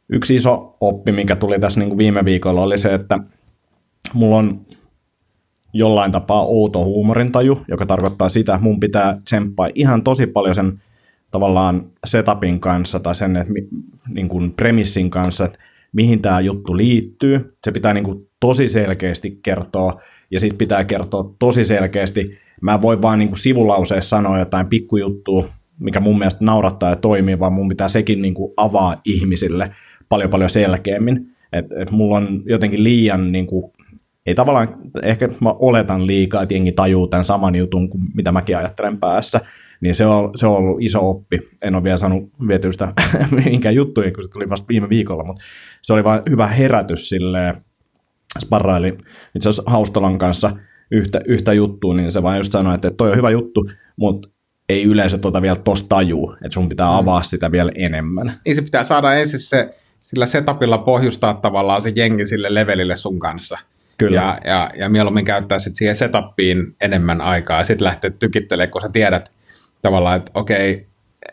Yksi 0.09 0.35
iso 0.35 0.77
oppi, 0.81 1.13
mikä 1.13 1.37
tuli 1.37 1.59
tässä 1.59 1.81
niin 1.81 1.89
kuin 1.89 1.99
viime 1.99 2.25
viikolla, 2.25 2.63
oli 2.63 2.79
se, 2.79 2.95
että 2.95 3.19
mulla 4.15 4.37
on 4.37 4.67
jollain 5.73 6.13
tapaa 6.13 6.47
outo 6.47 6.85
huumorintaju, 6.85 7.63
joka 7.69 7.87
tarkoittaa 7.87 8.29
sitä, 8.29 8.55
että 8.55 8.65
mun 8.65 8.81
pitää 8.81 9.17
tsemppaa 9.25 9.69
ihan 9.75 10.03
tosi 10.03 10.27
paljon 10.27 10.55
sen 10.55 10.83
tavallaan 11.31 11.91
setupin 12.07 12.61
kanssa 12.61 13.01
tai 13.01 13.15
sen 13.15 13.37
että, 13.37 13.53
niin 14.09 14.29
kuin 14.29 14.53
premissin 14.55 15.11
kanssa, 15.11 15.45
että 15.45 15.59
mihin 15.93 16.23
tämä 16.23 16.41
juttu 16.41 16.77
liittyy. 16.77 17.49
Se 17.65 17.73
pitää 17.73 17.95
niin 17.95 18.05
kuin 18.05 18.32
tosi 18.43 18.69
selkeästi 18.69 19.39
kertoa 19.43 20.01
ja 20.31 20.41
sitten 20.41 20.59
pitää 20.59 20.85
kertoa 20.85 21.35
tosi 21.39 21.65
selkeästi. 21.65 22.39
Mä 22.61 22.75
en 22.75 22.83
voi 22.83 23.03
vaan 23.03 23.19
niin 23.19 23.29
kuin 23.29 23.39
sivulauseessa 23.39 24.09
sanoa 24.11 24.39
jotain 24.39 24.67
pikkujuttua, 24.67 25.49
mikä 25.81 26.01
mun 26.01 26.19
mielestä 26.19 26.45
naurattaa 26.45 26.91
ja 26.91 26.97
toimii, 26.97 27.39
vaan 27.39 27.53
mun 27.53 27.69
pitää 27.69 27.89
sekin 27.89 28.23
niin 28.23 28.35
kuin 28.35 28.53
avaa 28.57 28.97
ihmisille 29.05 29.71
paljon 30.09 30.31
paljon 30.31 30.51
selkeämmin. 30.51 31.27
Et, 31.53 31.67
et 31.73 31.91
mulla 31.91 32.17
on 32.17 32.43
jotenkin 32.47 32.85
liian, 32.85 33.33
niin 33.33 33.47
kuin, 33.47 33.73
ei 34.27 34.35
tavallaan, 34.35 34.69
ehkä 35.03 35.29
mä 35.41 35.55
oletan 35.59 36.07
liikaa, 36.07 36.43
että 36.43 36.55
jengi 36.55 36.73
tajuu 36.73 37.07
tämän 37.07 37.25
saman 37.25 37.55
jutun 37.55 37.91
kuin 37.91 38.03
mitä 38.15 38.33
mäkin 38.33 38.57
ajattelen 38.57 38.99
päässä, 38.99 39.41
niin 39.81 39.95
se 39.95 40.07
on, 40.07 40.31
se 40.35 40.47
on 40.47 40.57
ollut 40.57 40.83
iso 40.83 41.11
oppi. 41.11 41.39
En 41.63 41.75
ole 41.75 41.83
vielä 41.83 41.97
saanut 41.97 42.31
vietyä 42.49 42.73
sitä 42.73 42.93
mihinkään 43.45 43.75
juttuihin, 43.75 44.13
kun 44.13 44.25
se 44.25 44.31
tuli 44.31 44.49
vasta 44.49 44.69
viime 44.69 44.89
viikolla, 44.89 45.25
mutta 45.25 45.43
se 45.83 45.93
oli 45.93 46.05
vain 46.05 46.23
hyvä 46.31 46.47
herätys 46.47 47.09
silleen, 47.09 47.55
sparraili 48.41 48.99
itse 49.37 49.49
asiassa 49.49 49.71
Haustolan 49.71 50.19
kanssa 50.19 50.57
yhtä, 50.91 51.21
yhtä 51.27 51.53
juttua, 51.53 51.95
niin 51.95 52.13
se 52.13 52.23
vaan 52.23 52.37
just 52.37 52.53
sanoi, 52.53 52.75
että 52.75 52.91
toi 52.91 53.11
on 53.11 53.17
hyvä 53.17 53.31
juttu, 53.31 53.71
mutta 53.97 54.29
ei 54.69 54.85
yleisö 54.85 55.19
tuota 55.19 55.43
vielä 55.43 55.57
tosta 55.57 55.89
tajuu, 55.89 56.33
että 56.33 56.55
sun 56.55 56.69
pitää 56.69 56.97
avaa 56.97 57.23
sitä 57.23 57.53
vielä 57.53 57.73
enemmän. 57.75 58.33
Niin 58.45 58.57
se 58.57 58.63
pitää 58.63 58.85
saada 58.85 59.15
ensin 59.15 59.41
se, 59.41 59.75
sillä 60.01 60.27
setupilla 60.27 60.79
pohjustaa 60.79 61.35
tavallaan 61.35 61.83
se 61.83 61.93
jengi 61.97 62.27
sille 62.27 62.55
levelille 62.55 62.97
sun 62.97 63.19
kanssa. 63.19 63.59
Kyllä. 63.99 64.17
Ja, 64.17 64.41
ja, 64.45 64.71
ja 64.77 64.89
mieluummin 64.89 65.25
käyttää 65.25 65.59
sitten 65.59 65.77
siihen 65.77 65.97
setupiin 65.97 66.77
enemmän 66.81 67.21
aikaa 67.21 67.59
ja 67.59 67.65
sitten 67.65 67.85
lähteä 67.85 68.11
tykittelemään, 68.11 68.71
kun 68.71 68.81
sä 68.81 68.89
tiedät 68.89 69.33
tavallaan, 69.83 70.17
että 70.17 70.31
okei, 70.35 70.87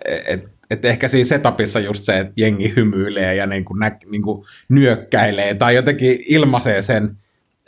että 0.06 0.24
et 0.28 0.59
ehkä 0.84 1.08
siinä 1.08 1.28
setupissa 1.28 1.80
just 1.80 2.04
se, 2.04 2.20
että 2.20 2.34
jengi 2.38 2.74
hymyilee 2.76 3.36
ja 3.36 3.46
niin 3.46 3.66
kuin 3.66 3.80
nä, 3.80 3.98
niin 4.12 4.22
kuin 4.22 4.46
nyökkäilee 4.70 5.54
tai 5.54 5.76
jotenkin 5.76 6.18
ilmaisee 6.28 6.82
sen, 6.82 7.18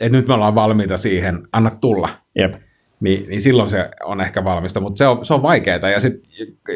että 0.00 0.18
nyt 0.18 0.28
me 0.28 0.34
ollaan 0.34 0.54
valmiita 0.54 0.96
siihen, 0.96 1.48
anna 1.52 1.70
tulla. 1.70 2.08
Jep. 2.38 2.54
Niin, 3.00 3.28
niin 3.28 3.42
silloin 3.42 3.70
se 3.70 3.90
on 4.04 4.20
ehkä 4.20 4.44
valmista, 4.44 4.80
mutta 4.80 4.98
se 4.98 5.06
on, 5.06 5.26
se 5.26 5.34
on 5.34 5.42
vaikeaa. 5.42 5.90
Ja 5.90 6.00
sitten 6.00 6.22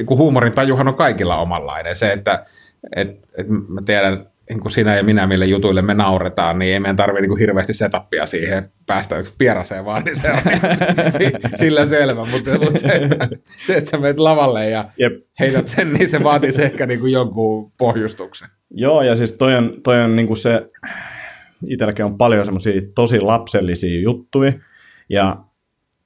kun 0.07 0.19
huumorin 0.19 0.53
tajuhan 0.53 0.89
on 0.89 0.95
kaikilla 0.95 1.37
omanlainen. 1.37 1.97
Se, 1.97 2.13
että 2.13 2.45
et, 2.97 3.09
et 3.39 3.49
mä 3.49 3.81
tiedän, 3.85 4.27
niin 4.49 4.61
kuin 4.61 4.73
sinä 4.73 4.97
ja 4.97 5.03
minä, 5.03 5.27
mille 5.27 5.47
jutuille 5.47 5.83
me 5.83 5.95
nauretaan, 5.95 6.59
niin 6.59 6.73
ei 6.73 6.81
meidän 6.81 6.97
tarvitse 6.97 7.27
niin 7.27 7.39
hirveästi 7.39 7.75
setupia 7.75 8.27
siihen 8.27 8.71
päästä 8.87 9.17
pieraseen 9.39 9.85
vaan, 9.85 10.05
niin 10.05 10.17
se 10.17 10.33
on 10.33 10.39
sillä 11.61 11.87
selvä. 11.87 12.25
Mutta, 12.25 12.59
mutta 12.59 12.81
se, 12.81 12.89
että, 12.89 13.29
se, 13.47 13.77
että 13.77 13.91
sä 13.91 13.99
menet 13.99 14.19
lavalle 14.19 14.71
ja 14.71 14.85
Jep. 14.99 15.13
heität 15.41 15.67
sen, 15.67 15.93
niin 15.93 16.09
se 16.09 16.23
vaatisi 16.23 16.63
ehkä 16.63 16.87
niin 16.87 17.01
kuin 17.01 17.13
jonkun 17.13 17.73
pohjustuksen. 17.79 18.49
Joo, 18.71 19.03
ja 19.03 19.17
siis 19.17 19.33
toi 19.33 19.55
on, 19.55 19.73
toi 19.85 20.01
on 20.01 20.17
niin 20.17 20.27
kuin 20.27 20.37
se, 20.37 20.71
itselläkin 21.67 22.05
on 22.05 22.19
paljon 22.19 22.45
semmoisia 22.45 22.81
tosi 22.95 23.21
lapsellisia 23.21 24.01
juttuja, 24.01 24.53
ja 25.09 25.37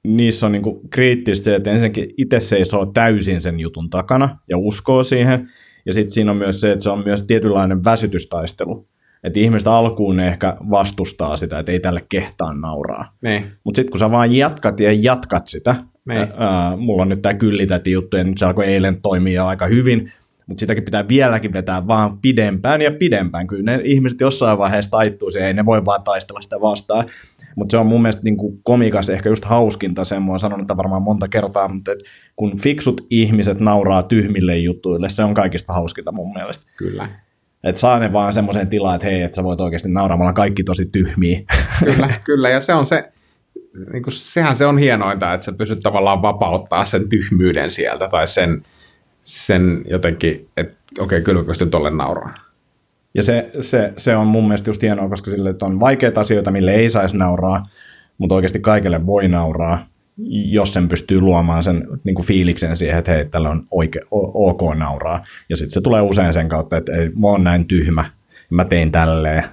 niissä 0.03 0.45
on 0.45 0.51
niin 0.51 0.61
kuin 0.61 0.89
kriittistä 0.89 1.45
se, 1.45 1.55
että 1.55 1.71
ensinnäkin 1.71 2.09
itse 2.17 2.39
seisoo 2.39 2.85
täysin 2.85 3.41
sen 3.41 3.59
jutun 3.59 3.89
takana 3.89 4.37
ja 4.49 4.57
uskoo 4.57 5.03
siihen, 5.03 5.49
ja 5.85 5.93
sitten 5.93 6.11
siinä 6.11 6.31
on 6.31 6.37
myös 6.37 6.61
se, 6.61 6.71
että 6.71 6.83
se 6.83 6.89
on 6.89 7.03
myös 7.05 7.23
tietynlainen 7.23 7.83
väsytystaistelu. 7.83 8.87
Että 9.23 9.39
ihmiset 9.39 9.67
alkuun 9.67 10.17
ne 10.17 10.27
ehkä 10.27 10.57
vastustaa 10.69 11.37
sitä, 11.37 11.59
että 11.59 11.71
ei 11.71 11.79
tälle 11.79 12.01
kehtaan 12.09 12.61
nauraa. 12.61 13.15
Niin. 13.21 13.51
Mutta 13.63 13.75
sitten 13.75 13.91
kun 13.91 13.99
sä 13.99 14.11
vaan 14.11 14.31
jatkat 14.35 14.79
ja 14.79 14.93
jatkat 14.93 15.47
sitä, 15.47 15.75
Niin. 16.07 16.27
ää, 16.37 16.75
mulla 16.77 17.01
on 17.01 17.09
nyt 17.09 17.21
tämä 17.21 17.33
kyllitäti 17.33 17.91
juttu, 17.91 18.17
ja 18.17 18.23
nyt 18.23 18.37
se 18.37 18.45
alkoi 18.45 18.65
eilen 18.65 19.01
toimia 19.01 19.47
aika 19.47 19.65
hyvin, 19.65 20.11
mutta 20.47 20.59
sitäkin 20.59 20.83
pitää 20.83 21.07
vieläkin 21.07 21.53
vetää 21.53 21.87
vaan 21.87 22.17
pidempään 22.21 22.81
ja 22.81 22.91
pidempään. 22.91 23.47
Kyllä 23.47 23.63
ne 23.63 23.81
ihmiset 23.83 24.21
jossain 24.21 24.57
vaiheessa 24.57 24.91
taittuu 24.91 25.31
siihen, 25.31 25.47
ei 25.47 25.53
ne 25.53 25.65
voi 25.65 25.85
vaan 25.85 26.03
taistella 26.03 26.41
sitä 26.41 26.61
vastaan. 26.61 27.05
Mutta 27.55 27.71
se 27.73 27.77
on 27.77 27.87
mun 27.87 28.01
mielestä 28.01 28.21
niin 28.23 28.37
kuin 28.37 28.59
komikas 28.63 29.09
ehkä 29.09 29.29
just 29.29 29.45
hauskinta, 29.45 30.03
sen 30.03 30.23
mä 30.23 30.31
oon 30.31 30.39
sanonut 30.39 30.63
että 30.63 30.77
varmaan 30.77 31.01
monta 31.01 31.27
kertaa, 31.27 31.67
mutta 31.67 31.91
et 31.91 31.99
kun 32.35 32.57
fiksut 32.57 33.01
ihmiset 33.09 33.59
nauraa 33.59 34.03
tyhmille 34.03 34.57
jutuille, 34.57 35.09
se 35.09 35.23
on 35.23 35.33
kaikista 35.33 35.73
hauskinta 35.73 36.11
mun 36.11 36.33
mielestä. 36.33 36.65
Kyllä. 36.77 37.09
Että 37.63 37.81
saa 37.81 37.99
ne 37.99 38.13
vaan 38.13 38.33
semmoiseen 38.33 38.67
tilaan, 38.67 38.95
että 38.95 39.07
hei, 39.07 39.21
että 39.21 39.35
sä 39.35 39.43
voit 39.43 39.61
oikeasti 39.61 39.89
nauraa, 39.89 40.17
me 40.17 40.21
ollaan 40.21 40.35
kaikki 40.35 40.63
tosi 40.63 40.85
tyhmiä. 40.85 41.41
Kyllä, 41.85 42.13
kyllä. 42.23 42.49
Ja 42.49 42.61
se 42.61 42.73
on 42.73 42.85
se, 42.85 43.11
niin 43.93 44.03
kuin, 44.03 44.13
sehän 44.13 44.55
se 44.55 44.65
on 44.65 44.77
hienointa, 44.77 45.33
että 45.33 45.45
sä 45.45 45.51
pystyt 45.51 45.79
tavallaan 45.79 46.21
vapauttaa 46.21 46.85
sen 46.85 47.09
tyhmyyden 47.09 47.69
sieltä 47.69 48.07
tai 48.07 48.27
sen, 48.27 48.61
sen 49.21 49.85
jotenkin, 49.89 50.49
että 50.57 50.77
okei, 50.99 51.03
okay, 51.03 51.21
kyllä 51.21 51.41
mä 51.41 51.47
pystyn 51.47 51.69
tolle 51.69 51.91
nauraa. 51.91 52.33
Ja 53.13 53.23
se, 53.23 53.51
se, 53.61 53.93
se 53.97 54.15
on 54.15 54.27
mun 54.27 54.43
mielestä 54.43 54.69
just 54.69 54.81
hienoa, 54.81 55.09
koska 55.09 55.31
sille, 55.31 55.55
on 55.61 55.79
vaikeita 55.79 56.21
asioita, 56.21 56.51
mille 56.51 56.71
ei 56.71 56.89
saisi 56.89 57.17
nauraa, 57.17 57.63
mutta 58.17 58.35
oikeasti 58.35 58.59
kaikille 58.59 59.05
voi 59.05 59.27
nauraa, 59.27 59.85
jos 60.45 60.73
sen 60.73 60.87
pystyy 60.87 61.21
luomaan 61.21 61.63
sen 61.63 61.87
niin 62.03 62.15
kuin 62.15 62.25
fiiliksen 62.25 62.77
siihen, 62.77 62.99
että 62.99 63.11
hei, 63.11 63.25
tällä 63.25 63.49
on 63.49 63.63
oike, 63.71 63.99
o- 64.11 64.49
ok 64.49 64.61
nauraa. 64.75 65.23
Ja 65.49 65.57
sitten 65.57 65.71
se 65.71 65.81
tulee 65.81 66.01
usein 66.01 66.33
sen 66.33 66.49
kautta, 66.49 66.77
että 66.77 66.91
ei, 66.95 67.09
mä 67.09 67.27
oon 67.27 67.43
näin 67.43 67.67
tyhmä, 67.67 68.05
mä 68.49 68.65
tein 68.65 68.91
tälleen. 68.91 69.43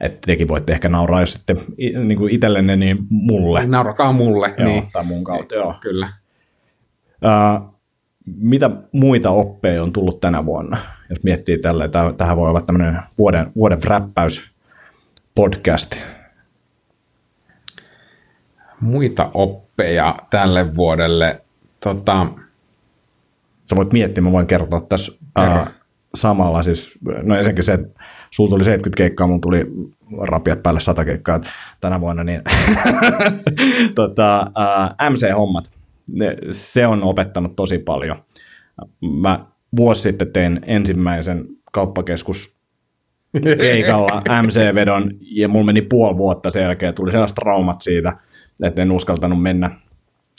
Että 0.00 0.18
tekin 0.26 0.48
voitte 0.48 0.72
ehkä 0.72 0.88
nauraa, 0.88 1.20
jos 1.20 1.32
sitten 1.32 1.56
niin 1.78 2.18
kuin 2.18 2.34
itsellenne, 2.34 2.76
niin 2.76 2.98
mulle. 3.10 3.66
Naurakaa 3.66 4.12
mulle. 4.12 4.54
Joo, 4.58 4.68
niin. 4.68 4.88
tai 4.92 5.04
mun 5.04 5.24
kautta, 5.24 5.54
joo. 5.54 5.74
Kyllä. 5.80 6.08
Uh, 7.24 7.77
mitä 8.36 8.70
muita 8.92 9.30
oppeja 9.30 9.82
on 9.82 9.92
tullut 9.92 10.20
tänä 10.20 10.46
vuonna? 10.46 10.76
Jos 11.10 11.22
miettii 11.22 11.58
tälle, 11.58 11.90
tähän 12.16 12.36
voi 12.36 12.50
olla 12.50 12.60
tämmöinen 12.60 12.98
vuoden, 13.18 13.52
vuoden 13.56 13.82
räppäys 13.84 14.50
podcast. 15.34 15.96
Muita 18.80 19.30
oppeja 19.34 20.16
tälle 20.30 20.74
vuodelle. 20.76 21.42
Tota, 21.80 22.26
Sä 23.64 23.76
voit 23.76 23.92
miettiä, 23.92 24.22
mä 24.22 24.32
voin 24.32 24.46
kertoa 24.46 24.80
tässä 24.80 25.12
Kerro. 25.36 25.62
uh, 25.62 25.68
samalla. 26.14 26.62
Siis, 26.62 26.98
no 27.22 27.36
ensinnäkin 27.36 27.64
se, 27.64 27.72
että 27.72 28.00
sulla 28.30 28.50
tuli 28.50 28.64
70 28.64 28.96
keikkaa, 28.96 29.26
mun 29.26 29.40
tuli 29.40 29.66
rapiat 30.18 30.62
päälle 30.62 30.80
100 30.80 31.04
keikkaa 31.04 31.40
tänä 31.80 32.00
vuonna, 32.00 32.24
niin 32.24 32.42
tota, 33.94 34.46
uh, 34.48 35.10
MC-hommat, 35.10 35.70
ne, 36.12 36.36
se 36.50 36.86
on 36.86 37.02
opettanut 37.02 37.56
tosi 37.56 37.78
paljon. 37.78 38.24
Mä 39.20 39.38
vuosi 39.76 40.02
sitten 40.02 40.32
tein 40.32 40.60
ensimmäisen 40.66 41.46
kauppakeskus 41.72 42.58
keikalla 43.58 44.22
MC-vedon, 44.42 45.10
ja 45.20 45.48
mulla 45.48 45.66
meni 45.66 45.82
puoli 45.82 46.16
vuotta 46.16 46.50
sen 46.50 46.62
jälkeen, 46.62 46.94
tuli 46.94 47.10
sellaiset 47.10 47.34
traumat 47.34 47.80
siitä, 47.80 48.12
että 48.62 48.82
en 48.82 48.92
uskaltanut 48.92 49.42
mennä, 49.42 49.70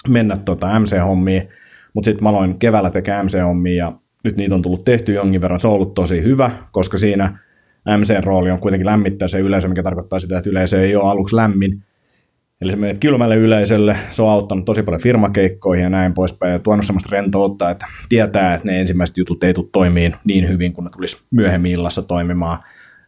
mennä 0.07 0.37
tota 0.37 0.79
MC-hommiin, 0.79 1.49
mutta 1.93 2.05
sitten 2.05 2.23
mä 2.23 2.29
aloin 2.29 2.59
keväällä 2.59 2.89
tekemään 2.89 3.25
MC-hommia, 3.25 3.75
ja 3.75 3.93
nyt 4.23 4.37
niitä 4.37 4.55
on 4.55 4.61
tullut 4.61 4.85
tehty 4.85 5.13
jonkin 5.13 5.41
verran, 5.41 5.59
se 5.59 5.67
on 5.67 5.73
ollut 5.73 5.93
tosi 5.93 6.23
hyvä, 6.23 6.51
koska 6.71 6.97
siinä 6.97 7.39
MC-rooli 7.97 8.51
on 8.51 8.59
kuitenkin 8.59 8.85
lämmittää 8.85 9.27
se 9.27 9.39
yleisö, 9.39 9.67
mikä 9.67 9.83
tarkoittaa 9.83 10.19
sitä, 10.19 10.37
että 10.37 10.49
yleisö 10.49 10.81
ei 10.81 10.95
ole 10.95 11.09
aluksi 11.09 11.35
lämmin, 11.35 11.83
Eli 12.61 12.71
se 12.71 12.77
kylmälle 12.99 13.35
yleisölle, 13.35 13.97
se 14.09 14.21
on 14.21 14.29
auttanut 14.29 14.65
tosi 14.65 14.83
paljon 14.83 15.01
firmakeikkoihin 15.01 15.83
ja 15.83 15.89
näin 15.89 16.13
poispäin, 16.13 16.51
ja 16.51 16.59
tuonut 16.59 16.85
semmoista 16.85 17.09
rentoutta, 17.11 17.69
että 17.69 17.85
tietää, 18.09 18.53
että 18.53 18.67
ne 18.67 18.79
ensimmäiset 18.79 19.17
jutut 19.17 19.43
ei 19.43 19.53
tule 19.53 19.67
toimiin 19.71 20.15
niin 20.23 20.47
hyvin, 20.49 20.73
kun 20.73 20.83
ne 20.83 20.89
tulisi 20.89 21.17
myöhemmin 21.31 21.71
illassa 21.71 22.01
toimimaan. 22.01 22.59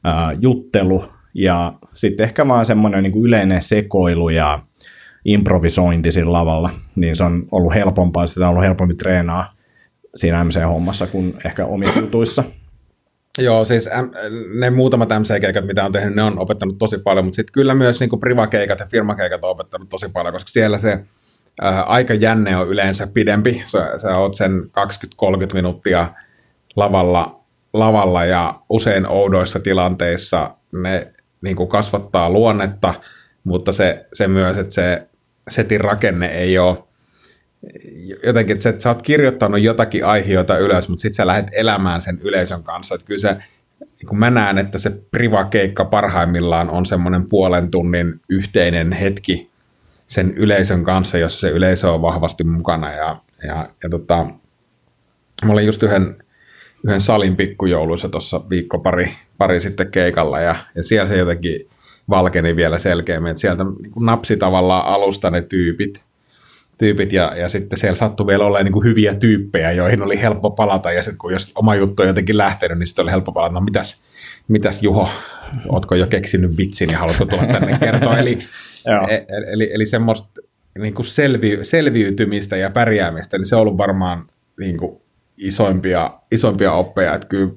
Ää, 0.03 0.37
juttelu 0.39 1.05
ja 1.33 1.73
sitten 1.93 2.23
ehkä 2.23 2.47
vaan 2.47 2.65
semmoinen 2.65 3.03
niin 3.03 3.13
kuin 3.13 3.25
yleinen 3.25 3.61
sekoilu 3.61 4.29
ja 4.29 4.59
improvisointi 5.25 6.11
sillä 6.11 6.33
lavalla, 6.33 6.69
niin 6.95 7.15
se 7.15 7.23
on 7.23 7.45
ollut 7.51 7.73
helpompaa, 7.73 8.27
sitä 8.27 8.45
on 8.45 8.49
ollut 8.49 8.63
helpompi 8.63 8.95
treenaa 8.95 9.49
siinä 10.15 10.43
MC-hommassa 10.43 11.07
kuin 11.07 11.33
ehkä 11.45 11.65
omissa 11.65 11.99
jutuissa. 11.99 12.43
Joo, 13.37 13.65
siis 13.65 13.89
ne 14.59 14.69
muutamat 14.69 15.09
MC-keikat, 15.09 15.65
mitä 15.65 15.85
on 15.85 15.91
tehnyt, 15.91 16.15
ne 16.15 16.23
on 16.23 16.39
opettanut 16.39 16.77
tosi 16.77 16.97
paljon, 16.97 17.25
mutta 17.25 17.35
sitten 17.35 17.53
kyllä 17.53 17.75
myös 17.75 17.99
niin 17.99 18.19
privakeikat 18.19 18.79
ja 18.79 18.85
firmakeikat 18.85 19.43
on 19.43 19.49
opettanut 19.49 19.89
tosi 19.89 20.09
paljon, 20.09 20.33
koska 20.33 20.49
siellä 20.49 20.77
se 20.77 20.91
äh, 21.63 21.83
aika 21.85 22.13
jänne 22.13 22.57
on 22.57 22.67
yleensä 22.67 23.07
pidempi. 23.07 23.63
Sä, 23.65 23.97
sä 23.97 24.17
oot 24.17 24.35
sen 24.35 24.51
20-30 25.51 25.53
minuuttia 25.53 26.07
lavalla, 26.75 27.43
lavalla 27.73 28.25
ja 28.25 28.61
usein 28.69 29.07
oudoissa 29.07 29.59
tilanteissa 29.59 30.55
ne 30.71 31.13
niin 31.41 31.55
kuin 31.55 31.69
kasvattaa 31.69 32.29
luonnetta, 32.29 32.93
mutta 33.43 33.71
se, 33.71 34.05
se 34.13 34.27
myös, 34.27 34.57
että 34.57 34.73
se 34.73 35.07
setin 35.49 35.81
rakenne 35.81 36.27
ei 36.27 36.57
ole 36.57 36.77
jotenkin, 38.23 38.53
että 38.53 38.63
sä, 38.63 38.69
että 38.69 38.83
sä 38.83 38.89
oot 38.89 39.01
kirjoittanut 39.01 39.61
jotakin 39.61 40.05
aiheita 40.05 40.57
ylös, 40.57 40.89
mutta 40.89 41.01
sitten 41.01 41.15
sä 41.15 41.27
lähdet 41.27 41.47
elämään 41.51 42.01
sen 42.01 42.19
yleisön 42.23 42.63
kanssa. 42.63 42.95
Että 42.95 43.07
kyllä 43.07 43.19
se, 43.19 43.37
niin 43.79 44.07
kun 44.07 44.19
mä 44.19 44.29
näen, 44.29 44.57
että 44.57 44.77
se 44.77 44.89
privakeikka 45.11 45.85
parhaimmillaan 45.85 46.69
on 46.69 46.85
semmoinen 46.85 47.29
puolen 47.29 47.71
tunnin 47.71 48.21
yhteinen 48.29 48.91
hetki 48.91 49.51
sen 50.07 50.33
yleisön 50.37 50.83
kanssa, 50.83 51.17
jossa 51.17 51.39
se 51.39 51.49
yleisö 51.49 51.91
on 51.91 52.01
vahvasti 52.01 52.43
mukana. 52.43 52.93
Ja, 52.93 53.21
ja, 53.47 53.69
ja 53.83 53.89
tota, 53.89 54.25
mä 55.45 55.53
olin 55.53 55.65
just 55.65 55.83
yhden, 55.83 56.15
yhden 56.85 57.01
salin 57.01 57.35
pikkujouluissa 57.35 58.09
tuossa 58.09 58.41
viikko 58.49 58.79
pari, 58.79 59.13
pari 59.37 59.61
sitten 59.61 59.91
keikalla 59.91 60.39
ja, 60.39 60.55
ja 60.75 60.83
siellä 60.83 61.09
se 61.09 61.17
jotenkin 61.17 61.67
valkeni 62.09 62.55
vielä 62.55 62.77
selkeämmin, 62.77 63.29
että 63.29 63.41
sieltä 63.41 63.63
niin 63.63 64.05
napsi 64.05 64.37
tavallaan 64.37 64.85
alusta 64.85 65.31
ne 65.31 65.41
tyypit, 65.41 66.05
tyypit 66.81 67.13
ja, 67.13 67.33
ja 67.37 67.49
sitten 67.49 67.79
siellä 67.79 67.95
sattui 67.95 68.27
vielä 68.27 68.45
olemaan 68.45 68.65
niin 68.65 68.73
kuin 68.73 68.85
hyviä 68.85 69.15
tyyppejä, 69.15 69.71
joihin 69.71 70.01
oli 70.01 70.21
helppo 70.21 70.51
palata 70.51 70.91
ja 70.91 71.03
sitten 71.03 71.17
kun 71.17 71.33
jos 71.33 71.51
oma 71.55 71.75
juttu 71.75 72.01
on 72.01 72.07
jotenkin 72.07 72.37
lähtenyt, 72.37 72.79
niin 72.79 72.87
sitten 72.87 73.03
oli 73.03 73.11
helppo 73.11 73.31
palata, 73.31 73.53
no 73.53 73.61
mitäs, 73.61 74.01
mitäs 74.47 74.83
Juho, 74.83 75.09
ootko 75.69 75.95
jo 75.95 76.07
keksinyt 76.07 76.57
vitsin 76.57 76.89
ja 76.89 76.99
haluatko 76.99 77.25
tulla 77.25 77.45
tänne 77.45 77.77
kertoa, 77.79 78.17
eli, 78.17 78.37
Joo. 78.85 79.07
e, 79.09 79.25
eli, 79.53 79.69
eli 79.73 79.85
semmoista 79.85 80.41
niin 80.79 80.93
kuin 80.93 81.05
selvi, 81.05 81.59
selviytymistä 81.61 82.57
ja 82.57 82.69
pärjäämistä, 82.69 83.37
niin 83.37 83.47
se 83.47 83.55
on 83.55 83.61
ollut 83.61 83.77
varmaan 83.77 84.25
niin 84.59 84.77
kuin 84.77 85.01
isoimpia, 85.37 86.11
isoimpia 86.31 86.73
oppeja, 86.73 87.15
että 87.15 87.27
kyllä 87.27 87.51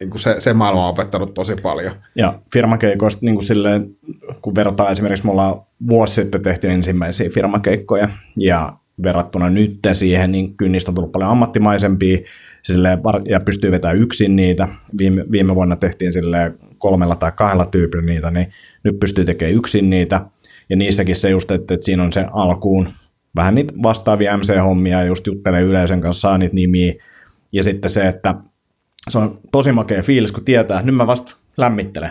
niin 0.00 0.10
kuin 0.10 0.20
se, 0.20 0.34
se 0.38 0.54
maailma 0.54 0.84
on 0.84 0.90
opettanut 0.90 1.34
tosi 1.34 1.56
paljon. 1.62 1.92
Ja 2.14 2.40
firmakeikoista 2.52 3.20
niin 3.24 3.34
kuin 3.34 3.46
silleen, 3.46 3.96
kun 4.48 4.54
verrataan 4.54 4.92
esimerkiksi, 4.92 5.24
me 5.24 5.30
ollaan 5.30 5.60
vuosi 5.88 6.14
sitten 6.14 6.42
tehty 6.42 6.68
ensimmäisiä 6.68 7.30
firmakeikkoja, 7.30 8.08
ja 8.36 8.72
verrattuna 9.02 9.50
nyt 9.50 9.78
siihen, 9.92 10.32
niin 10.32 10.56
kyllä 10.56 10.72
niistä 10.72 10.90
on 10.90 10.94
tullut 10.94 11.12
paljon 11.12 11.30
ammattimaisempia, 11.30 12.18
silleen, 12.62 13.04
var- 13.04 13.22
ja 13.28 13.40
pystyy 13.40 13.70
vetämään 13.70 13.98
yksin 13.98 14.36
niitä. 14.36 14.68
Viime, 14.98 15.24
viime 15.32 15.54
vuonna 15.54 15.76
tehtiin 15.76 16.12
silleen 16.12 16.58
kolmella 16.78 17.14
tai 17.14 17.32
kahdella 17.36 17.66
tyypillä 17.66 18.04
niitä, 18.04 18.30
niin 18.30 18.52
nyt 18.84 19.00
pystyy 19.00 19.24
tekemään 19.24 19.56
yksin 19.56 19.90
niitä. 19.90 20.20
Ja 20.70 20.76
niissäkin 20.76 21.16
se 21.16 21.30
just, 21.30 21.50
että, 21.50 21.74
että 21.74 21.84
siinä 21.84 22.02
on 22.02 22.12
se 22.12 22.26
alkuun 22.32 22.88
vähän 23.36 23.54
niitä 23.54 23.74
vastaavia 23.82 24.36
MC-hommia, 24.36 25.04
just 25.04 25.26
juttelee 25.26 25.62
yleisön 25.62 26.00
kanssa, 26.00 26.20
saa 26.20 26.38
niitä 26.38 26.54
nimiä. 26.54 26.94
Ja 27.52 27.62
sitten 27.62 27.90
se, 27.90 28.08
että 28.08 28.34
se 29.08 29.18
on 29.18 29.40
tosi 29.52 29.72
makea 29.72 30.02
fiilis, 30.02 30.32
kun 30.32 30.44
tietää, 30.44 30.78
että 30.78 30.86
nyt 30.86 30.96
mä 30.96 31.06
vasta 31.06 31.32
lämmittelen. 31.56 32.10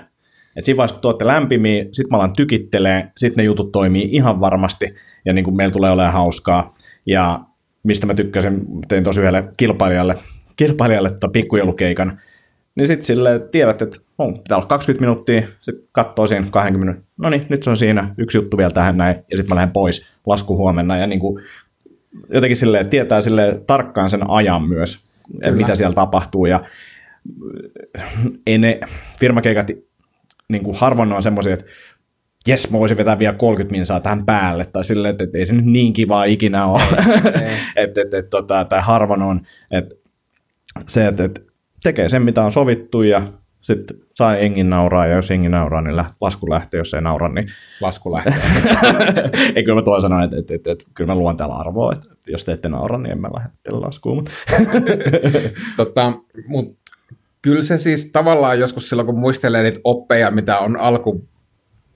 Et 0.58 0.66
siinä 0.66 0.78
vaiheessa, 0.78 0.96
kun 0.96 1.02
tuotte 1.02 1.28
lämpimiä, 1.28 1.86
sit 1.92 2.10
mä 2.10 2.18
alan 2.18 2.34
tykittelee, 2.34 3.08
sit 3.18 3.36
ne 3.36 3.44
jutut 3.44 3.72
toimii 3.72 4.10
ihan 4.12 4.40
varmasti, 4.40 4.96
ja 5.26 5.34
niin 5.34 5.46
kuin 5.46 5.56
meillä 5.56 5.74
tulee 5.74 5.92
olemaan 5.92 6.14
hauskaa. 6.14 6.76
Ja 7.06 7.40
mistä 7.84 8.06
mä 8.06 8.14
tykkäsin, 8.14 8.66
tein 8.88 9.04
tosi 9.04 9.20
yhdelle 9.20 9.44
kilpailijalle, 9.58 10.16
kilpailijalle 10.56 11.10
tota 11.10 11.28
pikkujoulukeikan, 11.28 12.22
niin 12.76 12.88
sitten 12.88 13.06
sille 13.06 13.40
tiedät, 13.40 13.82
että 13.82 14.00
on, 14.18 14.34
pitää 14.34 14.58
olla 14.58 14.68
20 14.68 15.02
minuuttia, 15.02 15.42
sitten 15.62 15.88
katsoo 15.92 16.28
siinä 16.28 16.48
20 16.50 17.02
no 17.18 17.30
niin, 17.30 17.46
nyt 17.50 17.64
se 17.64 17.70
on 17.70 17.78
siinä, 17.78 18.14
yksi 18.18 18.38
juttu 18.38 18.58
vielä 18.58 18.72
tähän 18.72 18.98
näin, 18.98 19.16
ja 19.32 19.38
sitten 19.38 19.50
mä 19.50 19.56
lähden 19.56 19.74
pois, 19.74 20.08
lasku 20.26 20.58
huomenna, 20.58 20.98
ja 20.98 21.08
niin 21.08 21.20
kuin, 21.20 21.44
jotenkin 22.34 22.58
silleen, 22.58 22.90
tietää 22.90 23.22
sille 23.22 23.62
tarkkaan 23.68 24.10
sen 24.10 24.30
ajan 24.30 24.64
myös, 24.64 25.06
että 25.42 25.58
mitä 25.58 25.76
siellä 25.76 25.96
tapahtuu, 25.96 26.46
ja 26.46 26.64
ei 28.48 28.58
ne 28.58 28.80
firmakeikat, 29.20 29.68
niin 30.52 30.64
kuin 30.64 30.78
harvoin 30.78 31.14
on 31.14 31.24
semmoisia, 31.24 31.54
että 31.54 31.66
jes, 32.48 32.72
mä 32.72 32.80
voisin 32.80 32.98
vetää 32.98 33.20
vielä 33.20 33.34
30 33.34 33.72
minsaa 33.72 34.00
tähän 34.00 34.26
päälle, 34.26 34.66
tai 34.66 34.84
silleen, 34.84 35.12
että, 35.12 35.24
että 35.24 35.38
ei 35.38 35.46
se 35.46 35.54
nyt 35.54 35.66
niin 35.66 35.94
kivaa 35.94 36.24
ikinä 36.24 36.66
ole, 36.66 36.82
että 37.76 38.02
et, 38.02 38.14
et, 38.14 38.30
tota, 38.30 38.66
tai 38.66 38.82
harvoin 38.82 39.22
on, 39.22 39.42
että 39.72 39.96
se, 40.88 41.08
että, 41.08 41.24
että 41.24 41.40
tekee 41.84 42.10
sen, 42.10 42.22
mitä 42.22 42.44
on 42.44 42.52
sovittu, 42.52 43.02
ja 43.02 43.24
Sitten 43.62 43.98
saa 44.12 44.38
engin 44.38 44.70
nauraa, 44.70 45.08
ja 45.08 45.16
jos 45.16 45.32
engin 45.32 45.52
nauraa, 45.52 45.82
niin 45.82 45.96
lasku 46.22 46.50
lähtee, 46.50 46.78
jos 46.78 46.94
ei 46.94 47.02
naura, 47.02 47.30
niin 47.30 47.48
Lasku 47.82 48.14
lähtee. 48.14 48.34
ei 49.56 49.64
kyllä 49.64 49.76
mä 49.76 49.82
tuolla 49.82 50.02
sanoa, 50.02 50.24
että, 50.24 50.38
että, 50.38 50.56
että, 50.56 50.72
että, 50.72 50.86
kyllä 50.94 51.14
mä 51.14 51.20
luon 51.20 51.38
täällä 51.38 51.56
arvoa, 51.56 51.94
että 51.94 52.08
jos 52.28 52.44
te 52.44 52.52
ette 52.52 52.70
naura, 52.70 52.98
niin 52.98 53.12
en 53.12 53.22
mä 53.22 53.30
lähde 53.36 53.50
teille 53.64 53.86
laskuun. 53.86 54.16
Mutta 54.16 54.32
tota, 55.78 56.14
mut 56.48 56.78
kyllä 57.42 57.64
se 57.64 57.78
siis 57.78 58.10
tavallaan 58.12 58.60
joskus 58.60 58.90
silloin, 58.90 59.06
kun 59.06 59.20
muistelee 59.20 59.64
niitä 59.64 59.80
oppeja, 59.84 60.32
mitä 60.32 60.58
on 60.60 60.80
alku, 60.80 61.28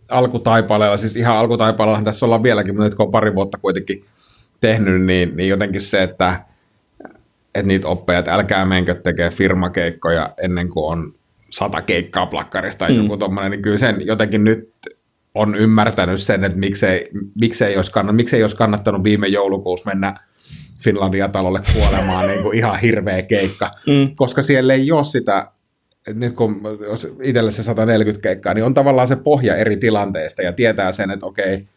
alkutaipaleella, 0.09 0.97
siis 0.97 1.15
ihan 1.15 1.37
alkutaipaleellahan 1.37 2.05
tässä 2.05 2.25
ollaan 2.25 2.43
vieläkin, 2.43 2.73
mutta 2.73 2.83
nyt 2.83 2.95
kun 2.95 3.05
on 3.05 3.11
pari 3.11 3.35
vuotta 3.35 3.57
kuitenkin 3.57 4.05
tehnyt, 4.59 5.05
niin, 5.05 5.37
niin 5.37 5.49
jotenkin 5.49 5.81
se, 5.81 6.03
että, 6.03 6.45
että 7.55 7.67
niitä 7.67 7.87
oppeja, 7.87 8.19
että 8.19 8.33
älkää 8.33 8.65
menkö 8.65 8.93
tekee 8.93 9.29
firmakeikkoja 9.29 10.33
ennen 10.41 10.69
kuin 10.69 10.91
on 10.91 11.13
sata 11.49 11.81
keikkaa 11.81 12.25
plakkarista 12.25 12.79
tai 12.79 12.93
mm. 12.93 13.03
joku 13.03 13.17
tommonen, 13.17 13.51
niin 13.51 13.61
kyllä 13.61 13.77
sen 13.77 13.95
jotenkin 14.05 14.43
nyt 14.43 14.69
on 15.35 15.55
ymmärtänyt 15.55 16.21
sen, 16.21 16.43
että 16.43 16.57
miksei, 16.57 17.09
miksei, 17.41 17.75
olisi, 17.75 17.91
kannat, 17.91 18.15
miksei 18.15 18.43
olisi 18.43 18.55
kannattanut 18.55 19.03
viime 19.03 19.27
joulukuussa 19.27 19.89
mennä 19.89 20.15
Finlandia-talolle 20.83 21.61
kuolemaan 21.73 22.27
niin 22.27 22.43
kuin 22.43 22.57
ihan 22.57 22.79
hirveä 22.79 23.21
keikka, 23.21 23.71
mm. 23.87 24.11
koska 24.17 24.41
siellä 24.41 24.73
ei 24.73 24.91
ole 24.91 25.03
sitä, 25.03 25.51
nyt 26.13 26.33
kun 26.33 26.61
jos 26.81 27.07
itselle 27.21 27.51
se 27.51 27.63
140 27.63 28.21
keikkaa, 28.21 28.53
niin 28.53 28.65
on 28.65 28.73
tavallaan 28.73 29.07
se 29.07 29.15
pohja 29.15 29.55
eri 29.55 29.77
tilanteista 29.77 30.41
ja 30.41 30.53
tietää 30.53 30.91
sen, 30.91 31.11
että 31.11 31.25
okei, 31.25 31.67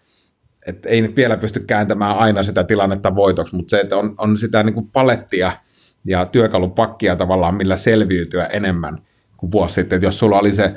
että 0.66 0.88
ei 0.88 1.02
nyt 1.02 1.16
vielä 1.16 1.36
pysty 1.36 1.60
kääntämään 1.60 2.16
aina 2.16 2.42
sitä 2.42 2.64
tilannetta 2.64 3.14
voitoksi, 3.14 3.56
mutta 3.56 3.70
se, 3.70 3.80
että 3.80 3.96
on, 3.96 4.14
on 4.18 4.38
sitä 4.38 4.62
niin 4.62 4.74
kuin 4.74 4.90
palettia 4.92 5.52
ja 6.06 6.26
työkalupakkia 6.26 7.16
tavallaan, 7.16 7.54
millä 7.54 7.76
selviytyä 7.76 8.46
enemmän 8.46 8.98
kuin 9.38 9.52
vuosi 9.52 9.74
sitten, 9.74 9.96
että 9.96 10.06
jos 10.06 10.18
sulla 10.18 10.38
oli 10.38 10.52
se 10.52 10.74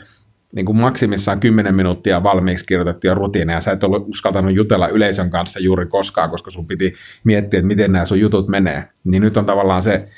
niin 0.56 0.66
kuin 0.66 0.78
maksimissaan 0.78 1.40
10 1.40 1.76
minuuttia 1.76 2.24
valmiiksi 2.24 2.66
kirjoitettuja 2.66 3.14
rutiineja, 3.14 3.62
sä 3.62 3.72
et 3.72 3.84
ollut 3.84 4.10
uskaltanut 4.10 4.56
jutella 4.56 4.88
yleisön 4.88 5.30
kanssa 5.30 5.60
juuri 5.60 5.86
koskaan, 5.86 6.30
koska 6.30 6.52
sun 6.52 6.68
piti 6.68 6.94
miettiä, 7.24 7.60
että 7.60 7.68
miten 7.68 7.92
nämä 7.92 8.06
sun 8.06 8.20
jutut 8.20 8.48
menee, 8.48 8.84
niin 9.04 9.22
nyt 9.22 9.38
on 9.38 9.46
tavallaan 9.46 9.84
se 9.84 10.10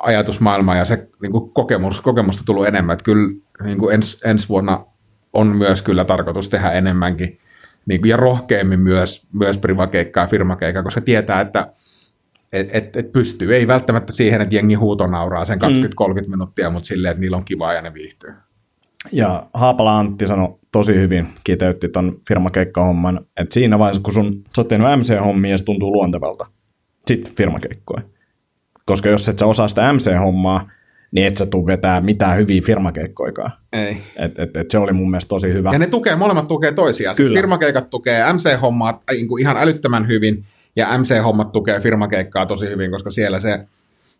ajatusmaailma 0.00 0.76
ja 0.76 0.84
se 0.84 1.08
niin 1.22 1.32
kuin 1.32 1.50
kokemus, 1.50 2.00
kokemusta 2.00 2.42
tullut 2.46 2.66
enemmän, 2.66 2.94
että 2.94 3.04
kyllä 3.04 3.34
niin 3.64 3.78
kuin 3.78 3.94
ens, 3.94 4.20
ensi 4.24 4.48
vuonna 4.48 4.84
on 5.32 5.46
myös 5.46 5.82
kyllä 5.82 6.04
tarkoitus 6.04 6.48
tehdä 6.48 6.70
enemmänkin 6.70 7.38
niin 7.86 8.00
kuin, 8.00 8.10
ja 8.10 8.16
rohkeammin 8.16 8.80
myös, 8.80 9.26
myös 9.32 9.58
privakeikkaa 9.58 10.24
ja 10.24 10.28
firmakeikkaa, 10.28 10.82
koska 10.82 11.00
tietää, 11.00 11.40
että 11.40 11.72
et, 12.52 12.68
et, 12.72 12.96
et 12.96 13.12
pystyy. 13.12 13.54
Ei 13.54 13.66
välttämättä 13.66 14.12
siihen, 14.12 14.40
että 14.40 14.54
jengi 14.54 14.74
huuto 14.74 15.06
nauraa 15.06 15.44
sen 15.44 15.58
20-30 15.62 16.30
minuuttia, 16.30 16.70
mutta 16.70 16.86
silleen, 16.86 17.10
että 17.10 17.20
niillä 17.20 17.36
on 17.36 17.44
kiva 17.44 17.72
ja 17.72 17.82
ne 17.82 17.94
viihtyy. 17.94 18.32
Ja 19.12 19.46
Haapala 19.54 19.98
Antti 19.98 20.26
sanoi 20.26 20.58
tosi 20.72 20.94
hyvin, 20.94 21.28
kiteytti 21.44 21.88
ton 21.88 22.20
firmakeikkahomman, 22.28 23.20
että 23.36 23.54
siinä 23.54 23.78
vaiheessa, 23.78 24.02
kun 24.02 24.14
sun, 24.14 24.40
sä 24.56 24.60
oot 24.60 24.68
tehnyt 24.68 24.86
MC-hommia 24.86 25.58
se 25.58 25.64
tuntuu 25.64 25.92
luontevalta, 25.92 26.46
sitten 27.06 27.34
firmakeikkoja. 27.34 28.02
Koska 28.86 29.08
jos 29.08 29.28
et 29.28 29.38
sä 29.38 29.46
osaa 29.46 29.68
sitä 29.68 29.92
MC-hommaa, 29.92 30.70
niin 31.10 31.26
et 31.26 31.38
sä 31.38 31.46
tuu 31.46 31.66
vetää 31.66 32.00
mitään 32.00 32.38
hyviä 32.38 32.62
firmakeikkoikaan. 32.64 33.50
Ei. 33.72 33.96
Et, 34.16 34.38
et, 34.38 34.56
et 34.56 34.70
se 34.70 34.78
oli 34.78 34.92
mun 34.92 35.10
mielestä 35.10 35.28
tosi 35.28 35.52
hyvä. 35.52 35.72
Ja 35.72 35.78
ne 35.78 35.86
tukee, 35.86 36.16
molemmat 36.16 36.48
tukee 36.48 36.72
toisiaan. 36.72 37.16
Siis 37.16 37.32
firmakeikat 37.32 37.90
tukee 37.90 38.32
MC-hommaa 38.32 39.00
niin 39.10 39.28
kuin 39.28 39.40
ihan 39.40 39.56
älyttömän 39.56 40.08
hyvin, 40.08 40.44
ja 40.76 40.98
MC-hommat 40.98 41.52
tukee 41.52 41.80
firmakeikkaa 41.80 42.46
tosi 42.46 42.68
hyvin, 42.68 42.90
koska 42.90 43.10
siellä 43.10 43.40
se 43.40 43.60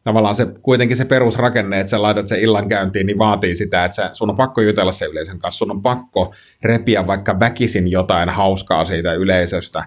tavallaan 0.05 0.35
se, 0.35 0.47
kuitenkin 0.63 0.97
se 0.97 1.05
perusrakenne, 1.05 1.81
että 1.81 1.91
sä 1.91 2.03
laitat 2.03 2.27
sen 2.27 2.41
illan 2.41 2.69
käyntiin, 2.69 3.07
niin 3.07 3.19
vaatii 3.19 3.55
sitä, 3.55 3.85
että 3.85 3.95
sä, 3.95 4.11
sun 4.13 4.31
on 4.31 4.37
pakko 4.37 4.61
jutella 4.61 4.93
se 4.93 5.07
yleisön 5.07 5.39
kanssa, 5.39 5.59
sun 5.59 5.71
on 5.71 5.83
pakko 5.83 6.35
repiä 6.63 7.07
vaikka 7.07 7.41
väkisin 7.41 7.91
jotain 7.91 8.29
hauskaa 8.29 8.85
siitä 8.85 9.13
yleisöstä, 9.13 9.85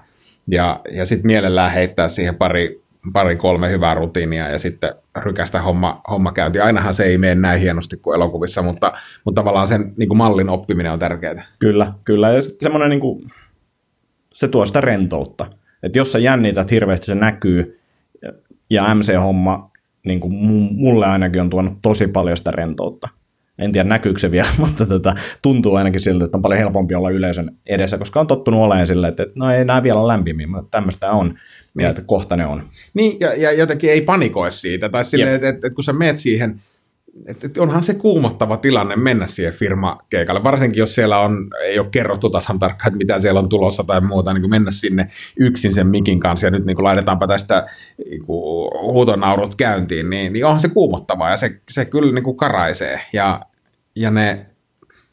ja, 0.47 0.81
ja 0.91 1.05
sitten 1.05 1.27
mielellään 1.27 1.71
heittää 1.71 2.07
siihen 2.07 2.35
pari, 2.35 2.81
pari 3.13 3.35
kolme 3.35 3.69
hyvää 3.69 3.93
rutiinia 3.93 4.49
ja 4.49 4.59
sitten 4.59 4.95
rykästä 5.15 5.61
homma, 5.61 6.01
homma 6.09 6.31
käyntiin. 6.31 6.63
Ainahan 6.63 6.93
se 6.93 7.03
ei 7.03 7.17
mene 7.17 7.35
näin 7.35 7.61
hienosti 7.61 7.97
kuin 7.97 8.15
elokuvissa, 8.15 8.61
mutta, 8.61 8.93
mutta 9.23 9.41
tavallaan 9.41 9.67
sen 9.67 9.93
niin 9.97 10.09
kuin 10.09 10.17
mallin 10.17 10.49
oppiminen 10.49 10.91
on 10.91 10.99
tärkeää. 10.99 11.45
Kyllä, 11.59 11.93
kyllä. 12.03 12.29
Ja 12.29 12.41
sitten 12.41 12.65
semmoinen, 12.65 12.89
niin 12.89 12.99
kuin, 12.99 13.31
se 14.33 14.47
tuo 14.47 14.65
sitä 14.65 14.81
rentoutta. 14.81 15.45
Että 15.83 15.99
jos 15.99 16.11
sä 16.11 16.19
jännität 16.19 16.71
hirveästi, 16.71 17.05
se 17.05 17.15
näkyy. 17.15 17.79
Ja 18.69 18.95
MC-homma, 18.95 19.71
niin 20.05 20.19
kuin 20.19 20.33
mu- 20.33 20.73
mulle 20.73 21.05
ainakin 21.05 21.41
on 21.41 21.49
tuonut 21.49 21.73
tosi 21.81 22.07
paljon 22.07 22.37
sitä 22.37 22.51
rentoutta. 22.51 23.09
En 23.59 23.71
tiedä 23.71 23.89
näkyykö 23.89 24.19
se 24.19 24.31
vielä, 24.31 24.49
mutta 24.65 24.85
tota, 24.85 25.15
tuntuu 25.41 25.75
ainakin 25.75 25.99
siltä, 25.99 26.25
että 26.25 26.37
on 26.37 26.41
paljon 26.41 26.59
helpompi 26.59 26.95
olla 26.95 27.09
yleisön 27.09 27.57
edessä, 27.65 27.97
koska 27.97 28.19
on 28.19 28.27
tottunut 28.27 28.61
olemaan 28.61 28.87
silleen, 28.87 29.09
että 29.09 29.25
no 29.35 29.51
ei 29.51 29.65
nämä 29.65 29.83
vielä 29.83 30.07
lämpimiä, 30.07 30.47
mutta 30.47 30.71
tämmöistä 30.71 31.11
on. 31.11 31.39
Ja 31.79 31.89
että 31.89 32.01
kohta 32.05 32.37
ne 32.37 32.45
on. 32.45 32.63
Niin, 32.93 33.17
ja, 33.19 33.33
ja 33.33 33.51
jotenkin 33.51 33.89
ei 33.89 34.01
panikoi 34.01 34.51
siitä, 34.51 34.89
tai 34.89 35.03
silleen, 35.03 35.35
että 35.35 35.49
et, 35.49 35.65
et, 35.65 35.73
kun 35.73 35.83
sä 35.83 35.93
meet 35.93 36.17
siihen, 36.17 36.61
että 37.27 37.47
et 37.47 37.57
onhan 37.57 37.83
se 37.83 37.93
kuumottava 37.93 38.57
tilanne 38.57 38.95
mennä 38.95 39.27
siihen 39.27 39.53
firmakeikalle, 39.53 40.43
varsinkin 40.43 40.79
jos 40.79 40.95
siellä 40.95 41.19
on, 41.19 41.47
ei 41.63 41.79
ole 41.79 41.87
kerrottu 41.91 42.29
tasan 42.29 42.59
tarkkaan, 42.59 42.87
että 42.87 42.97
mitä 42.97 43.19
siellä 43.19 43.39
on 43.39 43.49
tulossa 43.49 43.83
tai 43.83 44.01
muuta, 44.01 44.33
niin 44.33 44.41
kuin 44.41 44.49
mennä 44.49 44.71
sinne 44.71 45.07
yksin 45.39 45.73
sen 45.73 45.87
mikin 45.87 46.19
kanssa, 46.19 46.47
ja 46.47 46.51
nyt 46.51 46.65
niin 46.65 46.75
kuin 46.75 46.83
laitetaanpa 46.83 47.27
tästä 47.27 47.65
niin 48.09 48.25
kuin 48.25 48.71
huutonaurut 48.93 49.55
käyntiin, 49.55 50.09
niin, 50.09 50.33
niin 50.33 50.45
onhan 50.45 50.61
se 50.61 50.69
kuumottavaa, 50.69 51.29
ja 51.29 51.37
se, 51.37 51.61
se 51.69 51.85
kyllä 51.85 52.13
niin 52.13 52.23
kuin 52.23 52.37
karaisee, 52.37 53.01
ja, 53.13 53.41
ja 53.95 54.11
ne 54.11 54.45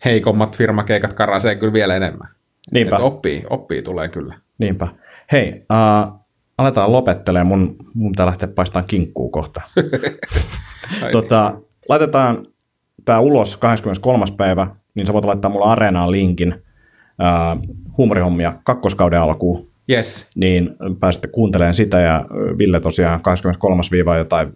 heikommat 0.04 0.56
firmakeikat 0.56 1.12
karaisee 1.12 1.54
kyllä 1.54 1.72
vielä 1.72 1.96
enemmän. 1.96 2.28
Niinpä. 2.72 2.96
Et 2.96 3.02
oppii, 3.02 3.44
oppii 3.50 3.82
tulee 3.82 4.08
kyllä. 4.08 4.34
Niinpä. 4.58 4.88
Hei, 5.32 5.52
uh, 5.52 6.22
aletaan 6.58 6.92
lopettelemaan. 6.92 7.46
Mun, 7.46 7.76
mun 7.94 8.12
pitää 8.12 8.26
lähteä 8.26 8.48
paistamaan 8.48 8.86
kinkkuu 8.86 9.30
kohta. 9.30 9.60
Tota, 11.12 11.54
laitetaan 11.88 12.46
tämä 13.04 13.20
ulos 13.20 13.56
23. 13.56 14.24
päivä, 14.36 14.66
niin 14.94 15.06
sä 15.06 15.12
voit 15.12 15.24
laittaa 15.24 15.50
mulle 15.50 15.66
Areenaan 15.66 16.10
linkin 16.12 16.54
uh, 16.54 17.68
huumorihommia 17.98 18.52
kakkoskauden 18.64 19.20
alkuun, 19.20 19.72
Yes. 19.90 20.26
niin 20.36 20.76
pääsette 21.00 21.28
kuuntelemaan 21.28 21.74
sitä 21.74 22.00
ja 22.00 22.24
Ville 22.58 22.80
tosiaan 22.80 23.20
23. 23.22 23.82
viiva 23.90 24.16
jotain 24.16 24.52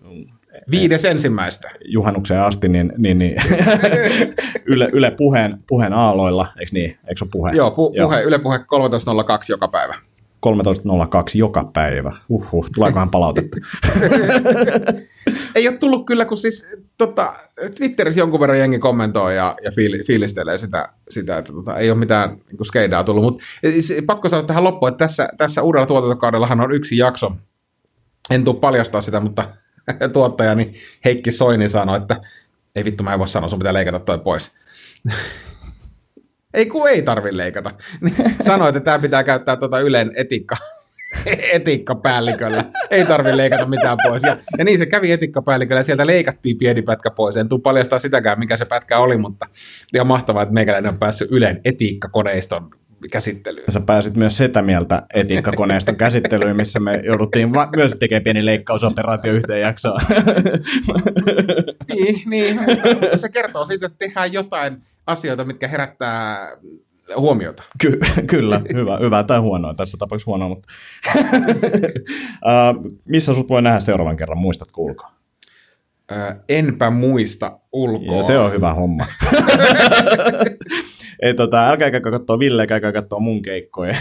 Viides 0.70 1.05
ensimmäistä. 1.05 1.70
juhannukseen 1.85 2.41
asti, 2.41 2.68
niin, 2.68 2.93
niin, 2.99 3.18
niin 3.18 3.37
Yle, 4.72 4.89
Yle 4.93 5.11
puheen, 5.11 5.59
puheen 5.68 5.93
aaloilla, 5.93 6.47
eikö 6.61 6.70
niin? 6.72 6.91
Eikö 6.91 7.18
se 7.18 7.24
ole 7.24 7.31
puhe? 7.33 7.53
Joo, 7.55 7.70
pu- 7.70 8.03
puhe, 8.03 8.22
Yle 8.22 8.39
Puhe 8.39 8.57
13.02 8.59 8.62
joka 9.49 9.68
päivä. 9.68 9.95
13.02 10.47 10.51
joka 11.34 11.70
päivä. 11.72 12.12
Uhuh, 12.28 12.68
tuleekohan 12.74 13.11
palautetta? 13.11 13.57
Ei 15.55 15.68
ole 15.68 15.76
tullut 15.76 16.07
kyllä, 16.07 16.24
kun 16.24 16.39
siis 16.39 16.80
tota, 16.99 17.34
Twitterissä 17.78 18.20
jonkun 18.20 18.41
verran 18.41 18.59
jengi 18.59 18.78
kommentoi 18.78 19.37
ja, 19.37 19.57
ja 19.64 19.72
fiili, 19.72 20.05
fiilistelee 20.05 20.59
sitä, 20.59 20.89
sitä 21.11 21.39
että 21.39 21.53
tota, 21.53 21.76
ei 21.76 21.91
ole 21.91 21.99
mitään 21.99 22.30
niin 22.30 22.57
kuin 22.57 22.66
skeidaa 22.66 23.05
tullut. 23.05 23.24
Mutta 23.24 23.45
pakko 24.07 24.28
sanoa 24.28 24.47
tähän 24.47 24.64
loppuun, 24.64 24.89
että 24.89 25.07
tässä, 25.07 25.28
tässä 25.37 25.62
uudella 25.62 25.87
tuotantokaudellahan 25.87 26.61
on 26.61 26.72
yksi 26.72 26.97
jakso. 26.97 27.32
En 28.30 28.45
tule 28.45 28.57
paljastaa 28.57 29.03
sitä, 29.03 29.20
mutta 29.20 29.49
tuottajani 30.12 30.72
Heikki 31.05 31.32
Soini 31.32 31.68
sanoi, 31.68 31.97
että 31.97 32.20
ei 32.76 32.84
vittu, 32.84 33.05
mä 33.05 33.12
en 33.12 33.18
voi 33.18 33.28
sanoa, 33.28 33.49
sun 33.49 33.59
pitää 33.59 33.74
leikata 33.74 34.01
toi 34.01 34.18
pois. 34.18 34.51
ei 36.57 36.66
kun 36.66 36.88
ei 36.88 37.02
tarvi 37.02 37.36
leikata. 37.36 37.70
Sanoi, 38.46 38.68
että 38.68 38.80
tämä 38.80 38.98
pitää 38.98 39.24
käyttää 39.24 39.57
tuota 39.57 39.80
Ylen 39.80 40.12
etiikka, 40.14 40.57
etiikkapäälliköllä. 41.52 42.64
Ei 42.90 43.04
tarvi 43.04 43.36
leikata 43.36 43.66
mitään 43.66 43.98
pois. 44.09 44.22
Ja, 44.22 44.36
ja 44.59 44.64
niin 44.64 44.78
se 44.78 44.86
kävi 44.86 45.12
etiikkapäälliköllä 45.12 45.80
ja 45.80 45.84
sieltä 45.84 46.07
leikattiin 46.07 46.59
pieni 46.59 46.82
pätkä 46.82 47.11
pois. 47.11 47.36
En 47.36 47.48
tule 47.48 47.61
paljastaa 47.61 47.98
sitäkään, 47.98 48.38
mikä 48.38 48.57
se 48.57 48.64
pätkä 48.64 48.98
oli, 48.98 49.16
mutta 49.16 49.46
ihan 49.94 50.07
mahtavaa, 50.07 50.42
että 50.42 50.54
meikäläinen 50.54 50.92
on 50.92 50.98
päässyt 50.98 51.30
Ylen 51.30 51.61
etiikkakoneiston 51.64 52.70
käsittelyyn. 53.11 53.72
Sä 53.72 53.80
pääsit 53.80 54.16
myös 54.16 54.36
sitä 54.36 54.62
mieltä 54.62 55.02
etiikkakoneiston 55.14 55.96
käsittelyyn, 55.96 56.57
missä 56.57 56.80
me 56.80 57.00
jouduttiin 57.04 57.54
va- 57.54 57.68
myös 57.76 57.96
tekemään 58.00 58.22
pieni 58.22 58.46
leikkausoperaatio 58.46 59.32
yhteen 59.32 59.61
jaksoon. 59.61 60.00
Niin, 61.88 62.22
niin 62.26 62.61
mutta 63.00 63.16
se 63.16 63.28
kertoo 63.28 63.66
siitä, 63.66 63.86
että 63.86 63.98
tehdään 63.98 64.32
jotain 64.32 64.82
asioita, 65.07 65.44
mitkä 65.44 65.68
herättää 65.68 66.48
huomiota. 67.16 67.62
Ky- 67.80 67.98
kyllä, 68.30 68.61
hyvä, 68.72 68.98
hyvä 69.00 69.24
tai 69.24 69.38
huonoa. 69.38 69.74
Tässä 69.74 69.96
tapauksessa 69.98 70.30
huonoa, 70.30 70.48
mutta... 70.48 70.68
uh, 72.46 72.92
missä 73.04 73.34
sut 73.34 73.48
voi 73.48 73.62
nähdä 73.62 73.80
seuraavan 73.80 74.16
kerran? 74.16 74.38
Muistat 74.38 74.72
kuulkaa. 74.72 75.16
Ö, 76.12 76.36
enpä 76.48 76.90
muista 76.90 77.59
ulkoa. 77.72 78.16
Ja 78.16 78.22
se 78.22 78.38
on 78.38 78.52
hyvä 78.52 78.74
homma. 78.74 79.07
Ei, 81.22 81.34
tota, 81.34 81.68
älkää 81.68 81.90
käykää 81.90 82.12
katsoa 82.12 82.38
Ville, 82.38 82.66
käykää 82.66 82.92
katsoa 82.92 83.20
mun 83.20 83.42
keikkoja. 83.42 83.96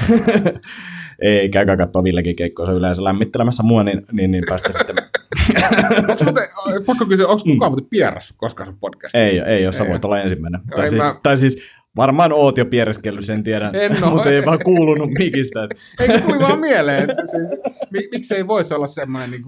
Ei, 1.21 1.49
käykää 1.49 1.77
katsoa 1.77 2.03
Villekin 2.03 2.35
keikkoja, 2.35 2.65
se 2.65 2.71
on 2.71 2.77
yleensä 2.77 3.03
lämmittelemässä 3.03 3.63
mua, 3.63 3.83
niin, 3.83 4.01
niin, 4.11 4.31
niin 4.31 4.43
päästä 4.49 4.69
sitten 4.77 4.95
Onko 6.09 6.23
muuten, 6.23 6.47
pakko 6.85 7.05
kysyä, 7.05 7.27
onko 7.27 7.43
kukaan 7.43 7.71
muuten 7.71 7.87
pierässyt 7.89 8.35
koskaan 8.37 8.67
sun 8.67 8.77
podcastissa? 8.79 9.17
Ei, 9.25 9.39
ei 9.39 9.65
ole, 9.65 9.73
sä 9.73 9.87
voit 9.87 10.05
olla 10.05 10.19
ensimmäinen. 10.21 10.61
Joo, 10.71 10.77
Tai 10.77 10.89
siis, 10.89 11.01
mä- 11.03 11.15
tai 11.23 11.37
siis 11.37 11.57
varmaan 11.97 12.33
oot 12.33 12.57
jo 12.57 12.65
piereskellyt, 12.65 13.25
sen 13.25 13.43
tiedän, 13.43 13.75
En 13.75 14.03
oo, 14.03 14.09
mutta 14.09 14.29
ei 14.29 14.45
vaan 14.45 14.59
kuulunut 14.63 15.09
mikistä. 15.17 15.59
Eikö 15.99 16.19
tuli 16.19 16.39
vaan 16.39 16.59
mieleen, 16.59 17.09
että 17.09 17.25
siis, 17.25 17.49
mi, 17.91 17.99
miksi 18.11 18.35
ei 18.35 18.47
voisi 18.47 18.73
olla 18.73 18.87
semmoinen 18.87 19.31
niin 19.31 19.43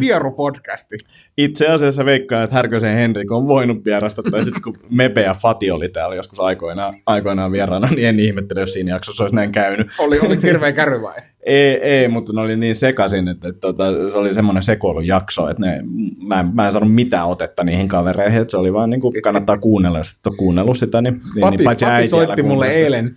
pieru-podcasti? 0.00 0.96
Itse 1.38 1.66
asiassa 1.66 2.04
veikkaan, 2.04 2.44
että 2.44 2.56
Härkösen 2.56 2.94
Henrik 2.94 3.30
on 3.32 3.46
voinut 3.48 3.84
vierasta, 3.84 4.22
tai 4.22 4.44
sitten 4.44 4.62
kun 4.62 4.74
Mepe 4.90 5.20
ja 5.22 5.34
Fati 5.34 5.70
oli 5.70 5.88
täällä 5.88 6.16
joskus 6.16 6.40
aikoinaan, 6.40 6.94
aikoinaan 7.06 7.52
vieraana, 7.52 7.88
niin 7.90 8.08
en 8.08 8.20
ihmettele, 8.20 8.60
jos 8.60 8.72
siinä 8.72 8.92
jaksossa 8.94 9.24
olisi 9.24 9.36
näin 9.36 9.52
käynyt. 9.52 9.86
Oli, 9.98 10.18
oli 10.20 10.42
hirveä 10.42 10.72
käry 10.72 11.02
vai? 11.02 11.14
Ei, 11.42 11.74
ei, 11.82 12.08
mutta 12.08 12.32
ne 12.32 12.40
oli 12.40 12.56
niin 12.56 12.74
sekaisin, 12.76 13.28
että, 13.28 13.48
että, 13.48 13.68
että 13.68 13.84
se 14.12 14.18
oli 14.18 14.34
semmoinen 14.34 14.62
sekoilujakso, 14.62 15.48
että 15.48 15.60
ne, 15.66 15.80
mä, 16.26 16.40
en, 16.40 16.50
mä 16.54 16.66
en 16.66 16.72
saanut 16.72 16.94
mitään 16.94 17.26
otetta 17.26 17.64
niihin 17.64 17.88
kavereihin, 17.88 18.40
että 18.40 18.50
se 18.50 18.56
oli 18.56 18.72
vaan 18.72 18.90
niin 18.90 19.00
kuin 19.00 19.22
kannattaa 19.22 19.58
kuunnella, 19.58 19.98
jos 19.98 20.10
et 20.10 20.26
ole 20.26 20.36
kuunnellut 20.36 20.78
sitä, 20.78 21.02
niin, 21.02 21.20
niin, 21.34 21.50
niin 21.50 21.64
paitsi 21.64 21.84
äiti 21.84 22.08
soitti 22.08 22.42
mulle 22.42 22.66
sitä. 22.66 22.78
eilen 22.78 23.16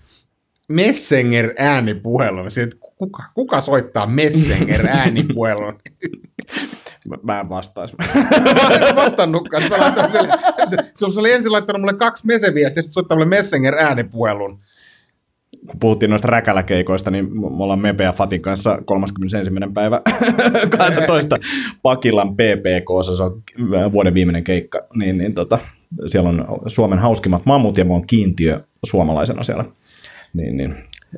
Messenger 0.67 1.53
äänipuhelun. 1.57 2.51
Sitten, 2.51 2.63
että 2.63 2.77
kuka, 2.97 3.23
kuka 3.35 3.61
soittaa 3.61 4.07
Messenger 4.07 4.87
äänipuhelun? 4.87 5.73
Mä- 7.09 7.17
Mä 7.23 7.39
en 7.39 7.49
vastaisi. 7.49 7.95
Mä 8.79 8.87
en 8.89 8.95
vastannutkaan. 8.95 9.63
Mä 9.69 9.79
laitoin 9.79 10.11
sille, 10.11 10.29
se, 10.69 10.77
se, 10.95 11.05
se, 11.13 11.19
oli 11.19 11.31
ensin 11.31 11.51
laittanut 11.51 11.81
mulle 11.81 11.93
kaksi 11.93 12.27
meseviestiä, 12.27 12.81
sitten 12.83 12.93
soittaa 12.93 13.15
mulle 13.17 13.29
Messenger 13.29 13.75
äänipuhelun. 13.75 14.59
Kun 15.67 15.79
puhuttiin 15.79 16.09
noista 16.09 16.27
räkäläkeikoista, 16.27 17.11
niin 17.11 17.41
me 17.41 17.63
ollaan 17.63 17.79
Mepe 17.79 18.03
ja 18.03 18.11
Fatin 18.11 18.41
kanssa 18.41 18.79
31. 18.85 19.51
päivä 19.73 20.01
12. 20.77 21.37
Pakilan 21.81 22.33
PPK, 22.33 23.15
se 23.15 23.23
on 23.23 23.43
vuoden 23.93 24.13
viimeinen 24.13 24.43
keikka, 24.43 24.81
niin, 24.95 25.17
niin 25.17 25.33
tota, 25.33 25.59
siellä 26.05 26.29
on 26.29 26.45
Suomen 26.67 26.99
hauskimmat 26.99 27.45
mammut 27.45 27.77
ja 27.77 27.85
mä 27.85 27.93
oon 27.93 28.07
kiintiö 28.07 28.59
suomalaisena 28.85 29.43
siellä. 29.43 29.65
Niin, 30.33 30.57
niin 30.57 30.75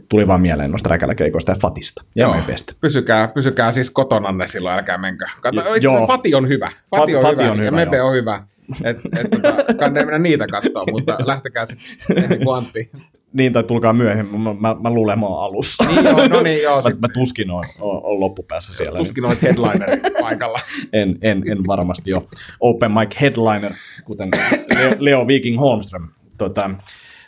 tuli 0.09 0.27
vaan 0.27 0.41
mieleen 0.41 0.71
noista 0.71 0.89
räkäläkeikoista 0.89 1.51
ja 1.51 1.55
Fatista 1.61 2.03
ja 2.15 2.25
Joo. 2.25 2.35
Mepestä. 2.35 2.73
Pysykää, 2.81 3.27
pysykää 3.27 3.71
siis 3.71 3.89
kotonanne 3.89 4.47
silloin, 4.47 4.75
älkää 4.75 4.97
menkää. 4.97 5.29
Kato, 5.41 5.73
itse. 5.73 5.87
Fati 6.07 6.35
on 6.35 6.47
hyvä. 6.47 6.71
Fati, 6.95 7.15
on, 7.15 7.21
Fati 7.21 7.35
hyvä, 7.35 7.51
on 7.51 7.57
ja 7.57 7.63
hyvä, 7.63 7.75
Mepe 7.75 7.97
joo. 7.97 8.07
on 8.07 8.13
hyvä. 8.13 8.43
Et, 8.83 8.97
et, 9.19 9.29
tota, 9.31 9.53
kannattaa 9.53 9.89
mennä 9.89 10.19
niitä 10.19 10.47
katsoa, 10.47 10.83
mutta 10.91 11.17
lähtekää 11.25 11.65
sitten 11.65 12.29
niin 12.29 12.43
kuin 12.43 12.57
Antti. 12.57 12.91
Niin, 13.35 13.53
tai 13.53 13.63
tulkaa 13.63 13.93
myöhemmin. 13.93 14.41
Mä, 14.41 14.53
mä, 14.53 14.75
mä 14.83 14.89
luulen, 14.89 15.19
mä 15.19 15.25
oon 15.25 15.43
alussa. 15.43 15.83
Niin 15.83 16.05
joo, 16.05 16.27
no 16.27 16.41
niin 16.41 16.63
joo, 16.63 16.81
mä, 16.81 16.89
mä 16.89 17.07
tuskin 17.13 17.51
on, 17.51 17.63
on, 17.79 18.01
on 18.03 18.19
loppupäässä 18.19 18.73
siellä. 18.73 18.97
niin 18.97 19.05
tuskin 19.05 19.25
olet 19.25 19.41
headlinerin 19.41 20.01
paikalla. 20.21 20.59
en, 20.93 21.17
en, 21.21 21.43
en 21.51 21.57
varmasti 21.67 22.13
ole 22.13 22.23
open 22.59 22.91
mic 22.91 23.21
headliner, 23.21 23.71
kuten 24.05 24.29
Leo, 24.75 24.91
Leo 24.99 25.27
Viking 25.27 25.59
Holmström 25.59 26.07
tota, 26.37 26.69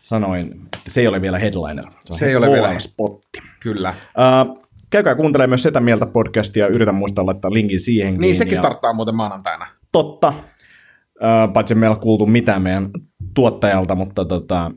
sanoin, 0.02 0.62
se 0.88 1.02
ei 1.02 1.08
ole 1.08 1.22
vielä 1.22 1.40
headliner. 1.40 1.86
Se 2.12 2.26
ei 2.26 2.36
ole 2.36 2.52
vielä. 2.52 2.80
spotti. 2.80 3.40
Kyllä. 3.60 3.96
Uh, 4.00 4.64
käykää 4.90 5.16
kuuntelemaan 5.16 5.50
myös 5.50 5.64
Setä 5.64 5.80
Mieltä 5.80 6.06
podcastia, 6.06 6.68
yritän 6.68 6.96
muistaa 6.96 7.26
laittaa 7.26 7.54
linkin 7.54 7.80
siihenkin. 7.80 8.22
Niin, 8.22 8.36
sekin 8.36 8.56
ja 8.56 8.62
starttaa 8.62 8.94
muuten 8.94 9.16
maanantaina. 9.16 9.68
Totta, 9.92 10.28
uh, 10.30 11.54
paitsi 11.54 11.76
meillä 11.76 11.96
kuultu 11.96 12.26
mitään 12.26 12.62
meidän 12.62 12.90
tuottajalta, 13.34 13.96
mutta 13.96 14.26
tota, 14.26 14.72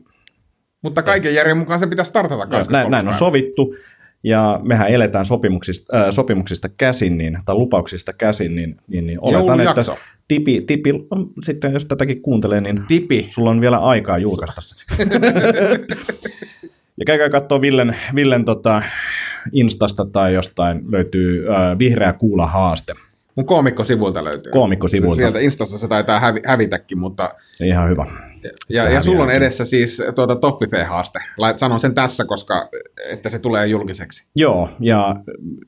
Mutta 0.81 1.03
kaiken 1.03 1.35
järjen 1.35 1.57
mukaan 1.57 1.79
se 1.79 1.87
pitää 1.87 2.05
startata 2.05 2.41
Joo, 2.41 2.47
23. 2.47 2.81
näin, 2.81 2.91
näin 2.91 3.07
on 3.07 3.13
sovittu, 3.13 3.75
ja 4.23 4.59
mehän 4.63 4.87
eletään 4.87 5.25
sopimuksista, 5.25 5.97
äh, 5.97 6.09
sopimuksista 6.09 6.69
käsin, 6.69 7.17
niin, 7.17 7.39
tai 7.45 7.55
lupauksista 7.55 8.13
käsin, 8.13 8.55
niin, 8.55 8.77
niin, 8.87 9.05
niin 9.05 9.17
oletan, 9.21 9.61
että 9.61 9.85
tipi, 10.27 10.61
tipi, 10.61 10.93
sitten 11.43 11.73
jos 11.73 11.85
tätäkin 11.85 12.21
kuuntelee, 12.21 12.61
niin 12.61 12.83
Tipi. 12.87 13.27
sulla 13.29 13.49
on 13.49 13.61
vielä 13.61 13.77
aikaa 13.77 14.17
julkaista 14.17 14.61
se. 14.61 14.75
ja 16.99 17.05
käykää 17.05 17.29
katsoa 17.29 17.61
Villen, 17.61 17.95
Villen 18.15 18.45
tota, 18.45 18.81
Instasta 19.51 20.05
tai 20.05 20.33
jostain 20.33 20.81
löytyy 20.91 21.53
äh, 21.53 21.79
Vihreä 21.79 22.13
kuula 22.13 22.45
haaste. 22.45 22.93
Mun 23.35 23.45
koomikkosivuilta 23.45 24.23
löytyy. 24.23 24.51
Koomikkosivuilta. 24.51 25.15
Sieltä 25.15 25.39
Instassa 25.39 25.77
se 25.77 25.87
taitaa 25.87 26.19
hävi, 26.19 26.41
hävitäkin, 26.45 26.97
mutta... 26.97 27.35
Ihan 27.61 27.89
hyvä. 27.89 28.05
Ja, 28.69 28.89
ja 28.89 29.01
sulla 29.01 29.23
on 29.23 29.31
edessä 29.31 29.65
siis 29.65 30.01
tuota 30.15 30.35
Toffife-haaste. 30.35 31.19
Lait- 31.41 31.57
Sanon 31.57 31.79
sen 31.79 31.93
tässä, 31.95 32.25
koska 32.25 32.69
että 33.09 33.29
se 33.29 33.39
tulee 33.39 33.67
julkiseksi. 33.67 34.29
Joo, 34.35 34.69
ja 34.79 35.15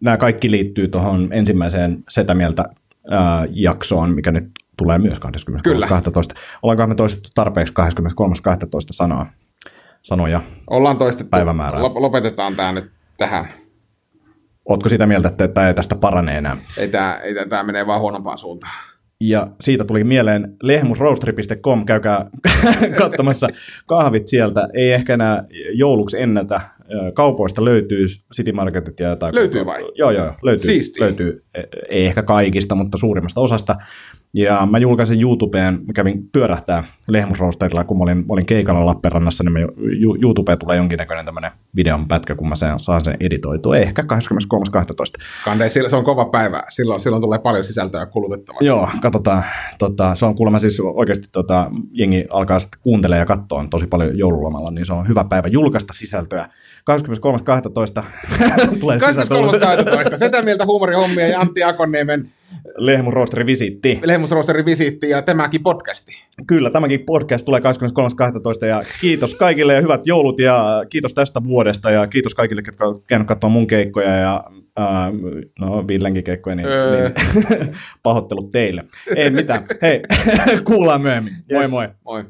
nämä 0.01 0.17
kaikki 0.17 0.51
liittyy 0.51 0.87
tuohon 0.87 1.29
ensimmäiseen 1.31 2.03
Setä 2.09 2.33
Mieltä 2.33 2.63
ää, 3.11 3.45
jaksoon, 3.49 4.09
mikä 4.15 4.31
nyt 4.31 4.49
tulee 4.77 4.97
myös 4.97 5.17
23.12. 5.17 6.39
Ollaanko 6.63 6.87
me 6.87 6.95
toistettu 6.95 7.29
tarpeeksi 7.35 7.73
23.12. 7.81 7.87
sanoa, 8.91 9.25
sanoja? 10.01 10.41
Ollaan 10.69 10.97
toistettu. 10.97 11.29
Päivämäärää. 11.29 11.81
Lop- 11.81 12.01
lopetetaan 12.01 12.55
tämä 12.55 12.71
nyt 12.71 12.91
tähän. 13.17 13.45
Ootko 14.69 14.89
sitä 14.89 15.05
mieltä, 15.07 15.27
että 15.27 15.47
tämä 15.47 15.67
ei 15.67 15.73
tästä 15.73 15.95
parane 15.95 16.37
enää? 16.37 16.57
Ei 16.77 16.87
tämä 16.87 17.17
ei 17.23 17.33
tää 17.49 17.63
menee 17.63 17.87
vaan 17.87 18.01
huonompaan 18.01 18.37
suuntaan. 18.37 18.73
Ja 19.29 19.47
siitä 19.61 19.83
tuli 19.83 20.03
mieleen 20.03 20.55
lehmusroasteri.com, 20.63 21.85
käykää 21.85 22.29
katsomassa 22.97 23.47
kahvit 23.85 24.27
sieltä. 24.27 24.69
Ei 24.73 24.91
ehkä 24.91 25.13
enää 25.13 25.45
jouluksi 25.73 26.21
ennätä. 26.21 26.61
Kaupoista 27.13 27.65
löytyy 27.65 28.05
City 28.35 28.51
Marketit 28.51 28.99
ja 28.99 29.09
jotain. 29.09 29.35
Löytyy 29.35 29.65
vai? 29.65 29.81
Joo, 29.81 29.91
joo, 29.95 30.11
joo, 30.11 30.33
löytyy. 30.41 30.65
Siistiä. 30.65 31.05
löytyy. 31.05 31.43
Ei 31.89 32.05
ehkä 32.05 32.23
kaikista, 32.23 32.75
mutta 32.75 32.97
suurimmasta 32.97 33.41
osasta. 33.41 33.75
Ja 34.35 34.67
mä 34.71 34.77
julkaisin 34.77 35.21
YouTubeen, 35.21 35.73
mä 35.73 35.93
kävin 35.93 36.29
pyörähtää 36.31 36.83
lehmusroosterilla, 37.07 37.83
kun 37.83 37.97
mä 37.97 38.03
olin, 38.03 38.25
olin 38.29 38.45
keikalla 38.45 38.85
Lappeenrannassa, 38.85 39.43
niin 39.43 39.53
mä, 39.53 39.59
YouTubeen 40.23 40.59
tulee 40.59 40.77
jonkinnäköinen 40.77 41.25
tämmöinen 41.25 41.51
videon 41.75 42.07
pätkä, 42.07 42.35
kun 42.35 42.49
mä 42.49 42.55
sen, 42.55 42.79
saan 42.79 43.03
sen 43.03 43.17
editoitua. 43.19 43.77
Ehkä 43.77 44.01
23.12. 44.01 44.07
Kande, 45.45 45.69
se 45.69 45.95
on 45.95 46.03
kova 46.03 46.25
päivä. 46.25 46.63
Silloin, 46.69 47.01
silloin 47.01 47.21
tulee 47.21 47.39
paljon 47.39 47.63
sisältöä 47.63 48.05
kulutettavaksi. 48.05 48.65
Joo, 48.65 48.89
katsotaan. 49.01 49.43
Tota, 49.79 50.15
se 50.15 50.25
on 50.25 50.35
kuulemma 50.35 50.59
siis 50.59 50.79
oikeasti 50.79 51.27
tota, 51.31 51.71
jengi 51.91 52.25
alkaa 52.33 52.59
sitten 52.59 52.79
kuuntelemaan 52.83 53.21
ja 53.21 53.25
katsoa 53.25 53.67
tosi 53.69 53.87
paljon 53.87 54.17
joululomalla, 54.17 54.71
niin 54.71 54.85
se 54.85 54.93
on 54.93 55.07
hyvä 55.07 55.23
päivä 55.23 55.47
julkaista 55.47 55.93
sisältöä. 55.93 56.49
23.12. 58.01 58.03
tulee 58.79 58.99
sisältöä 58.99 59.37
23.12. 60.11 60.17
Setä 60.17 60.41
mieltä 60.41 60.65
huumorihommia 60.65 61.27
ja 61.27 61.39
Antti 61.39 61.63
Akonniemen 61.63 62.31
Lehmuroosteri 62.77 63.45
visitti. 63.45 63.99
Lehmusroosterin 64.05 64.65
visiitti 64.65 65.09
ja 65.09 65.21
tämäkin 65.21 65.63
podcasti. 65.63 66.11
Kyllä, 66.47 66.69
tämäkin 66.69 66.99
podcast 67.05 67.45
tulee 67.45 67.61
23.12. 68.61 68.65
ja 68.67 68.83
kiitos 69.01 69.35
kaikille 69.35 69.73
ja 69.73 69.81
hyvät 69.81 70.01
joulut 70.05 70.39
ja 70.39 70.85
kiitos 70.89 71.13
tästä 71.13 71.41
vuodesta 71.43 71.91
ja 71.91 72.07
kiitos 72.07 72.35
kaikille, 72.35 72.61
jotka 72.65 72.85
on 72.85 73.03
käynyt 73.07 73.27
katsomaan 73.27 73.51
mun 73.53 73.67
keikkoja 73.67 74.15
ja 74.15 74.43
ää, 74.77 75.11
no 75.59 75.87
Villenkin 75.87 76.23
keikkoja, 76.23 76.55
niin, 76.55 76.67
Öö. 76.67 77.09
niin 77.49 77.75
pahoittelut 78.03 78.51
teille. 78.51 78.83
Ei 79.15 79.29
mitään. 79.31 79.63
Hei, 79.81 80.01
kuullaan 80.67 81.01
myöhemmin. 81.01 81.33
Moi 81.51 81.61
Yes. 81.61 81.71
moi. 81.71 81.87
Moi. 82.05 82.23